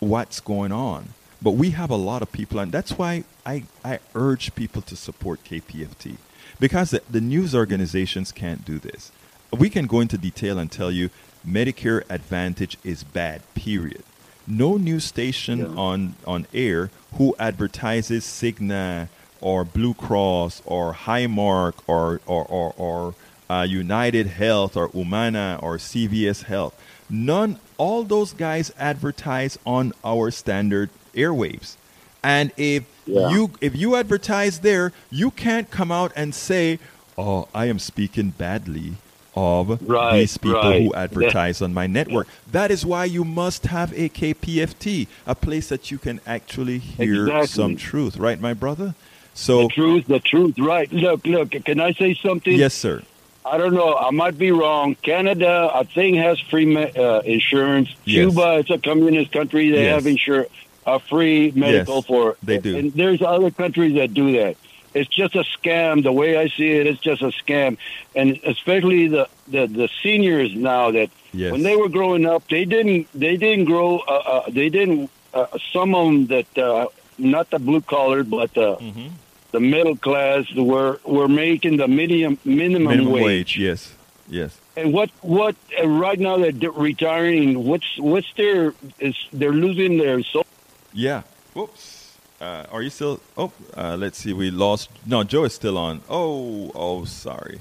what's 0.00 0.40
going 0.40 0.72
on. 0.72 1.10
But 1.40 1.52
we 1.52 1.70
have 1.70 1.90
a 1.90 1.96
lot 1.96 2.22
of 2.22 2.30
people, 2.32 2.58
and 2.58 2.70
that's 2.72 2.92
why 2.92 3.24
I 3.46 3.64
I 3.84 3.98
urge 4.14 4.54
people 4.54 4.82
to 4.82 4.96
support 4.96 5.44
KPFT 5.44 6.16
because 6.60 6.90
the, 6.90 7.02
the 7.10 7.20
news 7.20 7.54
organizations 7.54 8.32
can't 8.32 8.64
do 8.64 8.78
this. 8.78 9.10
We 9.50 9.70
can 9.70 9.86
go 9.86 10.00
into 10.00 10.18
detail 10.18 10.58
and 10.58 10.70
tell 10.70 10.90
you 10.90 11.10
Medicare 11.46 12.02
Advantage 12.10 12.76
is 12.84 13.04
bad. 13.04 13.42
Period. 13.54 14.02
No 14.46 14.76
news 14.76 15.04
station 15.04 15.58
Yeah. 15.60 15.66
on 15.80 16.14
on 16.26 16.46
air 16.52 16.90
who 17.16 17.34
advertises 17.38 18.24
Cigna 18.24 19.08
or 19.40 19.64
Blue 19.64 19.94
Cross 19.94 20.62
or 20.66 20.94
Highmark 20.94 21.74
or 21.86 22.20
or 22.26 22.44
or, 22.44 22.74
or 22.76 23.14
uh, 23.48 23.62
United 23.62 24.26
Health 24.26 24.76
or 24.76 24.88
Humana 24.88 25.58
or 25.62 25.76
CVS 25.78 26.44
Health. 26.44 26.74
None. 27.10 27.58
All 27.76 28.04
those 28.04 28.32
guys 28.32 28.72
advertise 28.78 29.58
on 29.66 29.92
our 30.04 30.30
standard 30.30 30.90
airwaves. 31.14 31.76
And 32.22 32.52
if 32.56 32.84
Yeah. 33.06 33.28
you 33.30 33.50
if 33.60 33.76
you 33.76 33.96
advertise 33.96 34.60
there, 34.60 34.92
you 35.10 35.30
can't 35.30 35.70
come 35.70 35.92
out 35.92 36.12
and 36.16 36.34
say, 36.34 36.78
"Oh, 37.18 37.48
I 37.54 37.66
am 37.66 37.78
speaking 37.78 38.30
badly 38.30 38.94
of 39.36 39.80
Right, 39.88 40.18
these 40.20 40.36
people 40.38 40.60
right. 40.60 40.82
who 40.82 40.94
advertise 41.04 41.60
on 41.62 41.74
my 41.74 41.86
network." 41.86 42.28
That 42.50 42.70
is 42.70 42.84
why 42.86 43.04
you 43.06 43.24
must 43.24 43.66
have 43.66 43.92
a 43.92 44.08
KPFT, 44.08 45.06
a 45.26 45.34
place 45.34 45.68
that 45.68 45.90
you 45.90 45.98
can 45.98 46.20
actually 46.26 46.78
hear 46.78 47.24
Exactly. 47.26 47.46
some 47.48 47.76
truth, 47.76 48.16
right, 48.16 48.40
my 48.40 48.54
brother? 48.54 48.94
So, 49.34 49.62
The 49.62 49.68
truth, 49.68 50.06
the 50.06 50.20
truth. 50.20 50.58
Right. 50.58 50.92
Look, 50.92 51.26
look. 51.26 51.50
Can 51.50 51.80
I 51.80 51.92
say 51.92 52.14
something? 52.14 52.56
yes, 52.56 52.74
sir. 52.74 53.02
I 53.44 53.58
don't 53.58 53.74
know. 53.74 53.94
I 53.96 54.10
might 54.10 54.38
be 54.38 54.52
wrong. 54.52 54.94
Canada, 55.02 55.70
I 55.74 55.82
think, 55.82 56.16
has 56.16 56.40
free 56.40 56.64
me- 56.64 56.90
uh, 56.96 57.20
insurance. 57.20 57.88
Yes. 58.04 58.30
Cuba, 58.30 58.58
it's 58.60 58.70
a 58.70 58.78
communist 58.78 59.32
country. 59.32 59.70
They 59.70 59.82
Yes. 59.84 59.94
have 60.04 60.04
insur- 60.14 60.46
uh, 60.86 60.98
free 60.98 61.52
medical 61.54 61.96
Yes, 61.96 62.04
for. 62.06 62.36
they 62.42 62.58
do. 62.58 62.76
And 62.76 62.92
there's 62.94 63.20
other 63.20 63.50
countries 63.50 63.94
that 63.96 64.14
do 64.14 64.32
that. 64.38 64.56
It's 64.94 65.08
just 65.10 65.34
a 65.34 65.44
scam. 65.56 66.02
The 66.02 66.12
way 66.12 66.36
I 66.36 66.48
see 66.48 66.70
it, 66.70 66.86
it's 66.86 67.00
just 67.00 67.20
a 67.22 67.32
scam. 67.42 67.76
And 68.14 68.38
especially 68.44 69.08
the, 69.08 69.28
the, 69.48 69.66
the 69.66 69.88
seniors 70.02 70.54
now 70.54 70.90
that 70.92 71.10
Yes. 71.32 71.50
when 71.50 71.62
they 71.64 71.74
were 71.74 71.88
growing 71.88 72.26
up, 72.26 72.46
they 72.48 72.64
didn't 72.64 73.08
they 73.12 73.36
didn't 73.36 73.64
grow. 73.64 73.98
Uh, 73.98 74.12
uh, 74.46 74.50
they 74.50 74.68
didn't. 74.68 75.10
Uh, 75.34 75.46
some 75.72 75.92
of 75.96 76.06
them 76.06 76.26
that 76.28 76.56
uh, 76.56 76.86
not 77.18 77.50
the 77.50 77.58
blue 77.58 77.80
collar, 77.80 78.22
but 78.22 78.56
uh, 78.56 78.76
Mhm. 78.78 79.10
the 79.50 79.58
middle 79.58 79.96
class 79.96 80.44
were 80.54 81.00
were 81.04 81.26
making 81.26 81.78
the 81.78 81.88
minimum 81.88 82.38
minimum, 82.44 82.84
Minimum 82.92 83.12
wage. 83.12 83.24
wage. 83.24 83.58
Yes. 83.58 83.92
Yes. 84.28 84.56
And 84.76 84.92
what 84.92 85.10
what 85.22 85.56
right 85.84 86.20
now 86.20 86.36
they're 86.38 86.70
retiring? 86.70 87.64
What's 87.64 87.98
what's 87.98 88.32
their 88.36 88.72
is 89.00 89.16
they're 89.32 89.52
losing 89.66 89.98
their 89.98 90.22
soul? 90.22 90.46
Yeah. 90.92 91.22
Whoops. 91.54 92.03
Uh, 92.40 92.66
are 92.70 92.82
you 92.82 92.90
still? 92.90 93.20
Oh, 93.36 93.52
uh, 93.76 93.96
let's 93.98 94.18
see. 94.18 94.32
We 94.32 94.50
lost. 94.50 94.90
No, 95.06 95.22
Joe 95.24 95.44
is 95.44 95.54
still 95.54 95.78
on. 95.78 96.02
Oh, 96.08 96.70
oh, 96.74 97.04
sorry. 97.04 97.60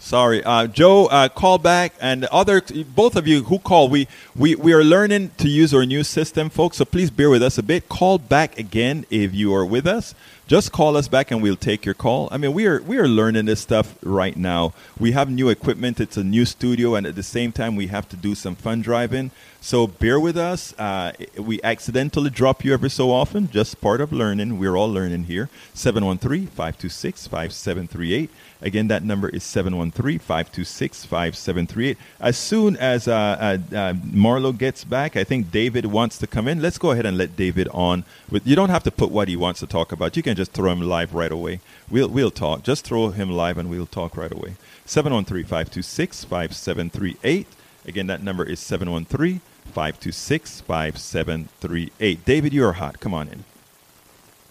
Sorry, 0.00 0.44
uh, 0.44 0.68
Joe. 0.68 1.06
Uh, 1.06 1.28
call 1.28 1.58
back, 1.58 1.92
and 2.00 2.24
other 2.26 2.62
both 2.94 3.16
of 3.16 3.26
you 3.26 3.42
who 3.44 3.58
call. 3.58 3.88
We, 3.88 4.06
we 4.36 4.54
we 4.54 4.72
are 4.72 4.84
learning 4.84 5.32
to 5.38 5.48
use 5.48 5.74
our 5.74 5.84
new 5.84 6.04
system, 6.04 6.50
folks. 6.50 6.76
So 6.76 6.84
please 6.84 7.10
bear 7.10 7.28
with 7.30 7.42
us 7.42 7.58
a 7.58 7.64
bit. 7.64 7.88
Call 7.88 8.18
back 8.18 8.58
again 8.58 9.06
if 9.10 9.34
you 9.34 9.52
are 9.54 9.66
with 9.66 9.86
us. 9.88 10.14
Just 10.48 10.72
call 10.72 10.96
us 10.96 11.08
back, 11.08 11.30
and 11.30 11.42
we'll 11.42 11.56
take 11.56 11.84
your 11.84 11.94
call. 11.94 12.30
I 12.32 12.38
mean, 12.38 12.54
we 12.54 12.66
are 12.66 12.80
we 12.80 12.96
are 12.96 13.06
learning 13.06 13.44
this 13.44 13.60
stuff 13.60 13.96
right 14.02 14.34
now. 14.34 14.72
We 14.98 15.12
have 15.12 15.28
new 15.28 15.50
equipment. 15.50 16.00
It's 16.00 16.16
a 16.16 16.24
new 16.24 16.46
studio, 16.46 16.94
and 16.94 17.06
at 17.06 17.16
the 17.16 17.22
same 17.22 17.52
time, 17.52 17.76
we 17.76 17.88
have 17.88 18.08
to 18.08 18.16
do 18.16 18.34
some 18.34 18.54
fun 18.54 18.80
driving. 18.80 19.30
So 19.60 19.88
bear 19.88 20.20
with 20.20 20.36
us. 20.36 20.72
Uh, 20.78 21.12
we 21.36 21.60
accidentally 21.62 22.30
drop 22.30 22.64
you 22.64 22.72
every 22.72 22.90
so 22.90 23.10
often. 23.10 23.50
Just 23.50 23.80
part 23.80 24.00
of 24.00 24.12
learning. 24.12 24.56
We're 24.58 24.76
all 24.76 24.90
learning 24.90 25.24
here. 25.24 25.48
713-526-5738. 25.74 28.28
Again, 28.60 28.88
that 28.88 29.04
number 29.04 29.28
is 29.28 29.44
713-526-5738. 29.44 31.96
As 32.20 32.36
soon 32.36 32.76
as 32.76 33.06
uh, 33.08 33.12
uh, 33.12 33.58
uh, 33.76 33.92
Marlo 33.94 34.56
gets 34.56 34.84
back, 34.84 35.16
I 35.16 35.24
think 35.24 35.50
David 35.50 35.86
wants 35.86 36.18
to 36.18 36.28
come 36.28 36.46
in. 36.48 36.62
Let's 36.62 36.78
go 36.78 36.92
ahead 36.92 37.06
and 37.06 37.18
let 37.18 37.36
David 37.36 37.68
on. 37.72 38.04
With, 38.30 38.46
you 38.46 38.54
don't 38.56 38.70
have 38.70 38.84
to 38.84 38.92
put 38.92 39.10
what 39.10 39.28
he 39.28 39.36
wants 39.36 39.60
to 39.60 39.66
talk 39.66 39.92
about. 39.92 40.16
You 40.16 40.22
can 40.22 40.36
just 40.38 40.52
throw 40.52 40.70
him 40.70 40.80
live 40.80 41.12
right 41.14 41.32
away. 41.32 41.58
We'll, 41.90 42.08
we'll 42.08 42.30
talk. 42.30 42.62
Just 42.62 42.84
throw 42.84 43.08
him 43.10 43.28
live 43.30 43.58
and 43.58 43.68
we'll 43.68 43.86
talk 43.86 44.16
right 44.16 44.30
away. 44.32 44.54
713-526-5738. 44.86 47.46
Again, 47.86 48.06
that 48.06 48.22
number 48.22 48.44
is 48.44 48.60
713 48.60 49.40
526 49.66 50.60
5738. 50.62 52.24
David, 52.24 52.52
you're 52.52 52.72
hot. 52.74 53.00
Come 53.00 53.12
on 53.14 53.26
in. 53.28 53.42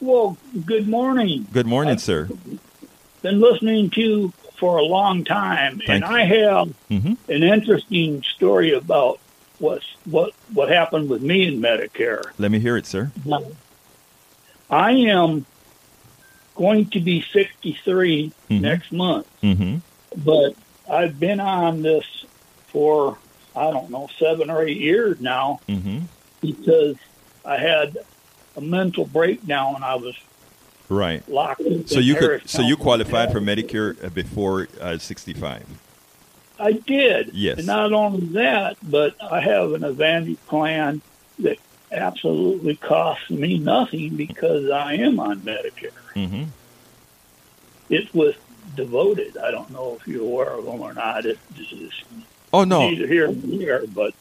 Well, 0.01 0.35
good 0.65 0.87
morning. 0.89 1.47
Good 1.53 1.65
morning, 1.67 1.95
Uh, 1.95 1.99
sir. 1.99 2.29
been 3.21 3.39
listening 3.39 3.89
to 3.91 4.01
you 4.01 4.33
for 4.57 4.75
a 4.77 4.83
long 4.83 5.23
time, 5.23 5.77
Thank 5.85 5.89
and 5.89 6.03
you. 6.03 6.09
I 6.09 6.23
have 6.25 6.67
hmm 6.89 7.13
an 7.29 7.43
interesting 7.43 8.23
story 8.23 8.73
about 8.73 9.19
what's, 9.59 9.85
what 10.05 10.33
what 10.53 10.69
happened 10.69 11.09
with 11.09 11.21
me 11.21 11.47
in 11.47 11.61
Medicare. 11.61 12.23
Let 12.37 12.51
me 12.51 12.59
hear 12.59 12.75
it, 12.77 12.85
sir. 12.85 13.11
I 14.69 14.91
am 14.91 15.45
going 16.57 16.89
to 16.91 16.99
be 16.99 17.23
63 17.33 18.33
Mhm. 18.49 18.61
next 18.61 18.91
month, 18.91 19.27
hmm 19.41 19.77
but 20.25 20.55
I've 20.89 21.19
been 21.19 21.39
on 21.39 21.81
this 21.81 22.05
for 22.71 23.17
I 23.55 23.71
don't 23.71 23.89
know 23.89 24.07
seven 24.19 24.49
or 24.49 24.65
eight 24.65 24.77
years 24.77 25.17
now 25.19 25.59
hmm 25.67 25.99
because 26.41 26.95
I 27.45 27.57
had 27.57 27.97
a 28.55 28.61
mental 28.61 29.05
breakdown. 29.05 29.75
And 29.75 29.83
I 29.83 29.95
was 29.95 30.15
Right. 30.89 31.27
locked. 31.27 31.61
in 31.61 31.85
So 31.87 31.99
you 31.99 32.15
could, 32.15 32.49
so 32.49 32.61
you 32.61 32.77
qualified 32.77 33.31
for 33.31 33.41
Medicare 33.41 34.03
uh, 34.03 34.09
before 34.09 34.67
uh, 34.79 34.97
65. 34.97 35.63
I 36.59 36.71
did. 36.71 37.31
Yes. 37.33 37.57
And 37.57 37.67
not 37.67 37.93
only 37.93 38.27
that, 38.33 38.77
but 38.81 39.13
I 39.21 39.41
have 39.41 39.73
an 39.73 39.83
Advantage 39.83 40.37
plan 40.47 41.01
that 41.39 41.57
absolutely 41.91 42.75
costs 42.77 43.29
me 43.29 43.59
nothing 43.59 44.15
because 44.15 44.69
I 44.71 44.93
am 44.95 45.19
on 45.19 45.41
Medicare. 45.41 45.91
Hmm 46.25 46.43
It's 47.89 48.13
with 48.13 48.37
Devoted. 48.75 49.37
I 49.37 49.49
don't 49.49 49.69
know 49.71 49.97
if 49.99 50.07
you're 50.07 50.23
aware 50.23 50.49
of 50.49 50.65
them 50.65 50.81
or 50.81 50.93
not. 50.93 51.25
It 51.25 51.39
is 51.57 52.03
Oh 52.53 52.63
no, 52.63 52.89
neither 52.89 53.07
here 53.07 53.27
nor 53.27 53.57
there, 53.59 53.87
but 53.87 54.13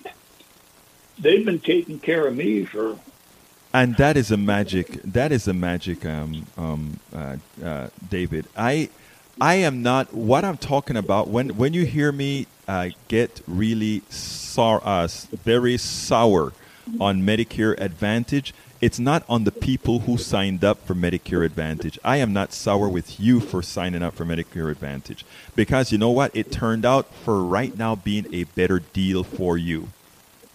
they've 1.18 1.44
been 1.44 1.59
taking 1.59 1.99
care 1.99 2.26
of 2.26 2.36
me 2.36 2.64
for 2.64 2.99
and 3.72 3.97
that 3.97 4.16
is 4.16 4.30
a 4.30 4.36
magic. 4.36 5.03
That 5.03 5.32
is 5.32 5.47
a 5.47 5.53
magic, 5.53 6.07
um, 6.07 6.47
um, 6.57 7.01
uh, 7.14 7.36
uh, 7.62 7.88
David. 8.09 8.47
I, 8.57 8.88
I 9.38 9.57
am 9.57 9.82
not. 9.82 10.14
What 10.14 10.44
I'm 10.44 10.57
talking 10.57 10.97
about 10.97 11.28
when 11.28 11.57
when 11.59 11.74
you 11.74 11.84
hear 11.84 12.11
me 12.11 12.47
uh, 12.66 12.88
get 13.09 13.42
really 13.47 14.03
sour, 14.09 14.80
uh, 14.82 15.09
very 15.44 15.76
sour 15.76 16.53
on 17.01 17.22
Medicare 17.22 17.78
Advantage, 17.78 18.55
it's 18.80 18.98
not 18.98 19.24
on 19.28 19.44
the 19.44 19.52
people 19.52 20.00
who 20.00 20.18
signed 20.18 20.64
up 20.64 20.84
for 20.86 20.94
Medicare 20.94 21.44
Advantage. 21.44 21.98
I 22.04 22.18
am 22.18 22.32
not 22.32 22.52
sour 22.52 22.88
with 22.88 23.18
you 23.18 23.40
for 23.40 23.62
signing 23.62 24.02
up 24.02 24.14
for 24.14 24.24
Medicare 24.24 24.70
Advantage 24.70 25.24
because 25.54 25.92
you 25.92 25.98
know 25.98 26.10
what? 26.10 26.34
It 26.34 26.52
turned 26.52 26.84
out 26.84 27.12
for 27.14 27.42
right 27.42 27.76
now 27.76 27.94
being 27.94 28.32
a 28.32 28.44
better 28.44 28.80
deal 28.80 29.24
for 29.24 29.56
you 29.56 29.88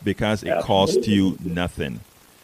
because 0.04 0.44
it 0.44 0.62
cost 0.64 1.08
you 1.08 1.38
nothing. 1.44 2.02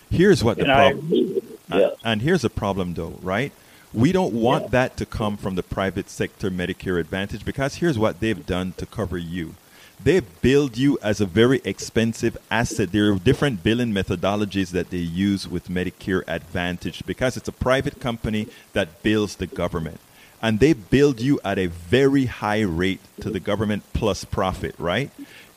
Here's 0.10 0.44
what 0.44 0.58
the 0.58 0.66
problem. 0.66 1.06
agree 1.06 1.34
with 1.34 1.38
it. 1.38 1.60
Uh. 1.72 1.96
And 2.04 2.22
here's 2.22 2.44
a 2.44 2.50
problem, 2.50 2.94
though, 2.94 3.20
right? 3.22 3.52
We 3.94 4.12
don't 4.12 4.34
want 4.34 4.72
that 4.72 4.98
to 4.98 5.06
come 5.06 5.38
from 5.38 5.56
the 5.56 5.64
private 5.64 6.10
sector 6.10 6.50
Medicare 6.52 7.00
Advantage 7.00 7.44
because 7.46 7.76
here's 7.76 7.98
what 7.98 8.20
they've 8.20 8.46
done 8.46 8.74
to 8.78 8.86
cover 8.86 9.18
you. 9.18 9.56
They 10.00 10.20
build 10.20 10.78
you 10.78 10.98
as 11.02 11.20
a 11.20 11.26
very 11.26 11.60
expensive 11.64 12.38
asset. 12.52 12.92
There 12.92 13.12
are 13.12 13.20
different 13.20 13.64
billing 13.64 13.94
methodologies 13.94 14.72
that 14.72 14.90
they 14.90 14.98
use 14.98 15.48
with 15.48 15.70
Medicare 15.70 16.24
Advantage 16.28 17.06
because 17.06 17.36
it's 17.36 17.48
a 17.48 17.54
private 17.54 18.00
company 18.00 18.48
that 18.74 19.02
bills 19.04 19.36
the 19.36 19.48
government. 19.48 20.00
And 20.42 20.60
they 20.60 20.74
build 20.74 21.20
you 21.20 21.40
at 21.44 21.58
a 21.58 21.66
very 21.66 22.26
high 22.26 22.62
rate 22.62 23.02
to 23.22 23.32
the 23.32 23.40
government 23.40 23.84
plus 23.94 24.24
profit, 24.24 24.76
right? 24.78 25.10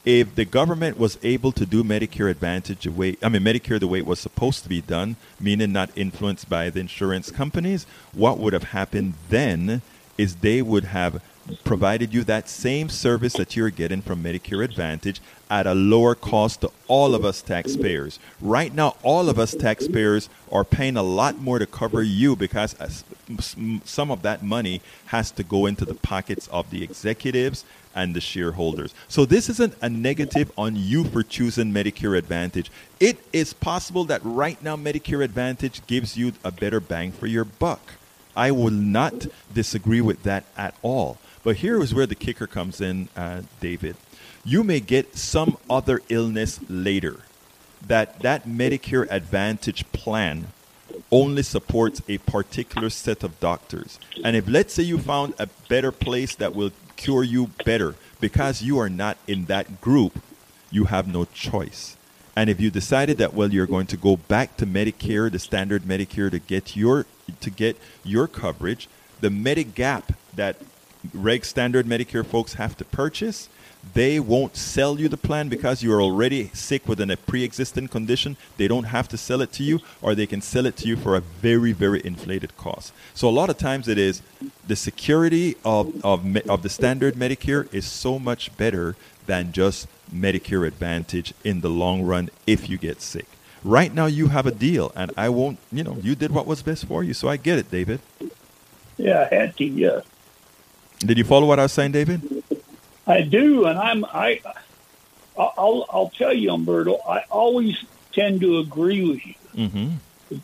if 0.04 0.34
the 0.34 0.44
government 0.44 0.98
was 0.98 1.18
able 1.22 1.52
to 1.52 1.66
do 1.66 1.84
Medicare 1.84 2.30
Advantage 2.30 2.84
the 2.84 2.90
way, 2.90 3.16
I 3.22 3.28
mean 3.28 3.42
Medicare 3.42 3.78
the 3.78 3.86
way 3.86 3.98
it 3.98 4.06
was 4.06 4.18
supposed 4.18 4.62
to 4.62 4.68
be 4.68 4.80
done, 4.80 5.16
meaning 5.38 5.72
not 5.72 5.90
influenced 5.94 6.48
by 6.48 6.70
the 6.70 6.80
insurance 6.80 7.30
companies, 7.30 7.84
what 8.12 8.38
would 8.38 8.52
have 8.52 8.64
happened 8.64 9.14
then 9.28 9.82
is 10.16 10.36
they 10.36 10.62
would 10.62 10.84
have 10.84 11.22
provided 11.64 12.12
you 12.14 12.24
that 12.24 12.48
same 12.48 12.88
service 12.88 13.34
that 13.34 13.56
you're 13.56 13.70
getting 13.70 14.02
from 14.02 14.22
Medicare 14.22 14.64
Advantage 14.64 15.20
at 15.50 15.66
a 15.66 15.74
lower 15.74 16.14
cost 16.14 16.60
to 16.60 16.70
all 16.86 17.14
of 17.14 17.24
us 17.24 17.42
taxpayers. 17.42 18.18
Right 18.40 18.72
now, 18.74 18.96
all 19.02 19.28
of 19.28 19.38
us 19.38 19.54
taxpayers 19.54 20.28
are 20.52 20.64
paying 20.64 20.96
a 20.96 21.02
lot 21.02 21.38
more 21.38 21.58
to 21.58 21.66
cover 21.66 22.02
you 22.02 22.36
because 22.36 22.76
some 23.84 24.10
of 24.10 24.22
that 24.22 24.42
money 24.42 24.80
has 25.06 25.30
to 25.32 25.42
go 25.42 25.66
into 25.66 25.84
the 25.84 25.94
pockets 25.94 26.46
of 26.48 26.70
the 26.70 26.82
executives 26.82 27.64
and 27.94 28.14
the 28.14 28.20
shareholders. 28.20 28.94
So 29.08 29.24
this 29.24 29.48
isn't 29.48 29.74
a 29.82 29.88
negative 29.88 30.52
on 30.56 30.76
you 30.76 31.04
for 31.04 31.22
choosing 31.22 31.72
Medicare 31.72 32.16
Advantage. 32.16 32.70
It 33.00 33.18
is 33.32 33.52
possible 33.52 34.04
that 34.04 34.20
right 34.24 34.62
now 34.62 34.76
Medicare 34.76 35.24
Advantage 35.24 35.84
gives 35.86 36.16
you 36.16 36.32
a 36.44 36.52
better 36.52 36.80
bang 36.80 37.10
for 37.10 37.26
your 37.26 37.44
buck. 37.44 37.94
I 38.36 38.52
will 38.52 38.70
not 38.70 39.26
disagree 39.52 40.00
with 40.00 40.22
that 40.22 40.44
at 40.56 40.76
all. 40.82 41.18
But 41.42 41.56
here 41.56 41.80
is 41.82 41.94
where 41.94 42.06
the 42.06 42.14
kicker 42.14 42.46
comes 42.46 42.80
in, 42.80 43.08
uh, 43.16 43.42
David. 43.60 43.96
You 44.44 44.62
may 44.62 44.80
get 44.80 45.16
some 45.16 45.56
other 45.68 46.00
illness 46.08 46.60
later 46.68 47.20
that 47.86 48.20
that 48.20 48.46
Medicare 48.46 49.06
Advantage 49.10 49.90
plan 49.92 50.48
only 51.10 51.42
supports 51.42 52.02
a 52.08 52.18
particular 52.18 52.90
set 52.90 53.22
of 53.22 53.38
doctors. 53.40 53.98
And 54.22 54.36
if 54.36 54.48
let's 54.48 54.74
say 54.74 54.82
you 54.82 54.98
found 54.98 55.34
a 55.38 55.48
better 55.68 55.92
place 55.92 56.34
that 56.36 56.54
will 56.54 56.72
cure 56.96 57.22
you 57.22 57.50
better 57.64 57.94
because 58.20 58.62
you 58.62 58.78
are 58.78 58.90
not 58.90 59.16
in 59.26 59.46
that 59.46 59.80
group, 59.80 60.20
you 60.70 60.84
have 60.84 61.08
no 61.08 61.24
choice. 61.24 61.96
And 62.36 62.48
if 62.48 62.60
you 62.60 62.70
decided 62.70 63.18
that 63.18 63.34
well 63.34 63.52
you're 63.52 63.66
going 63.66 63.86
to 63.88 63.96
go 63.96 64.16
back 64.16 64.56
to 64.58 64.66
Medicare, 64.66 65.30
the 65.30 65.38
standard 65.38 65.82
Medicare 65.82 66.30
to 66.30 66.38
get 66.38 66.76
your 66.76 67.06
to 67.40 67.50
get 67.50 67.76
your 68.04 68.28
coverage, 68.28 68.88
the 69.20 69.28
Medigap 69.28 70.14
that 70.34 70.56
reg 71.14 71.44
standard 71.44 71.86
Medicare 71.86 72.26
folks 72.26 72.54
have 72.54 72.76
to 72.78 72.84
purchase, 72.84 73.48
they 73.94 74.20
won't 74.20 74.56
sell 74.56 75.00
you 75.00 75.08
the 75.08 75.16
plan 75.16 75.48
because 75.48 75.82
you're 75.82 76.02
already 76.02 76.50
sick 76.52 76.86
within 76.86 77.10
a 77.10 77.16
pre-existing 77.16 77.88
condition. 77.88 78.36
They 78.56 78.68
don't 78.68 78.84
have 78.84 79.08
to 79.08 79.16
sell 79.16 79.40
it 79.40 79.52
to 79.52 79.62
you, 79.62 79.80
or 80.02 80.14
they 80.14 80.26
can 80.26 80.42
sell 80.42 80.66
it 80.66 80.76
to 80.78 80.88
you 80.88 80.96
for 80.96 81.16
a 81.16 81.20
very, 81.20 81.72
very 81.72 82.04
inflated 82.04 82.56
cost. 82.56 82.92
So 83.14 83.28
a 83.28 83.30
lot 83.30 83.48
of 83.48 83.56
times 83.56 83.88
it 83.88 83.98
is 83.98 84.20
the 84.66 84.76
security 84.76 85.56
of 85.64 86.04
of, 86.04 86.36
of 86.48 86.62
the 86.62 86.68
standard 86.68 87.14
Medicare 87.14 87.72
is 87.72 87.86
so 87.86 88.18
much 88.18 88.54
better 88.56 88.96
than 89.26 89.52
just 89.52 89.88
Medicare 90.14 90.66
Advantage 90.66 91.32
in 91.44 91.60
the 91.60 91.70
long 91.70 92.02
run 92.02 92.28
if 92.46 92.68
you 92.68 92.76
get 92.76 93.00
sick. 93.00 93.26
Right 93.64 93.94
now 93.94 94.06
you 94.06 94.28
have 94.28 94.46
a 94.46 94.50
deal, 94.50 94.92
and 94.94 95.10
I 95.16 95.28
won't. 95.28 95.58
You 95.72 95.84
know, 95.84 95.96
you 96.02 96.14
did 96.14 96.30
what 96.30 96.46
was 96.46 96.62
best 96.62 96.86
for 96.86 97.02
you, 97.02 97.14
so 97.14 97.28
I 97.28 97.36
get 97.36 97.58
it, 97.58 97.70
David. 97.70 98.00
Yeah, 98.96 99.28
I 99.30 99.34
had 99.34 99.56
to. 99.56 99.64
Yes, 99.64 100.04
Did 101.00 101.18
you 101.18 101.24
follow 101.24 101.46
what 101.46 101.58
I 101.58 101.62
was 101.62 101.72
saying, 101.72 101.92
David? 101.92 102.44
I 103.06 103.22
do, 103.22 103.66
and 103.66 103.78
I'm 103.78 104.04
I. 104.04 104.40
I'll 105.38 105.86
I'll 105.90 106.10
tell 106.10 106.32
you, 106.32 106.52
Umberto. 106.52 106.98
I 107.08 107.24
always 107.30 107.82
tend 108.12 108.40
to 108.42 108.58
agree 108.58 109.08
with 109.08 109.26
you. 109.26 109.34
Mm-hmm. 109.54 110.38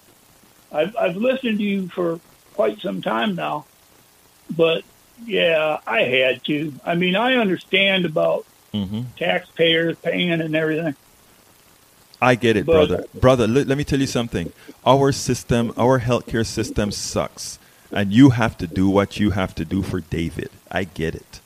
I've 0.73 0.97
I've 0.97 1.17
listened 1.17 1.59
to 1.59 1.65
you 1.65 1.89
for 1.89 2.19
quite 2.55 2.81
some 2.81 3.03
time 3.03 3.35
now, 3.35 3.67
but 4.57 4.83
yeah, 5.25 5.79
I 5.87 6.03
had 6.03 6.43
to. 6.45 6.73
I 6.85 6.95
mean, 6.95 7.17
I 7.17 7.35
understand 7.35 8.05
about 8.05 8.45
Mm-hmm. 8.75 9.03
taxpayers 9.17 9.97
paying 10.03 10.33
and 10.33 10.55
everything. 10.55 10.95
I 12.21 12.35
get 12.35 12.59
it, 12.59 12.67
But- 12.67 12.89
brother. 12.89 13.05
Brother, 13.15 13.47
let, 13.47 13.67
let 13.69 13.79
me 13.79 13.85
tell 13.85 13.99
you 14.01 14.07
something. 14.07 14.53
Our 14.85 15.13
system, 15.13 15.73
our 15.79 15.99
healthcare 16.01 16.45
system 16.45 16.93
sucks. 16.93 17.59
And 17.93 18.13
you 18.13 18.31
have 18.31 18.59
to 18.59 18.67
do 18.67 18.89
what 18.89 19.19
you 19.21 19.31
have 19.31 19.55
to 19.55 19.65
do 19.65 19.83
for 19.83 20.01
David. 20.01 20.51
I 20.71 20.85
get 20.85 21.15
it. 21.15 21.41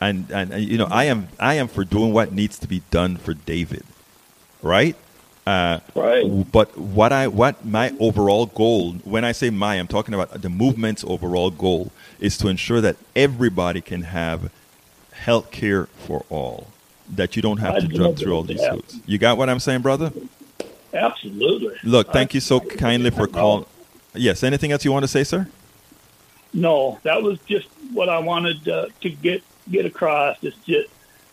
And, 0.00 0.30
and 0.30 0.50
and, 0.52 0.64
you 0.64 0.78
know, 0.78 0.88
I 0.90 1.04
am 1.04 1.28
I 1.38 1.54
am 1.54 1.68
for 1.68 1.84
doing 1.84 2.12
what 2.12 2.32
needs 2.32 2.58
to 2.60 2.66
be 2.66 2.82
done 2.90 3.16
for 3.18 3.34
David. 3.34 3.84
Right? 4.62 4.96
Uh, 5.46 5.80
Right. 5.94 6.24
but 6.52 6.76
what 6.78 7.12
I 7.12 7.26
what 7.28 7.64
my 7.64 7.92
overall 7.98 8.46
goal, 8.46 8.92
when 9.04 9.24
I 9.24 9.32
say 9.32 9.50
my, 9.50 9.74
I'm 9.76 9.86
talking 9.88 10.14
about 10.14 10.40
the 10.42 10.48
movement's 10.48 11.04
overall 11.04 11.50
goal 11.50 11.92
is 12.18 12.36
to 12.38 12.48
ensure 12.48 12.80
that 12.80 12.96
everybody 13.16 13.80
can 13.80 14.02
have 14.02 14.50
health 15.12 15.50
care 15.50 15.86
for 15.86 16.24
all. 16.30 16.68
That 17.10 17.36
you 17.36 17.42
don't 17.42 17.58
have 17.58 17.76
to 17.78 17.82
I'd 17.84 17.90
jump 17.90 18.16
through 18.18 18.32
all 18.34 18.42
these 18.44 18.64
hoops. 18.64 18.98
You 19.06 19.18
got 19.18 19.36
what 19.36 19.50
I'm 19.50 19.60
saying, 19.60 19.80
brother? 19.82 20.12
Absolutely. 20.94 21.76
Look, 21.84 22.12
thank 22.12 22.30
I- 22.32 22.34
you 22.34 22.40
so 22.40 22.60
kindly 22.60 23.10
for 23.10 23.26
calling. 23.26 23.66
Yes, 24.14 24.42
anything 24.42 24.72
else 24.72 24.84
you 24.84 24.92
want 24.92 25.04
to 25.04 25.08
say, 25.08 25.24
sir? 25.24 25.46
No, 26.52 26.98
that 27.04 27.22
was 27.22 27.38
just 27.46 27.68
what 27.92 28.08
I 28.08 28.18
wanted 28.18 28.66
uh, 28.68 28.86
to 29.02 29.10
get 29.10 29.42
get 29.70 29.86
across. 29.86 30.36
It's 30.42 30.56
just 30.66 30.88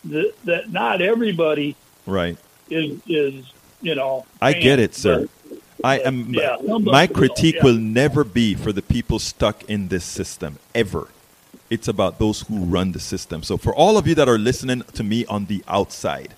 that, 0.05 0.33
that 0.45 0.71
not 0.71 1.01
everybody 1.01 1.75
Right. 2.05 2.37
is 2.69 2.99
is 3.07 3.51
you 3.81 3.95
know. 3.95 4.25
I 4.41 4.53
get 4.53 4.79
it, 4.79 4.93
sir. 4.95 5.21
but- 5.21 5.59
I 5.83 5.99
am 5.99 6.33
yeah, 6.33 6.57
my 6.65 7.05
critique 7.05 7.55
yeah. 7.57 7.63
will 7.63 7.75
never 7.77 8.23
be 8.23 8.55
for 8.55 8.73
the 8.73 8.81
people 8.81 9.19
stuck 9.19 9.63
in 9.65 9.89
this 9.89 10.03
system 10.03 10.57
ever. 10.73 11.07
It's 11.69 11.87
about 11.87 12.17
those 12.17 12.41
who 12.41 12.65
run 12.65 12.93
the 12.93 12.99
system. 12.99 13.43
So 13.43 13.57
for 13.57 13.75
all 13.75 13.95
of 13.95 14.07
you 14.07 14.15
that 14.15 14.27
are 14.27 14.39
listening 14.39 14.81
to 14.93 15.03
me 15.03 15.23
on 15.27 15.45
the 15.45 15.63
outside 15.67 16.33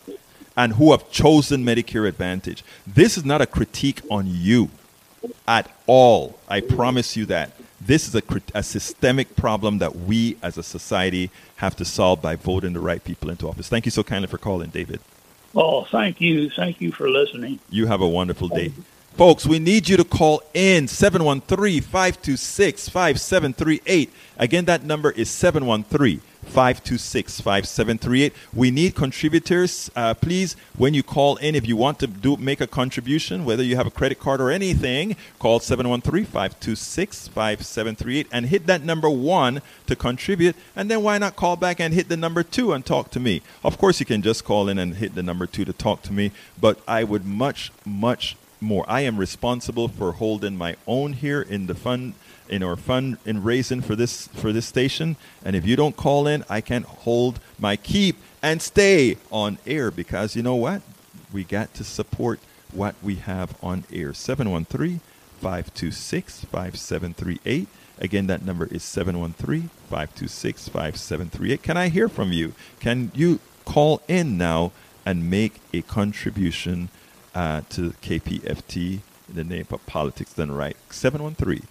and 0.57 0.73
who 0.73 0.91
have 0.91 1.09
chosen 1.09 1.63
Medicare 1.63 2.05
Advantage, 2.07 2.65
this 2.85 3.17
is 3.17 3.23
not 3.23 3.41
a 3.41 3.45
critique 3.45 4.01
on 4.11 4.25
you 4.27 4.69
at 5.47 5.71
all. 5.87 6.39
I 6.47 6.61
promise 6.61 7.15
you 7.15 7.25
that. 7.25 7.51
This 7.81 8.07
is 8.07 8.15
a, 8.15 8.21
a 8.53 8.63
systemic 8.63 9.35
problem 9.35 9.77
that 9.77 9.95
we 9.95 10.37
as 10.41 10.57
a 10.57 10.63
society 10.63 11.31
have 11.57 11.75
to 11.77 11.85
solve 11.85 12.21
by 12.21 12.35
voting 12.35 12.73
the 12.73 12.79
right 12.79 13.03
people 13.03 13.29
into 13.29 13.47
office. 13.47 13.69
Thank 13.69 13.85
you 13.85 13.91
so 13.91 14.03
kindly 14.03 14.27
for 14.27 14.37
calling, 14.37 14.69
David. 14.69 14.99
Oh, 15.55 15.85
thank 15.85 16.21
you. 16.21 16.49
Thank 16.49 16.81
you 16.81 16.91
for 16.91 17.09
listening. 17.09 17.59
You 17.69 17.87
have 17.87 18.01
a 18.01 18.07
wonderful 18.07 18.49
day. 18.49 18.73
Folks, 19.15 19.45
we 19.45 19.59
need 19.59 19.89
you 19.89 19.97
to 19.97 20.03
call 20.03 20.41
in 20.53 20.87
713 20.87 21.81
526 21.81 22.89
5738. 22.89 24.13
Again, 24.37 24.65
that 24.65 24.83
number 24.83 25.11
is 25.11 25.29
713 25.29 26.21
526 26.49 27.41
5738. 27.41 28.33
We 28.53 28.71
need 28.71 28.95
contributors. 28.95 29.89
Uh, 29.95 30.13
please, 30.13 30.55
when 30.77 30.93
you 30.93 31.03
call 31.03 31.35
in, 31.37 31.55
if 31.55 31.67
you 31.67 31.75
want 31.75 31.99
to 31.99 32.07
do 32.07 32.37
make 32.37 32.59
a 32.59 32.67
contribution, 32.67 33.45
whether 33.45 33.63
you 33.63 33.75
have 33.75 33.87
a 33.87 33.91
credit 33.91 34.19
card 34.19 34.41
or 34.41 34.51
anything, 34.51 35.15
call 35.37 35.59
713 35.59 36.25
526 36.25 37.27
5738 37.27 38.27
and 38.31 38.47
hit 38.47 38.65
that 38.67 38.83
number 38.83 39.09
one 39.09 39.61
to 39.87 39.95
contribute. 39.95 40.55
And 40.75 40.89
then 40.89 41.03
why 41.03 41.17
not 41.17 41.35
call 41.35 41.55
back 41.55 41.79
and 41.79 41.93
hit 41.93 42.09
the 42.09 42.17
number 42.17 42.43
two 42.43 42.73
and 42.73 42.85
talk 42.85 43.11
to 43.11 43.19
me? 43.19 43.41
Of 43.63 43.77
course, 43.77 43.99
you 43.99 44.05
can 44.05 44.21
just 44.21 44.43
call 44.43 44.67
in 44.69 44.77
and 44.77 44.95
hit 44.95 45.15
the 45.15 45.23
number 45.23 45.45
two 45.45 45.65
to 45.65 45.73
talk 45.73 46.01
to 46.03 46.13
me, 46.13 46.31
but 46.59 46.79
I 46.87 47.03
would 47.03 47.25
much, 47.25 47.71
much 47.85 48.35
more. 48.61 48.85
I 48.87 49.01
am 49.01 49.17
responsible 49.17 49.87
for 49.87 50.13
holding 50.13 50.57
my 50.57 50.75
own 50.87 51.13
here 51.13 51.41
in 51.41 51.67
the 51.67 51.75
fund 51.75 52.13
in 52.49 52.63
our 52.63 52.75
fund 52.75 53.17
in 53.25 53.43
raising 53.43 53.81
for 53.81 53.95
this 53.95 54.27
for 54.27 54.51
this 54.51 54.65
station. 54.65 55.15
And 55.43 55.55
if 55.55 55.65
you 55.65 55.75
don't 55.75 55.95
call 55.95 56.27
in, 56.27 56.43
I 56.49 56.61
can't 56.61 56.85
hold 56.85 57.39
my 57.57 57.75
keep 57.75 58.17
and 58.41 58.61
stay 58.61 59.17
on 59.31 59.57
air 59.65 59.91
because 59.91 60.35
you 60.35 60.43
know 60.43 60.55
what? 60.55 60.81
We 61.31 61.43
got 61.43 61.73
to 61.75 61.83
support 61.83 62.39
what 62.71 62.95
we 63.01 63.15
have 63.15 63.55
on 63.61 63.85
air. 63.91 64.13
713 64.13 64.99
526 65.39 66.45
5738. 66.45 67.67
Again, 67.99 68.27
that 68.27 68.45
number 68.45 68.65
is 68.65 68.83
713 68.83 69.69
526 69.89 70.69
5738. 70.69 71.63
Can 71.63 71.77
I 71.77 71.89
hear 71.89 72.07
from 72.07 72.31
you? 72.31 72.53
Can 72.79 73.11
you 73.13 73.39
call 73.65 74.01
in 74.07 74.37
now 74.37 74.71
and 75.05 75.29
make 75.29 75.59
a 75.73 75.81
contribution 75.81 76.89
uh, 77.35 77.61
to 77.69 77.91
KPFT 78.01 78.99
in 79.29 79.35
the 79.35 79.43
name 79.43 79.67
of 79.69 79.85
Politics 79.85 80.33
Done 80.33 80.51
Right? 80.51 80.77
713 80.89 81.67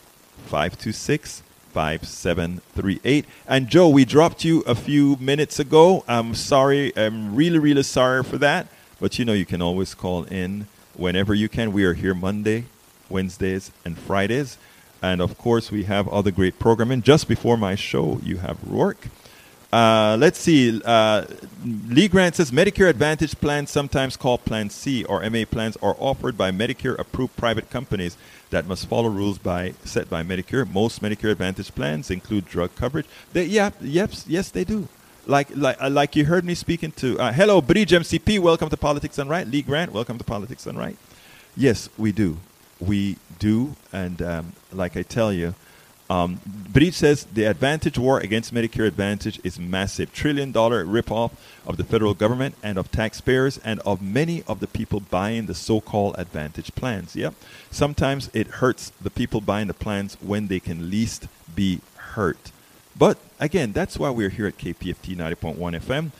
526 0.48 1.42
5738. 1.72 3.26
And 3.46 3.68
Joe, 3.68 3.88
we 3.88 4.04
dropped 4.04 4.44
you 4.44 4.60
a 4.62 4.74
few 4.74 5.16
minutes 5.16 5.58
ago. 5.58 6.04
I'm 6.08 6.34
sorry. 6.34 6.96
I'm 6.96 7.36
really, 7.36 7.58
really 7.58 7.82
sorry 7.82 8.24
for 8.24 8.38
that. 8.38 8.66
But 8.98 9.18
you 9.18 9.24
know, 9.24 9.34
you 9.34 9.46
can 9.46 9.62
always 9.62 9.94
call 9.94 10.24
in 10.24 10.66
whenever 10.94 11.34
you 11.34 11.48
can. 11.48 11.72
We 11.72 11.84
are 11.84 11.94
here 11.94 12.14
Monday, 12.14 12.64
Wednesdays, 13.08 13.70
and 13.84 13.96
Fridays. 13.98 14.58
And 15.02 15.20
of 15.20 15.38
course, 15.38 15.70
we 15.70 15.84
have 15.84 16.08
other 16.08 16.30
great 16.30 16.58
programming. 16.58 17.02
Just 17.02 17.28
before 17.28 17.56
my 17.56 17.74
show, 17.74 18.18
you 18.24 18.38
have 18.38 18.58
Rourke. 18.66 19.08
Uh, 19.70 20.16
let's 20.18 20.38
see. 20.38 20.80
Uh, 20.82 21.26
Lee 21.88 22.08
Grant 22.08 22.36
says 22.36 22.50
Medicare 22.50 22.88
Advantage 22.88 23.38
plans, 23.38 23.70
sometimes 23.70 24.16
called 24.16 24.44
Plan 24.46 24.70
C 24.70 25.04
or 25.04 25.20
MA 25.28 25.44
plans, 25.44 25.76
are 25.82 25.94
offered 25.98 26.38
by 26.38 26.50
Medicare 26.50 26.98
approved 26.98 27.36
private 27.36 27.68
companies 27.68 28.16
that 28.50 28.66
must 28.66 28.86
follow 28.86 29.08
rules 29.08 29.38
by 29.38 29.74
set 29.84 30.08
by 30.08 30.22
Medicare. 30.22 30.70
Most 30.70 31.02
Medicare 31.02 31.32
Advantage 31.32 31.74
plans 31.74 32.10
include 32.10 32.46
drug 32.46 32.74
coverage. 32.76 33.06
They, 33.32 33.44
yeah, 33.44 33.70
yes, 33.80 34.24
yes, 34.28 34.50
they 34.50 34.64
do. 34.64 34.88
Like, 35.26 35.48
like, 35.54 35.76
uh, 35.80 35.90
like 35.90 36.16
you 36.16 36.24
heard 36.24 36.44
me 36.44 36.54
speaking 36.54 36.92
to. 36.92 37.18
Uh, 37.18 37.32
hello, 37.32 37.60
Bridge 37.60 37.90
MCP. 37.90 38.38
Welcome 38.38 38.70
to 38.70 38.76
Politics 38.76 39.16
Done 39.16 39.28
Right. 39.28 39.46
Lee 39.46 39.62
Grant. 39.62 39.92
Welcome 39.92 40.16
to 40.16 40.24
Politics 40.24 40.64
Done 40.64 40.76
Right. 40.76 40.96
Yes, 41.56 41.90
we 41.98 42.12
do. 42.12 42.38
We 42.80 43.16
do, 43.38 43.74
and 43.92 44.22
um, 44.22 44.52
like 44.72 44.96
I 44.96 45.02
tell 45.02 45.32
you, 45.32 45.54
um, 46.10 46.40
says 46.90 47.24
the 47.24 47.44
Advantage 47.44 47.98
war 47.98 48.18
against 48.18 48.54
Medicare 48.54 48.86
Advantage 48.86 49.40
is 49.44 49.58
massive, 49.58 50.12
trillion 50.12 50.52
dollar 50.52 50.84
ripoff 50.84 51.32
of 51.66 51.76
the 51.76 51.84
federal 51.84 52.14
government 52.14 52.54
and 52.62 52.78
of 52.78 52.90
taxpayers 52.90 53.58
and 53.58 53.80
of 53.80 54.00
many 54.00 54.42
of 54.44 54.60
the 54.60 54.66
people 54.66 55.00
buying 55.00 55.46
the 55.46 55.54
so-called 55.54 56.14
Advantage 56.18 56.74
plans. 56.74 57.14
Yep, 57.14 57.34
sometimes 57.70 58.30
it 58.32 58.46
hurts 58.46 58.90
the 59.00 59.10
people 59.10 59.40
buying 59.40 59.68
the 59.68 59.74
plans 59.74 60.16
when 60.20 60.46
they 60.46 60.60
can 60.60 60.90
least 60.90 61.26
be 61.54 61.80
hurt. 61.96 62.52
But 62.96 63.18
again, 63.38 63.72
that's 63.72 63.98
why 63.98 64.10
we're 64.10 64.30
here 64.30 64.46
at 64.46 64.58
KPFT 64.58 65.16
90.1 65.16 65.56
FM. 65.56 66.10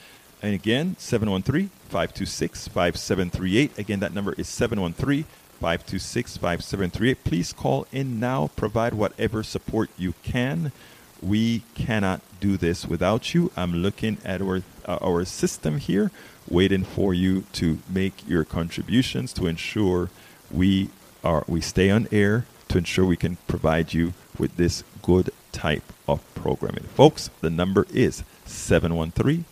And 0.40 0.54
again, 0.54 0.94
713 0.98 1.70
526 1.88 2.68
5738. 2.68 3.78
Again, 3.78 4.00
that 4.00 4.14
number 4.14 4.34
is 4.34 4.46
713 4.48 5.24
526 5.60 6.36
5738. 6.36 7.24
Please 7.24 7.52
call 7.52 7.86
in 7.92 8.20
now. 8.20 8.50
Provide 8.56 8.94
whatever 8.94 9.42
support 9.42 9.90
you 9.98 10.14
can. 10.22 10.72
We 11.20 11.62
cannot 11.74 12.20
do 12.40 12.56
this 12.56 12.86
without 12.86 13.34
you. 13.34 13.50
I'm 13.56 13.74
looking 13.74 14.18
at 14.24 14.40
our, 14.40 14.62
uh, 14.86 14.98
our 15.02 15.24
system 15.24 15.78
here, 15.78 16.12
waiting 16.48 16.84
for 16.84 17.12
you 17.12 17.42
to 17.54 17.78
make 17.88 18.28
your 18.28 18.44
contributions 18.44 19.32
to 19.34 19.46
ensure 19.46 20.10
we 20.50 20.90
are 21.24 21.44
we 21.48 21.60
stay 21.60 21.90
on 21.90 22.06
air 22.12 22.46
to 22.68 22.78
ensure 22.78 23.04
we 23.04 23.16
can 23.16 23.36
provide 23.48 23.92
you 23.92 24.12
with 24.38 24.56
this 24.56 24.84
good 25.02 25.30
type 25.50 25.92
of 26.06 26.22
programming. 26.34 26.84
Folks, 26.84 27.30
the 27.40 27.50
number 27.50 27.86
is 27.92 28.22
713 28.44 29.44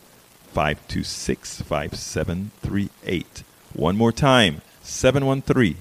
526 0.52 1.62
5738. 1.62 3.42
One 3.72 3.96
more 3.96 4.12
time 4.12 4.62
713 4.82 5.76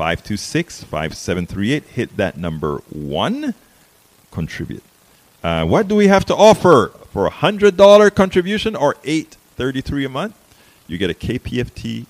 526 0.00 0.84
5738. 0.84 1.82
Hit 1.84 2.16
that 2.16 2.38
number 2.38 2.78
one. 2.88 3.52
Contribute. 4.30 4.82
Uh, 5.44 5.66
what 5.66 5.88
do 5.88 5.94
we 5.94 6.08
have 6.08 6.24
to 6.24 6.34
offer 6.34 6.90
for 7.12 7.26
a 7.26 7.30
hundred 7.30 7.76
dollar 7.76 8.08
contribution 8.08 8.74
or 8.74 8.96
eight 9.04 9.36
thirty 9.56 9.82
three 9.82 10.06
a 10.06 10.08
month? 10.08 10.34
You 10.86 10.96
get 10.96 11.10
a 11.10 11.14
KPFT 11.14 12.06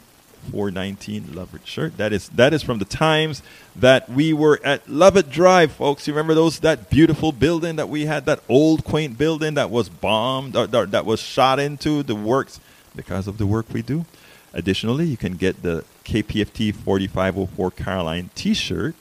419 0.52 1.34
Lovett 1.34 1.66
shirt. 1.66 1.96
That 1.96 2.12
is 2.12 2.28
that 2.28 2.54
is 2.54 2.62
from 2.62 2.78
the 2.78 2.84
times 2.84 3.42
that 3.74 4.08
we 4.08 4.32
were 4.32 4.60
at 4.62 4.88
Lovett 4.88 5.28
Drive, 5.28 5.72
folks. 5.72 6.06
You 6.06 6.12
remember 6.12 6.34
those 6.34 6.60
that 6.60 6.90
beautiful 6.90 7.32
building 7.32 7.74
that 7.74 7.88
we 7.88 8.06
had, 8.06 8.24
that 8.26 8.38
old 8.48 8.84
quaint 8.84 9.18
building 9.18 9.54
that 9.54 9.68
was 9.68 9.88
bombed 9.88 10.54
or, 10.54 10.68
or 10.72 10.86
that 10.86 11.04
was 11.04 11.18
shot 11.18 11.58
into 11.58 12.04
the 12.04 12.14
works 12.14 12.60
because 12.94 13.26
of 13.26 13.38
the 13.38 13.48
work 13.48 13.66
we 13.72 13.82
do. 13.82 14.04
Additionally, 14.52 15.06
you 15.06 15.16
can 15.16 15.36
get 15.36 15.62
the 15.62 15.84
KPFT 16.04 16.74
4504 16.74 17.70
Caroline 17.72 18.30
T-shirt. 18.34 18.94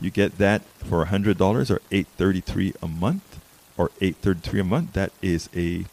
You 0.00 0.10
get 0.10 0.38
that 0.38 0.62
for 0.78 1.04
$100 1.06 1.40
or 1.70 1.80
833 1.90 2.74
a 2.82 2.88
month 2.88 3.40
or 3.76 3.90
833 4.00 4.60
a 4.60 4.64
month. 4.64 4.92
That 4.94 5.12
is 5.22 5.48
a 5.54 5.84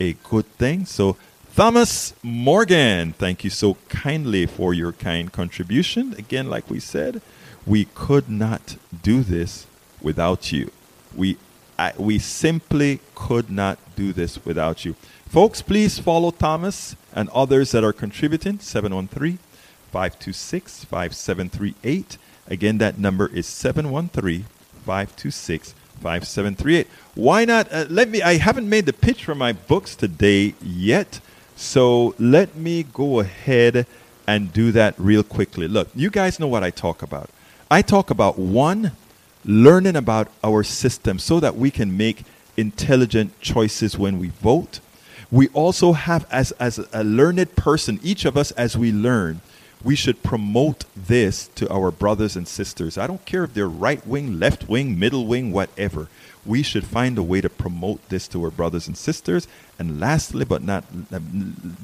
a 0.00 0.14
good 0.24 0.46
thing. 0.56 0.84
So 0.84 1.16
Thomas 1.54 2.14
Morgan, 2.22 3.12
thank 3.12 3.44
you 3.44 3.50
so 3.50 3.76
kindly 3.88 4.46
for 4.46 4.74
your 4.74 4.90
kind 4.92 5.30
contribution. 5.30 6.14
Again, 6.18 6.48
like 6.48 6.68
we 6.68 6.80
said, 6.80 7.20
we 7.66 7.84
could 7.94 8.28
not 8.28 8.76
do 9.02 9.22
this 9.22 9.66
without 10.00 10.50
you. 10.50 10.70
We 11.14 11.36
I, 11.78 11.92
we 11.98 12.18
simply 12.18 13.00
could 13.14 13.50
not 13.50 13.78
do 13.96 14.12
this 14.12 14.44
without 14.44 14.84
you. 14.84 14.94
Folks, 15.28 15.62
please 15.62 15.98
follow 15.98 16.30
Thomas 16.30 16.96
and 17.14 17.28
others 17.30 17.72
that 17.72 17.84
are 17.84 17.92
contributing 17.92 18.58
713 18.58 19.38
526 19.90 20.84
5738. 20.84 22.18
Again, 22.48 22.78
that 22.78 22.98
number 22.98 23.28
is 23.28 23.46
713 23.46 24.46
526 24.84 25.74
5738. 26.02 26.86
Why 27.14 27.44
not? 27.44 27.72
Uh, 27.72 27.86
let 27.88 28.08
me, 28.08 28.22
I 28.22 28.36
haven't 28.38 28.68
made 28.68 28.86
the 28.86 28.92
pitch 28.92 29.24
for 29.24 29.34
my 29.34 29.52
books 29.52 29.94
today 29.94 30.54
yet, 30.60 31.20
so 31.56 32.14
let 32.18 32.56
me 32.56 32.82
go 32.82 33.20
ahead 33.20 33.86
and 34.26 34.52
do 34.52 34.72
that 34.72 34.94
real 34.98 35.22
quickly. 35.22 35.68
Look, 35.68 35.88
you 35.94 36.10
guys 36.10 36.40
know 36.40 36.48
what 36.48 36.64
I 36.64 36.70
talk 36.70 37.02
about. 37.02 37.30
I 37.70 37.82
talk 37.82 38.10
about 38.10 38.38
one, 38.38 38.92
learning 39.44 39.96
about 39.96 40.28
our 40.42 40.62
system 40.62 41.18
so 41.18 41.40
that 41.40 41.56
we 41.56 41.70
can 41.70 41.96
make 41.96 42.24
intelligent 42.56 43.40
choices 43.40 43.98
when 43.98 44.18
we 44.18 44.28
vote 44.28 44.80
we 45.32 45.48
also 45.48 45.92
have 45.94 46.26
as, 46.30 46.52
as 46.52 46.78
a 46.92 47.02
learned 47.02 47.56
person 47.56 47.98
each 48.04 48.24
of 48.24 48.36
us 48.36 48.52
as 48.52 48.78
we 48.78 48.92
learn 48.92 49.40
we 49.84 49.96
should 49.96 50.22
promote 50.22 50.84
this 50.96 51.48
to 51.56 51.68
our 51.72 51.90
brothers 51.90 52.36
and 52.36 52.46
sisters. 52.46 52.96
I 52.96 53.06
don't 53.06 53.24
care 53.24 53.44
if 53.44 53.54
they're 53.54 53.68
right 53.68 54.04
wing 54.06 54.38
left 54.38 54.68
wing 54.68 54.98
middle 54.98 55.26
wing 55.26 55.52
whatever. 55.52 56.08
We 56.44 56.62
should 56.62 56.84
find 56.84 57.18
a 57.18 57.22
way 57.22 57.40
to 57.40 57.48
promote 57.48 58.08
this 58.08 58.28
to 58.28 58.44
our 58.44 58.50
brothers 58.50 58.86
and 58.86 58.96
sisters. 58.96 59.48
And 59.78 59.98
lastly 60.00 60.44
but 60.44 60.62
not 60.62 60.84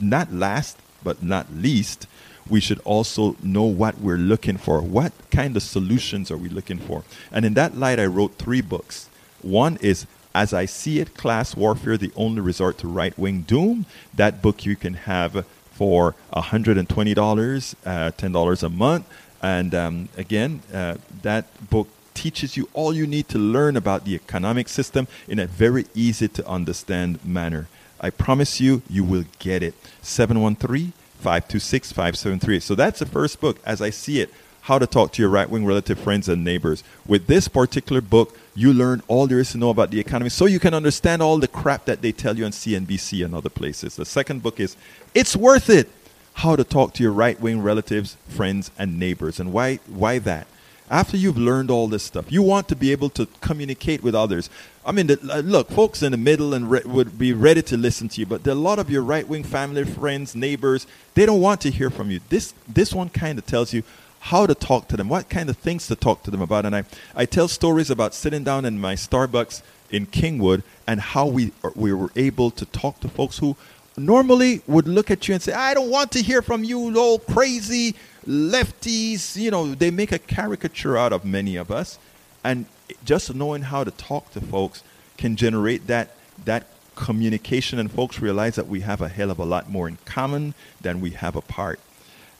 not 0.00 0.32
last 0.32 0.78
but 1.02 1.22
not 1.22 1.52
least 1.52 2.06
we 2.48 2.60
should 2.60 2.80
also 2.80 3.36
know 3.42 3.64
what 3.64 3.98
we're 3.98 4.16
looking 4.16 4.56
for. 4.56 4.80
What 4.80 5.12
kind 5.30 5.56
of 5.56 5.62
solutions 5.62 6.30
are 6.30 6.36
we 6.36 6.48
looking 6.48 6.78
for? 6.78 7.04
And 7.32 7.44
in 7.44 7.54
that 7.54 7.76
light 7.76 8.00
i 8.00 8.06
wrote 8.06 8.36
three 8.36 8.60
books. 8.60 9.08
One 9.42 9.76
is 9.80 10.06
as 10.34 10.52
I 10.52 10.66
see 10.66 11.00
it, 11.00 11.16
Class 11.16 11.56
Warfare, 11.56 11.96
the 11.96 12.12
only 12.16 12.40
resort 12.40 12.78
to 12.78 12.88
right 12.88 13.16
wing 13.18 13.42
doom. 13.42 13.86
That 14.14 14.42
book 14.42 14.64
you 14.66 14.76
can 14.76 14.94
have 14.94 15.44
for 15.72 16.14
$120, 16.32 17.74
uh, 17.86 18.10
$10 18.10 18.62
a 18.62 18.68
month. 18.68 19.06
And 19.40 19.74
um, 19.74 20.08
again, 20.16 20.62
uh, 20.72 20.96
that 21.22 21.70
book 21.70 21.88
teaches 22.14 22.56
you 22.56 22.68
all 22.72 22.92
you 22.92 23.06
need 23.06 23.28
to 23.28 23.38
learn 23.38 23.76
about 23.76 24.04
the 24.04 24.14
economic 24.14 24.68
system 24.68 25.06
in 25.28 25.38
a 25.38 25.46
very 25.46 25.86
easy 25.94 26.26
to 26.26 26.46
understand 26.48 27.24
manner. 27.24 27.68
I 28.00 28.10
promise 28.10 28.60
you, 28.60 28.82
you 28.88 29.04
will 29.04 29.24
get 29.38 29.62
it. 29.62 29.74
713 30.02 30.92
526 31.18 31.92
5738. 31.92 32.62
So 32.62 32.74
that's 32.74 32.98
the 32.98 33.06
first 33.06 33.40
book, 33.40 33.58
as 33.64 33.80
I 33.80 33.90
see 33.90 34.20
it 34.20 34.32
How 34.62 34.78
to 34.78 34.86
Talk 34.86 35.12
to 35.12 35.22
Your 35.22 35.30
Right 35.30 35.48
Wing 35.48 35.64
Relative 35.64 35.98
Friends 35.98 36.28
and 36.28 36.44
Neighbors. 36.44 36.82
With 37.06 37.26
this 37.26 37.48
particular 37.48 38.00
book, 38.00 38.36
you 38.58 38.72
learn 38.72 39.00
all 39.06 39.28
there 39.28 39.38
is 39.38 39.52
to 39.52 39.58
know 39.58 39.70
about 39.70 39.92
the 39.92 40.00
economy 40.00 40.28
so 40.28 40.46
you 40.46 40.58
can 40.58 40.74
understand 40.74 41.22
all 41.22 41.38
the 41.38 41.46
crap 41.46 41.84
that 41.84 42.02
they 42.02 42.10
tell 42.10 42.36
you 42.36 42.44
on 42.44 42.50
CNBC 42.50 43.24
and 43.24 43.32
other 43.32 43.48
places. 43.48 43.94
The 43.94 44.04
second 44.04 44.42
book 44.42 44.58
is 44.58 44.76
It's 45.14 45.36
Worth 45.36 45.70
It 45.70 45.88
How 46.34 46.56
to 46.56 46.64
Talk 46.64 46.92
to 46.94 47.04
Your 47.04 47.12
Right 47.12 47.40
Wing 47.40 47.62
Relatives, 47.62 48.16
Friends, 48.28 48.72
and 48.76 48.98
Neighbors. 48.98 49.38
And 49.38 49.52
why, 49.52 49.76
why 49.86 50.18
that? 50.18 50.48
after 50.90 51.16
you've 51.16 51.36
learned 51.36 51.70
all 51.70 51.88
this 51.88 52.02
stuff, 52.02 52.30
you 52.32 52.42
want 52.42 52.68
to 52.68 52.76
be 52.76 52.92
able 52.92 53.10
to 53.10 53.26
communicate 53.40 54.02
with 54.02 54.14
others. 54.14 54.48
I 54.84 54.92
mean, 54.92 55.08
the, 55.08 55.18
uh, 55.30 55.40
look, 55.40 55.70
folks 55.70 56.02
in 56.02 56.12
the 56.12 56.18
middle 56.18 56.54
and 56.54 56.70
re- 56.70 56.82
would 56.84 57.18
be 57.18 57.32
ready 57.32 57.62
to 57.62 57.76
listen 57.76 58.08
to 58.08 58.20
you, 58.20 58.26
but 58.26 58.46
a 58.46 58.54
lot 58.54 58.78
of 58.78 58.90
your 58.90 59.02
right-wing 59.02 59.44
family, 59.44 59.84
friends, 59.84 60.34
neighbors, 60.34 60.86
they 61.14 61.26
don't 61.26 61.40
want 61.40 61.60
to 61.62 61.70
hear 61.70 61.90
from 61.90 62.10
you. 62.10 62.20
This 62.28 62.54
this 62.66 62.94
one 62.94 63.08
kind 63.10 63.38
of 63.38 63.46
tells 63.46 63.72
you 63.72 63.82
how 64.20 64.46
to 64.46 64.54
talk 64.54 64.88
to 64.88 64.96
them, 64.96 65.08
what 65.08 65.28
kind 65.28 65.48
of 65.48 65.56
things 65.56 65.86
to 65.88 65.96
talk 65.96 66.22
to 66.24 66.30
them 66.30 66.42
about. 66.42 66.66
And 66.66 66.74
I, 66.74 66.84
I 67.14 67.24
tell 67.24 67.48
stories 67.48 67.90
about 67.90 68.14
sitting 68.14 68.44
down 68.44 68.64
in 68.64 68.80
my 68.80 68.94
Starbucks 68.94 69.62
in 69.90 70.06
Kingwood 70.06 70.62
and 70.86 71.00
how 71.00 71.26
we 71.26 71.52
we 71.74 71.92
were 71.92 72.10
able 72.16 72.50
to 72.52 72.66
talk 72.66 73.00
to 73.00 73.08
folks 73.08 73.38
who 73.38 73.56
normally 73.96 74.62
would 74.66 74.86
look 74.86 75.10
at 75.10 75.28
you 75.28 75.34
and 75.34 75.42
say, 75.42 75.52
"I 75.52 75.74
don't 75.74 75.90
want 75.90 76.12
to 76.12 76.22
hear 76.22 76.42
from 76.42 76.64
you, 76.64 76.96
old 76.98 77.26
crazy." 77.26 77.94
lefties, 78.28 79.36
you 79.36 79.50
know, 79.50 79.74
they 79.74 79.90
make 79.90 80.12
a 80.12 80.18
caricature 80.18 80.98
out 80.98 81.12
of 81.12 81.24
many 81.24 81.56
of 81.56 81.70
us. 81.70 81.98
And 82.44 82.66
just 83.04 83.34
knowing 83.34 83.62
how 83.62 83.84
to 83.84 83.90
talk 83.90 84.30
to 84.32 84.40
folks 84.40 84.82
can 85.16 85.34
generate 85.34 85.86
that 85.86 86.14
that 86.44 86.66
communication 86.94 87.78
and 87.78 87.90
folks 87.90 88.20
realize 88.20 88.56
that 88.56 88.68
we 88.68 88.80
have 88.80 89.00
a 89.00 89.08
hell 89.08 89.30
of 89.30 89.38
a 89.38 89.44
lot 89.44 89.70
more 89.70 89.88
in 89.88 89.98
common 90.04 90.54
than 90.80 91.00
we 91.00 91.10
have 91.10 91.34
apart. 91.34 91.80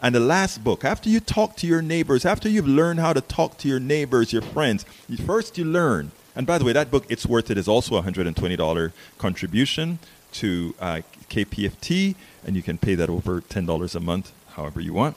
And 0.01 0.15
the 0.15 0.21
last 0.21 0.63
book, 0.63 0.85
after 0.85 1.09
you 1.09 1.19
talk 1.19 1.57
to 1.57 1.67
your 1.67 1.83
neighbors, 1.83 2.25
after 2.25 2.49
you've 2.49 2.69
learned 2.69 3.01
how 3.01 3.13
to 3.13 3.21
talk 3.21 3.59
to 3.59 3.69
your 3.69 3.81
neighbors, 3.81 4.33
your 4.33 4.43
friends, 4.43 4.85
first 5.27 5.59
you 5.59 5.65
learn. 5.65 6.13
And 6.37 6.47
by 6.47 6.59
the 6.59 6.65
way, 6.65 6.73
that 6.73 6.91
book, 6.91 7.05
It's 7.09 7.27
Worth 7.27 7.51
It, 7.51 7.59
is 7.59 7.67
also 7.67 7.97
a 7.97 8.03
$120 8.03 8.93
contribution 9.19 9.99
to 10.33 10.75
uh, 10.81 11.01
KPFT, 11.29 12.15
and 12.47 12.55
you 12.55 12.63
can 12.63 12.79
pay 12.79 12.95
that 12.95 13.11
over 13.11 13.41
$10 13.41 13.95
a 13.95 14.01
month, 14.01 14.33
however 14.51 14.81
you 14.81 14.93
want. 14.93 15.17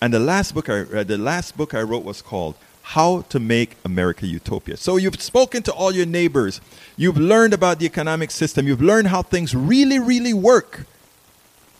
And 0.00 0.14
the 0.14 0.20
last 0.20 0.54
book 0.54 0.68
I 0.68 0.82
read, 0.82 1.08
the 1.08 1.18
last 1.18 1.56
book 1.56 1.74
I 1.74 1.82
wrote 1.82 2.04
was 2.04 2.22
called 2.22 2.54
How 2.82 3.22
to 3.30 3.40
Make 3.40 3.76
America 3.84 4.26
Utopia. 4.26 4.76
So 4.76 4.96
you've 4.96 5.20
spoken 5.20 5.64
to 5.64 5.72
all 5.72 5.90
your 5.90 6.06
neighbors. 6.06 6.60
You've 6.96 7.18
learned 7.18 7.52
about 7.52 7.80
the 7.80 7.86
economic 7.86 8.30
system. 8.30 8.68
You've 8.68 8.82
learned 8.82 9.08
how 9.08 9.22
things 9.22 9.56
really, 9.56 9.98
really 9.98 10.34
work. 10.34 10.86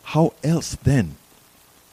How 0.02 0.32
else 0.42 0.76
then? 0.82 1.16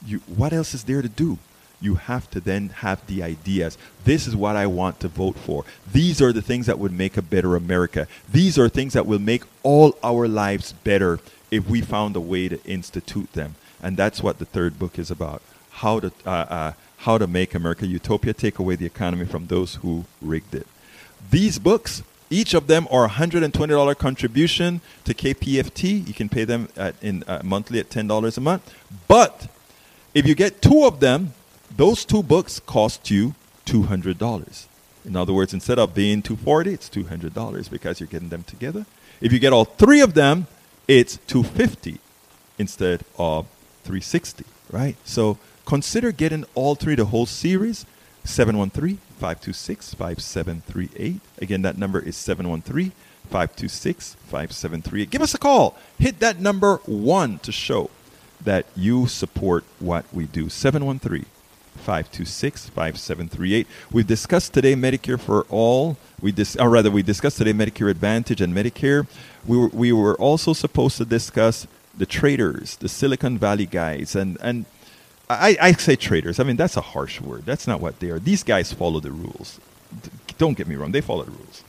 You, 0.06 0.20
what 0.28 0.54
else 0.54 0.74
is 0.74 0.84
there 0.84 1.02
to 1.02 1.10
do? 1.10 1.38
You 1.80 1.96
have 1.96 2.30
to 2.32 2.40
then 2.40 2.70
have 2.70 3.06
the 3.08 3.24
ideas. 3.24 3.78
This 4.04 4.28
is 4.28 4.36
what 4.36 4.56
I 4.56 4.68
want 4.68 5.00
to 5.00 5.08
vote 5.08 5.38
for. 5.38 5.66
These 5.92 6.22
are 6.22 6.32
the 6.32 6.42
things 6.42 6.68
that 6.68 6.78
would 6.78 6.92
make 6.92 7.18
a 7.18 7.22
better 7.24 7.56
America. 7.56 8.08
These 8.32 8.60
are 8.60 8.70
things 8.70 8.94
that 8.94 9.08
will 9.08 9.20
make 9.20 9.44
all 9.64 9.98
our 10.04 10.28
lives 10.28 10.74
better 10.74 11.20
if 11.50 11.68
we 11.68 11.82
found 11.82 12.16
a 12.16 12.20
way 12.20 12.48
to 12.48 12.64
institute 12.66 13.34
them. 13.34 13.56
And 13.82 13.98
that's 13.98 14.22
what 14.22 14.38
the 14.38 14.46
third 14.46 14.78
book 14.78 15.00
is 15.00 15.10
about 15.10 15.42
how 15.72 16.00
to, 16.00 16.12
uh, 16.26 16.30
uh, 16.30 16.74
how 16.98 17.18
to 17.18 17.28
make 17.28 17.56
America 17.56 17.88
utopia, 17.88 18.34
take 18.34 18.60
away 18.60 18.76
the 18.76 18.86
economy 18.86 19.26
from 19.26 19.48
those 19.48 19.76
who 19.76 20.06
rigged 20.22 20.54
it. 20.54 20.68
These 21.30 21.60
books, 21.60 22.04
each 22.30 22.54
of 22.54 22.68
them 22.68 22.88
are 22.92 23.08
$120 23.08 23.98
contribution 23.98 24.82
to 25.06 25.14
KPFT. 25.14 26.08
You 26.08 26.14
can 26.14 26.30
pay 26.30 26.44
them 26.44 26.70
at, 26.78 26.96
in 27.02 27.24
uh, 27.24 27.42
monthly 27.44 27.80
at 27.80 27.90
$10 27.90 28.38
a 28.38 28.42
month. 28.42 28.74
But 29.08 29.48
if 30.14 30.28
you 30.28 30.36
get 30.36 30.62
two 30.62 30.86
of 30.86 31.00
them, 31.00 31.34
those 31.76 32.06
two 32.06 32.24
books 32.24 32.60
cost 32.60 33.10
you 33.10 33.36
$200. 33.66 34.66
In 35.06 35.16
other 35.16 35.34
words, 35.34 35.54
instead 35.54 35.80
of 35.80 35.94
being 35.94 36.22
240, 36.22 36.74
it's 36.74 36.90
$200 36.90 37.70
because 37.70 38.00
you're 38.00 38.08
getting 38.08 38.30
them 38.30 38.44
together. 38.44 38.86
If 39.20 39.32
you 39.32 39.40
get 39.40 39.54
all 39.54 39.66
three 39.66 40.02
of 40.02 40.14
them, 40.14 40.48
it's 40.88 41.18
250 41.28 42.00
instead 42.58 43.04
of 43.18 43.48
360, 43.84 44.46
right? 44.72 44.96
So 45.04 45.38
Consider 45.66 46.12
getting 46.12 46.46
all 46.54 46.76
three, 46.76 46.96
the 46.96 47.06
whole 47.06 47.26
series. 47.26 47.86
713 48.24 48.98
526 49.20 49.94
5738. 49.96 51.22
Again, 51.42 51.62
that 51.64 51.78
number 51.78 52.00
is 52.00 52.16
713 52.18 52.92
526 53.30 54.16
5738. 54.16 55.10
Give 55.10 55.22
us 55.22 55.34
a 55.34 55.38
call. 55.38 55.78
Hit 55.98 56.20
that 56.20 56.40
number 56.40 56.82
one 56.86 57.40
to 57.40 57.52
show 57.52 57.90
that 58.44 58.66
you 58.76 59.08
support 59.08 59.64
what 59.80 60.06
we 60.14 60.26
do. 60.26 60.50
713 60.50 61.26
526 61.78 62.70
5738. 62.70 63.68
We've 63.92 64.08
discussed 64.08 64.54
today 64.54 64.76
Medicare 64.76 65.20
for 65.20 65.46
all. 65.50 65.98
We 66.22 66.32
dis- 66.32 66.56
or 66.58 66.70
rather, 66.70 66.92
we 66.92 67.02
discussed 67.02 67.38
today 67.38 67.54
Medicare 67.54 67.90
Advantage 67.90 68.42
and 68.42 68.54
Medicare. 68.54 69.08
We 69.46 69.58
were, 69.58 69.68
we 69.70 69.92
were 69.92 70.16
also 70.16 70.54
supposed 70.54 70.98
to 70.98 71.06
discuss 71.06 71.68
the 71.98 72.06
traders, 72.06 72.78
the 72.78 72.90
Silicon 72.90 73.38
Valley 73.38 73.66
guys, 73.66 74.16
and, 74.16 74.38
and 74.42 74.66
I, 75.30 75.58
I 75.62 75.72
say 75.74 75.96
traders. 75.96 76.40
I 76.40 76.44
mean, 76.44 76.58
that's 76.58 76.78
a 76.78 76.82
harsh 76.82 77.22
word. 77.22 77.46
That's 77.46 77.68
not 77.68 77.82
what 77.82 78.00
they 78.00 78.10
are. 78.10 78.20
These 78.20 78.44
guys 78.44 78.74
follow 78.74 79.00
the 79.00 79.12
rules. 79.12 79.60
Don't 80.38 80.58
get 80.58 80.68
me 80.68 80.76
wrong. 80.76 80.92
They 80.92 81.02
follow 81.02 81.24
the 81.24 81.32
rules. 81.32 81.64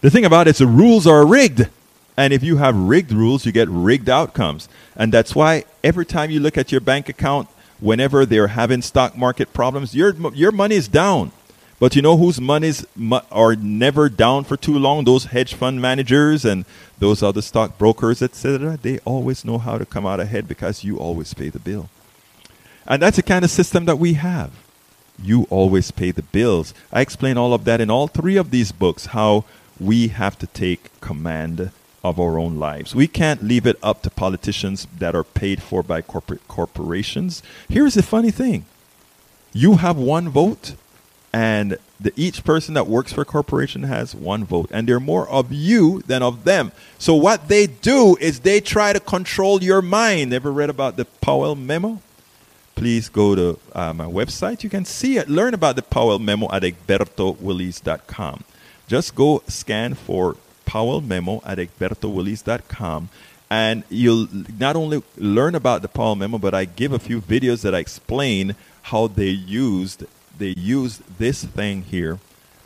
The 0.00 0.10
thing 0.10 0.24
about 0.24 0.48
it 0.48 0.50
is 0.52 0.58
the 0.58 0.66
rules 0.66 1.06
are 1.06 1.26
rigged. 1.26 1.68
And 2.16 2.32
if 2.32 2.42
you 2.42 2.56
have 2.58 2.76
rigged 2.76 3.12
rules, 3.12 3.46
you 3.46 3.52
get 3.52 3.68
rigged 3.68 4.08
outcomes. 4.08 4.68
And 4.96 5.12
that's 5.12 5.34
why 5.34 5.64
every 5.82 6.04
time 6.04 6.30
you 6.30 6.40
look 6.40 6.58
at 6.58 6.70
your 6.70 6.80
bank 6.80 7.08
account, 7.08 7.48
whenever 7.80 8.26
they're 8.26 8.48
having 8.48 8.82
stock 8.82 9.16
market 9.16 9.52
problems, 9.52 9.94
your, 9.94 10.14
your 10.32 10.52
money 10.52 10.76
is 10.76 10.88
down. 10.88 11.32
But 11.80 11.96
you 11.96 12.02
know 12.02 12.16
whose 12.16 12.40
monies 12.40 12.86
are 13.32 13.56
never 13.56 14.08
down 14.08 14.44
for 14.44 14.56
too 14.56 14.78
long? 14.78 15.04
Those 15.04 15.24
hedge 15.24 15.54
fund 15.54 15.82
managers 15.82 16.44
and 16.44 16.64
those 17.00 17.24
other 17.24 17.42
stock 17.42 17.76
brokers, 17.76 18.22
etc. 18.22 18.78
They 18.80 19.00
always 19.00 19.44
know 19.44 19.58
how 19.58 19.78
to 19.78 19.84
come 19.84 20.06
out 20.06 20.20
ahead 20.20 20.46
because 20.46 20.84
you 20.84 20.98
always 20.98 21.34
pay 21.34 21.48
the 21.48 21.58
bill. 21.58 21.88
And 22.86 23.02
that's 23.02 23.16
the 23.16 23.22
kind 23.24 23.44
of 23.44 23.50
system 23.50 23.86
that 23.86 23.98
we 23.98 24.12
have. 24.12 24.52
You 25.20 25.48
always 25.50 25.90
pay 25.90 26.12
the 26.12 26.22
bills. 26.22 26.72
I 26.92 27.00
explain 27.00 27.36
all 27.36 27.52
of 27.52 27.64
that 27.64 27.80
in 27.80 27.90
all 27.90 28.06
three 28.06 28.36
of 28.36 28.52
these 28.52 28.70
books 28.70 29.06
how 29.06 29.44
we 29.80 30.08
have 30.08 30.38
to 30.38 30.46
take 30.46 31.00
command 31.00 31.72
of 32.04 32.18
our 32.18 32.38
own 32.38 32.58
lives. 32.58 32.94
We 32.94 33.06
can't 33.06 33.42
leave 33.42 33.66
it 33.66 33.78
up 33.82 34.02
to 34.02 34.10
politicians 34.10 34.86
that 34.98 35.14
are 35.14 35.24
paid 35.24 35.62
for 35.62 35.82
by 35.82 36.02
corporate 36.02 36.46
corporations. 36.48 37.42
Here's 37.68 37.94
the 37.94 38.02
funny 38.02 38.30
thing. 38.30 38.66
You 39.52 39.76
have 39.76 39.96
one 39.96 40.28
vote 40.28 40.74
and 41.32 41.78
the, 42.00 42.12
each 42.16 42.44
person 42.44 42.74
that 42.74 42.86
works 42.86 43.12
for 43.12 43.22
a 43.22 43.24
corporation 43.24 43.84
has 43.84 44.14
one 44.14 44.44
vote 44.44 44.68
and 44.72 44.88
there 44.88 44.96
are 44.96 45.00
more 45.00 45.28
of 45.28 45.52
you 45.52 46.02
than 46.06 46.22
of 46.22 46.44
them. 46.44 46.72
So 46.98 47.14
what 47.14 47.48
they 47.48 47.66
do 47.66 48.16
is 48.20 48.40
they 48.40 48.60
try 48.60 48.92
to 48.92 49.00
control 49.00 49.62
your 49.62 49.82
mind. 49.82 50.32
Ever 50.32 50.52
read 50.52 50.70
about 50.70 50.96
the 50.96 51.04
Powell 51.04 51.54
memo? 51.54 52.00
please 52.74 53.08
go 53.08 53.34
to 53.34 53.58
uh, 53.74 53.92
my 53.92 54.06
website. 54.06 54.64
You 54.64 54.70
can 54.70 54.84
see 54.84 55.16
it, 55.16 55.28
learn 55.28 55.54
about 55.54 55.76
the 55.76 55.82
Powell 55.82 56.18
memo 56.18 56.50
at 56.52 56.62
egbertowillis.com. 56.62 58.44
Just 58.88 59.14
go 59.14 59.42
scan 59.46 59.94
for 59.94 60.36
Powell 60.72 61.02
memo 61.02 61.42
at 61.44 61.58
egbertowillis.com 61.58 63.10
and 63.50 63.84
you'll 63.90 64.26
not 64.58 64.74
only 64.74 65.02
learn 65.18 65.54
about 65.54 65.82
the 65.82 65.88
Powell 65.88 66.16
memo, 66.16 66.38
but 66.38 66.54
I 66.54 66.64
give 66.64 66.94
a 66.94 66.98
few 66.98 67.20
videos 67.20 67.60
that 67.60 67.74
I 67.74 67.78
explain 67.78 68.56
how 68.84 69.06
they 69.06 69.28
used 69.28 70.06
they 70.38 70.54
used 70.56 71.02
this 71.18 71.44
thing 71.44 71.82
here 71.82 72.20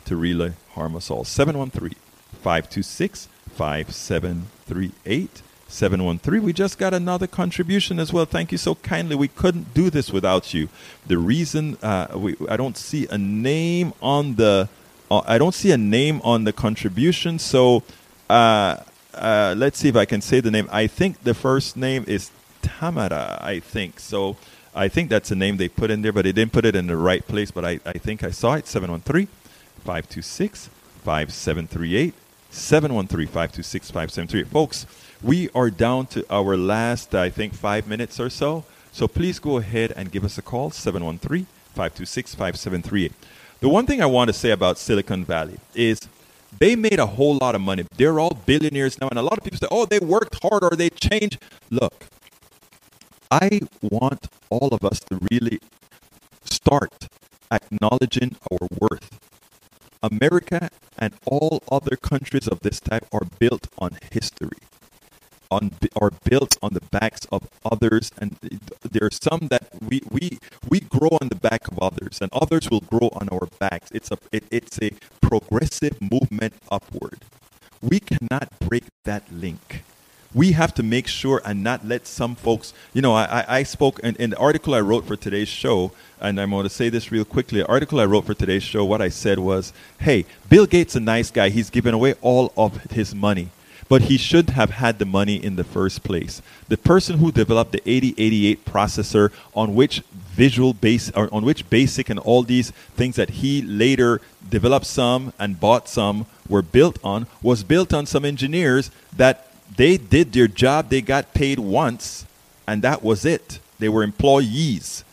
to 0.05 0.15
really 0.15 0.53
harm 0.69 0.95
us 0.95 1.11
all. 1.11 1.25
713 1.25 1.99
526 2.41 3.27
5738. 3.51 5.41
713. 5.67 6.43
We 6.43 6.53
just 6.53 6.77
got 6.77 6.93
another 6.93 7.27
contribution 7.27 7.99
as 7.99 8.13
well. 8.13 8.23
Thank 8.23 8.53
you 8.53 8.57
so 8.57 8.75
kindly. 8.75 9.17
We 9.17 9.27
couldn't 9.27 9.73
do 9.73 9.89
this 9.89 10.13
without 10.13 10.53
you. 10.53 10.69
The 11.05 11.17
reason 11.17 11.75
uh, 11.81 12.07
we, 12.15 12.37
I 12.47 12.55
don't 12.55 12.77
see 12.77 13.05
a 13.09 13.17
name 13.17 13.91
on 14.01 14.35
the 14.35 14.69
uh, 15.09 15.21
I 15.25 15.37
don't 15.37 15.53
see 15.53 15.71
a 15.71 15.77
name 15.77 16.21
on 16.23 16.43
the 16.43 16.53
contribution. 16.53 17.39
So 17.39 17.83
uh, 18.29 18.77
uh, 19.13 19.55
let's 19.57 19.79
see 19.79 19.89
if 19.89 19.95
I 19.95 20.05
can 20.05 20.21
say 20.21 20.39
the 20.39 20.51
name. 20.51 20.67
I 20.71 20.87
think 20.87 21.23
the 21.23 21.33
first 21.33 21.77
name 21.77 22.05
is 22.07 22.31
Tamara. 22.61 23.39
I 23.41 23.59
think 23.59 23.99
so. 23.99 24.37
I 24.75 24.87
think 24.87 25.09
that's 25.09 25.29
the 25.29 25.35
name 25.35 25.57
they 25.57 25.69
put 25.69 25.89
in 25.89 26.01
there, 26.03 26.13
but 26.13 26.25
they 26.25 26.31
didn't 26.31 26.51
put 26.51 26.65
it 26.65 26.75
in 26.75 26.87
the 26.87 26.97
right 26.97 27.25
place. 27.27 27.49
But 27.49 27.65
I, 27.65 27.79
I 27.85 27.93
think 27.93 28.23
I 28.23 28.31
saw 28.31 28.53
it. 28.53 28.67
713 28.67 29.27
526 29.83 30.69
5738. 31.03 32.13
713 32.49 33.27
526 33.27 33.91
5738. 33.91 34.47
Folks, 34.51 34.85
we 35.21 35.49
are 35.55 35.69
down 35.69 36.05
to 36.07 36.25
our 36.29 36.55
last, 36.55 37.15
I 37.15 37.29
think, 37.29 37.53
five 37.53 37.87
minutes 37.87 38.19
or 38.19 38.29
so. 38.29 38.65
So 38.91 39.07
please 39.07 39.39
go 39.39 39.57
ahead 39.57 39.93
and 39.95 40.11
give 40.11 40.23
us 40.23 40.37
a 40.37 40.41
call, 40.41 40.71
713 40.71 41.45
526 41.73 42.35
5738. 42.35 43.13
The 43.59 43.69
one 43.69 43.87
thing 43.87 44.01
I 44.01 44.05
want 44.05 44.27
to 44.27 44.33
say 44.33 44.51
about 44.51 44.77
Silicon 44.77 45.25
Valley 45.25 45.57
is 45.73 46.07
they 46.59 46.75
made 46.75 46.99
a 46.99 47.07
whole 47.07 47.37
lot 47.37 47.55
of 47.55 47.61
money. 47.61 47.85
They're 47.97 48.19
all 48.19 48.37
billionaires 48.45 48.99
now, 49.01 49.09
and 49.09 49.17
a 49.17 49.23
lot 49.23 49.37
of 49.37 49.43
people 49.43 49.57
say, 49.57 49.67
"Oh, 49.71 49.85
they 49.85 49.99
worked 49.99 50.39
hard 50.43 50.63
or 50.63 50.71
they 50.75 50.89
changed." 50.89 51.39
Look, 51.71 52.05
I 53.31 53.61
want 53.81 54.27
all 54.49 54.69
of 54.73 54.85
us 54.85 54.99
to 55.09 55.19
really 55.31 55.59
start 56.45 57.07
acknowledging 57.51 58.35
our 58.51 58.67
worth. 58.79 59.19
America 60.03 60.69
and 60.97 61.13
all 61.25 61.63
other 61.71 61.95
countries 61.95 62.47
of 62.47 62.59
this 62.61 62.79
type 62.79 63.07
are 63.11 63.25
built 63.39 63.67
on 63.79 63.97
history 64.11 64.61
on 65.51 65.71
are 65.95 66.11
built 66.23 66.57
on 66.61 66.73
the 66.73 66.81
backs 66.91 67.25
of 67.31 67.47
others 67.65 68.11
and 68.19 68.37
there 68.83 69.07
are 69.07 69.11
some 69.11 69.47
that 69.49 69.67
we 69.81 70.01
we 70.09 70.39
we 70.69 70.79
grow 70.79 71.17
on 71.21 71.29
the 71.29 71.35
back 71.35 71.67
of 71.67 71.79
others 71.79 72.19
and 72.21 72.31
others 72.33 72.69
will 72.69 72.81
grow 72.81 73.09
on 73.13 73.29
our 73.29 73.47
backs. 73.59 73.89
It's 73.91 74.11
a 74.11 74.17
it, 74.31 74.43
it's 74.51 74.81
a 74.81 74.91
progressive 75.21 76.01
movement 76.01 76.53
upward. 76.71 77.19
We 77.81 77.99
cannot 77.99 78.59
break 78.59 78.85
that 79.05 79.23
link. 79.31 79.83
We 80.33 80.51
have 80.51 80.73
to 80.75 80.83
make 80.83 81.07
sure 81.07 81.41
and 81.45 81.63
not 81.63 81.85
let 81.85 82.05
some 82.05 82.35
folks 82.35 82.73
you 82.93 83.01
know 83.01 83.13
i 83.15 83.45
i 83.47 83.63
spoke 83.63 83.99
in, 83.99 84.15
in 84.17 84.31
the 84.31 84.37
article 84.37 84.75
i 84.75 84.81
wrote 84.81 85.05
for 85.05 85.15
today's 85.15 85.47
show 85.47 85.91
and 86.19 86.39
i'm 86.39 86.51
going 86.51 86.63
to 86.63 86.69
say 86.69 86.89
this 86.89 87.11
real 87.11 87.25
quickly. 87.25 87.61
The 87.61 87.67
article 87.67 87.99
i 87.99 88.05
wrote 88.05 88.25
for 88.25 88.33
today's 88.33 88.63
show 88.63 88.83
what 88.85 89.01
i 89.01 89.09
said 89.09 89.39
was 89.39 89.73
hey 89.99 90.25
bill 90.49 90.65
gates 90.65 90.95
a 90.95 90.99
nice 90.99 91.31
guy. 91.31 91.49
He's 91.49 91.69
given 91.69 91.93
away 91.93 92.15
all 92.21 92.53
of 92.57 92.83
his 92.91 93.15
money 93.15 93.49
but 93.89 94.03
he 94.03 94.17
should 94.17 94.51
have 94.51 94.71
had 94.71 94.99
the 94.99 95.05
money 95.05 95.35
in 95.35 95.55
the 95.55 95.63
first 95.63 96.03
place. 96.03 96.41
The 96.67 96.77
person 96.77 97.19
who 97.19 97.31
developed 97.31 97.71
the 97.71 97.81
8088 97.85 98.65
processor 98.65 99.31
on 99.55 99.75
which 99.75 100.01
visual 100.11 100.73
base 100.73 101.09
or 101.11 101.33
on 101.33 101.43
which 101.43 101.69
basic 101.69 102.09
and 102.09 102.19
all 102.19 102.43
these 102.43 102.71
things 102.95 103.15
that 103.15 103.41
he 103.41 103.61
later 103.61 104.21
developed 104.49 104.85
some 104.85 105.33
and 105.39 105.59
bought 105.59 105.87
some 105.89 106.25
were 106.47 106.61
built 106.61 106.99
on 107.03 107.27
was 107.41 107.63
built 107.63 107.93
on 107.93 108.05
some 108.05 108.25
engineers 108.25 108.91
that 109.15 109.47
they 109.75 109.97
did 109.97 110.31
their 110.31 110.47
job, 110.47 110.89
they 110.89 111.01
got 111.01 111.33
paid 111.33 111.59
once, 111.59 112.25
and 112.67 112.81
that 112.81 113.03
was 113.03 113.25
it. 113.25 113.59
They 113.79 113.89
were 113.89 114.03
employees. 114.03 115.03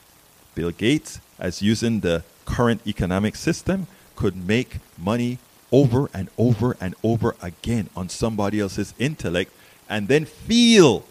Bill 0.55 0.71
Gates, 0.71 1.21
as 1.39 1.61
using 1.61 2.01
the 2.01 2.23
current 2.45 2.81
economic 2.87 3.35
system, 3.37 3.87
could 4.15 4.37
make 4.37 4.79
money 4.97 5.39
over 5.75 6.09
and 6.15 6.29
over 6.39 6.77
and 6.81 6.95
over 7.03 7.35
again 7.43 7.91
on 7.97 8.09
somebody 8.09 8.61
else's 8.61 8.95
intellect 9.01 9.53
and 9.89 10.07
then 10.07 10.25
feel 10.25 11.05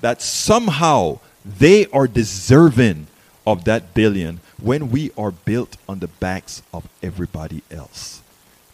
that 0.00 0.22
somehow 0.22 1.18
they 1.44 1.84
are 1.86 2.06
deserving 2.06 3.08
of 3.44 3.64
that 3.64 3.94
billion 3.94 4.38
when 4.62 4.92
we 4.92 5.10
are 5.18 5.32
built 5.32 5.76
on 5.88 5.98
the 5.98 6.06
backs 6.06 6.62
of 6.72 6.88
everybody 7.02 7.60
else. 7.72 8.22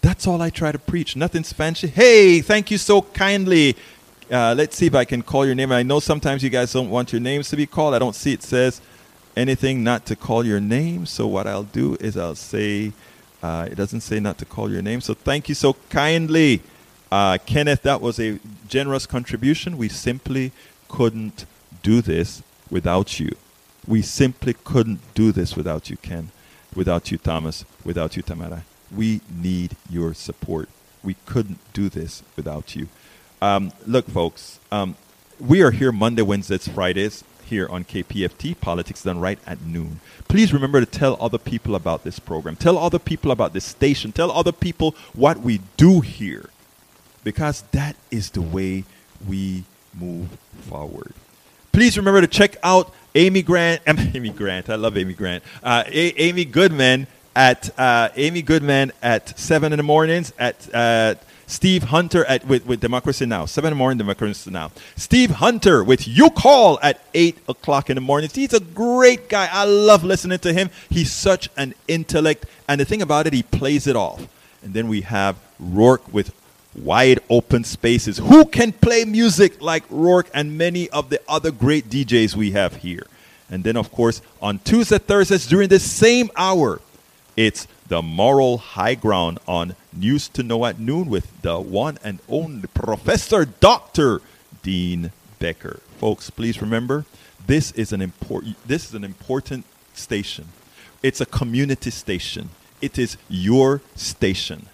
That's 0.03 0.27
all 0.27 0.43
I 0.43 0.51
try 0.51 0.73
to 0.73 0.79
preach. 0.79 1.17
Nothing's 1.17 1.55
fancy. 1.55 1.87
Hey, 1.87 2.43
thank 2.43 2.71
you 2.71 2.77
so 2.77 3.01
kindly. 3.01 3.77
Uh, 4.31 4.55
let's 4.55 4.77
see 4.77 4.87
if 4.87 4.95
I 4.95 5.07
can 5.07 5.23
call 5.23 5.47
your 5.47 5.55
name. 5.55 5.73
I 5.73 5.83
know 5.83 6.01
sometimes 6.01 6.43
you 6.43 6.51
guys 6.51 6.71
don't 6.71 6.91
want 6.91 7.13
your 7.15 7.21
names 7.21 7.49
to 7.49 7.57
be 7.57 7.65
called. 7.65 7.95
I 7.95 7.99
don't 7.99 8.15
see 8.15 8.35
it 8.35 8.43
says 8.43 8.83
anything 9.35 9.83
not 9.83 10.05
to 10.07 10.17
call 10.17 10.45
your 10.45 10.61
name. 10.61 11.07
So 11.07 11.27
what 11.27 11.47
I'll 11.47 11.63
do 11.63 11.97
is 11.99 12.19
I'll 12.19 12.35
say 12.35 12.93
uh, 13.45 13.69
it 13.71 13.75
doesn't 13.75 14.01
say 14.01 14.19
not 14.21 14.39
to 14.39 14.47
call 14.47 14.71
your 14.71 14.81
name. 14.81 15.03
So 15.03 15.13
thank 15.13 15.51
you 15.51 15.55
so 15.55 15.75
kindly, 15.91 16.63
uh, 17.13 17.37
Kenneth. 17.45 17.83
That 17.83 18.01
was 18.01 18.19
a 18.19 18.41
generous 18.69 19.05
contribution. 19.05 19.77
We 19.77 19.91
simply 19.91 20.51
couldn't 20.89 21.45
do 21.83 22.01
this 22.01 22.43
without 22.71 23.21
you. 23.21 23.37
We 23.87 24.01
simply 24.01 24.55
couldn't 24.55 25.01
do 25.15 25.31
this 25.31 25.57
without 25.57 25.91
you, 25.91 25.99
Ken, 25.99 26.31
without 26.75 27.13
you, 27.13 27.19
Thomas, 27.19 27.67
without 27.85 28.17
you, 28.17 28.23
Tamara. 28.23 28.65
We 28.91 29.21
need 29.31 29.77
your 29.91 30.15
support. 30.15 30.71
We 31.03 31.17
couldn't 31.27 31.59
do 31.75 31.91
this 31.91 32.23
without 32.37 32.75
you. 32.75 32.89
Um, 33.43 33.73
look, 33.87 34.09
folks, 34.09 34.59
um, 34.73 34.97
we 35.39 35.61
are 35.61 35.71
here 35.71 35.93
Monday, 35.93 36.23
Wednesdays, 36.23 36.67
Fridays 36.67 37.25
here 37.55 37.69
on 37.69 37.85
KPFT, 37.85 38.61
Politics 38.61 39.05
Done 39.05 39.21
Right 39.21 39.39
at 39.47 39.63
noon. 39.63 40.01
Please 40.27 40.53
remember 40.53 40.81
to 40.81 40.87
tell 40.87 41.17
other 41.21 41.39
people 41.39 41.77
about 41.77 42.03
this 42.03 42.19
program. 42.19 42.57
Tell 42.57 42.77
other 42.77 42.99
people 42.99 43.31
about 43.31 43.53
this 43.53 43.65
station. 43.65 44.11
Tell 44.11 44.33
other 44.33 44.51
people 44.51 44.97
what 45.13 45.39
we 45.39 45.61
do 45.77 46.01
here. 46.01 46.51
Because 47.23 47.63
that 47.71 47.95
is 48.11 48.31
the 48.31 48.43
way 48.43 48.83
we 49.29 49.63
move 49.97 50.31
forward. 50.69 51.15
Please 51.71 51.97
remember 51.97 52.21
to 52.21 52.27
check 52.27 52.57
out 52.65 52.93
Amy 53.15 53.43
Grant. 53.43 53.83
Amy 53.87 54.31
Grant. 54.31 54.69
I 54.69 54.75
love 54.75 54.97
Amy 54.97 55.15
Grant. 55.15 55.45
Uh, 55.63 55.85
A- 55.87 56.21
Amy 56.21 56.45
Goodman 56.45 57.07
at 57.37 57.71
uh, 57.79 58.09
Amy 58.17 58.43
Goodman 58.43 58.91
at 59.01 59.39
seven 59.39 59.73
in 59.73 59.77
the 59.77 59.85
mornings 59.85 60.33
at. 60.41 60.75
Uh, 60.75 61.15
Steve 61.55 61.85
Hunter 61.85 62.25
at 62.25 62.45
with, 62.47 62.67
with 62.67 62.81
Democracy 62.81 63.27
Now! 63.27 63.47
Seven 63.47 63.69
in 63.69 63.75
the 63.75 63.79
morning, 63.79 63.99
Democracy 63.99 64.51
Now! 64.51 64.73
Steve 64.97 65.31
Hunter 65.31 65.85
with 65.85 66.09
You 66.09 66.29
Call 66.31 66.81
at 66.83 67.01
eight 67.15 67.39
o'clock 67.49 67.89
in 67.89 67.95
the 67.95 68.01
morning. 68.01 68.29
He's 68.35 68.53
a 68.53 68.59
great 68.59 69.29
guy. 69.29 69.49
I 69.51 69.65
love 69.65 70.03
listening 70.03 70.41
to 70.41 70.53
him. 70.53 70.69
He's 70.91 71.13
such 71.13 71.49
an 71.57 71.75
intellect, 71.87 72.47
and 72.69 72.81
the 72.81 72.85
thing 72.85 73.03
about 73.03 73.29
it, 73.29 73.33
he 73.33 73.45
plays 73.45 73.87
it 73.87 73.95
off. 73.95 74.27
And 74.65 74.75
then 74.75 74.89
we 74.89 75.03
have 75.03 75.37
Rourke 75.61 76.13
with 76.13 76.35
wide 76.75 77.21
open 77.31 77.63
spaces. 77.63 78.19
Who 78.19 78.47
can 78.47 78.73
play 78.73 79.05
music 79.05 79.63
like 79.63 79.85
Rourke 79.91 80.29
and 80.35 80.59
many 80.59 80.91
of 80.91 81.09
the 81.09 81.21
other 81.29 81.53
great 81.53 81.89
DJs 81.89 82.35
we 82.35 82.51
have 82.51 82.77
here? 82.77 83.07
And 83.49 83.63
then, 83.63 83.77
of 83.77 83.93
course, 83.93 84.23
on 84.43 84.59
Tuesday, 84.59 84.99
Thursdays 84.99 85.47
during 85.47 85.69
the 85.69 85.79
same 85.79 86.33
hour, 86.35 86.81
it's 87.37 87.69
the 87.87 88.03
moral 88.03 88.59
high 88.59 88.97
ground 88.97 89.39
on 89.47 89.77
News 89.97 90.29
to 90.29 90.43
Know 90.43 90.65
at 90.67 90.79
Noon 90.79 91.09
with 91.09 91.43
the 91.43 91.61
one 91.61 91.99
and 92.03 92.19
only 92.29 92.69
Professor 92.69 93.45
Dr. 93.45 94.21
Dean 94.63 95.13
Becker. 95.39 95.81
Folks, 95.99 96.31
please 96.31 96.61
remember 96.61 97.05
this 97.47 97.73
is 97.73 97.93
an 97.93 98.01
important 98.01 98.57
this 98.67 98.89
is 98.89 98.95
an 98.95 99.05
important 99.05 99.65
station. 99.93 100.47
It's 101.03 101.21
a 101.21 101.27
community 101.27 101.91
station. 101.91 102.51
It 102.81 102.99
is 102.99 103.17
your 103.29 103.83
station. 103.95 104.67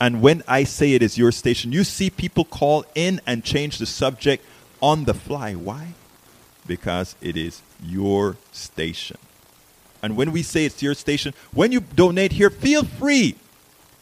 And 0.00 0.22
when 0.22 0.42
I 0.46 0.64
say 0.64 0.92
it 0.92 1.02
is 1.02 1.18
your 1.18 1.32
station, 1.32 1.72
you 1.72 1.82
see 1.84 2.10
people 2.10 2.44
call 2.44 2.84
in 2.94 3.20
and 3.26 3.42
change 3.42 3.78
the 3.78 3.86
subject 3.86 4.44
on 4.80 5.04
the 5.04 5.14
fly. 5.14 5.54
Why? 5.54 5.94
Because 6.66 7.16
it 7.20 7.36
is 7.36 7.62
your 7.82 8.36
station. 8.52 9.18
And 10.02 10.16
when 10.16 10.30
we 10.30 10.42
say 10.42 10.64
it's 10.64 10.82
your 10.82 10.94
station, 10.94 11.34
when 11.52 11.72
you 11.72 11.80
donate 11.80 12.32
here, 12.32 12.50
feel 12.50 12.84
free. 12.84 13.34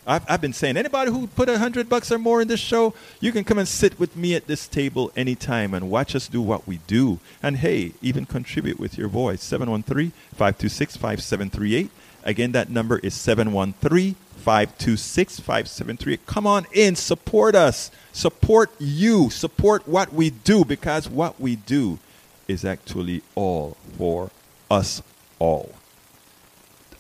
I've, 0.07 0.25
I've 0.29 0.41
been 0.41 0.53
saying, 0.53 0.77
anybody 0.77 1.11
who 1.11 1.27
put 1.27 1.49
a 1.49 1.59
hundred 1.59 1.89
bucks 1.89 2.13
or 2.13 2.19
more 2.19 2.41
in 2.41 2.49
this 2.49 2.61
show, 2.61 2.95
you 3.21 3.33
can 3.33 3.45
come 3.45 3.59
and 3.59 3.67
sit 3.67 3.99
with 3.99 4.17
me 4.17 4.35
at 4.35 4.47
this 4.47 4.69
table 4.69 5.11
anytime 5.17 5.75
and 5.75 5.91
watch 5.91 6.15
us 6.15 6.29
do 6.29 6.41
what 6.41 6.67
we 6.67 6.79
do. 6.87 7.19
And 7.43 7.57
hey, 7.57 7.93
even 8.03 8.25
contribute 8.25 8.79
with 8.79 8.97
your 8.97 9.09
voice. 9.09 9.43
713 9.43 10.13
526 10.31 10.97
5738. 10.97 11.91
Again, 12.23 12.53
that 12.53 12.71
number 12.71 12.99
is 12.99 13.15
713 13.15 14.15
526 14.37 15.41
5738. 15.41 16.27
Come 16.27 16.47
on 16.47 16.67
in, 16.73 16.95
support 16.95 17.55
us, 17.55 17.91
support 18.13 18.71
you, 18.79 19.31
support 19.31 19.89
what 19.89 20.13
we 20.13 20.31
do 20.31 20.65
because 20.65 21.09
what 21.09 21.41
we 21.41 21.57
do 21.57 21.99
is 22.47 22.65
actually 22.65 23.23
all 23.35 23.77
for 23.97 24.31
us 24.71 25.03
all 25.39 25.73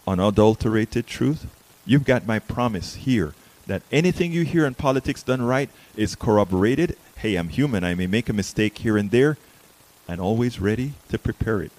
unadulterated 0.06 1.06
truth, 1.06 1.46
you've 1.86 2.04
got 2.04 2.26
my 2.26 2.38
promise 2.38 2.96
here 2.96 3.32
that 3.66 3.80
anything 3.90 4.32
you 4.32 4.44
hear 4.44 4.66
in 4.66 4.74
politics 4.74 5.22
done 5.22 5.40
right 5.42 5.70
is 5.96 6.14
corroborated. 6.14 6.98
Hey, 7.16 7.36
I'm 7.36 7.48
human. 7.48 7.82
I 7.84 7.94
may 7.94 8.06
make 8.06 8.28
a 8.28 8.34
mistake 8.34 8.76
here 8.78 8.98
and 8.98 9.10
there, 9.10 9.38
and 10.06 10.20
always 10.20 10.60
ready 10.60 10.92
to 11.08 11.18
prepare 11.18 11.62
it. 11.62 11.72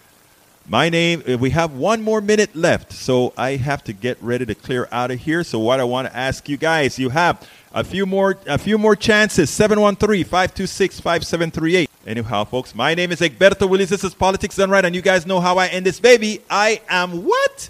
My 0.70 0.90
name, 0.90 1.24
uh, 1.28 1.38
we 1.38 1.52
have 1.52 1.74
one 1.74 2.02
more 2.02 2.20
minute 2.20 2.54
left, 2.56 2.92
so 2.92 3.32
I 3.38 3.52
have 3.52 3.84
to 3.86 3.94
get 3.94 4.22
ready 4.22 4.46
to 4.46 4.54
clear 4.56 4.90
out 4.92 5.12
of 5.12 5.20
here. 5.20 5.46
So 5.46 5.60
what 5.60 5.80
I 5.80 5.86
want 5.86 6.10
to 6.10 6.18
ask 6.18 6.50
you 6.50 6.58
guys, 6.58 7.00
you 7.00 7.08
have 7.10 7.50
a 7.74 7.86
few 7.86 8.06
more 8.06 8.38
a 8.48 8.58
few 8.58 8.78
more 8.78 8.98
chances. 8.98 9.50
713-526-5738. 9.52 11.88
Anyhow, 12.06 12.44
folks, 12.44 12.76
my 12.76 12.94
name 12.96 13.14
is 13.14 13.22
Egberto 13.22 13.70
Willis. 13.70 13.90
This 13.90 14.04
is 14.04 14.14
Politics 14.14 14.58
Done 14.58 14.70
Right, 14.70 14.84
and 14.84 14.94
you 14.94 15.02
guys 15.02 15.26
know 15.26 15.40
how 15.40 15.58
I 15.58 15.68
end 15.68 15.86
this 15.86 16.02
baby. 16.02 16.42
I 16.50 16.82
am 16.90 17.24
what? 17.24 17.70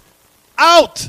out. 0.58 1.08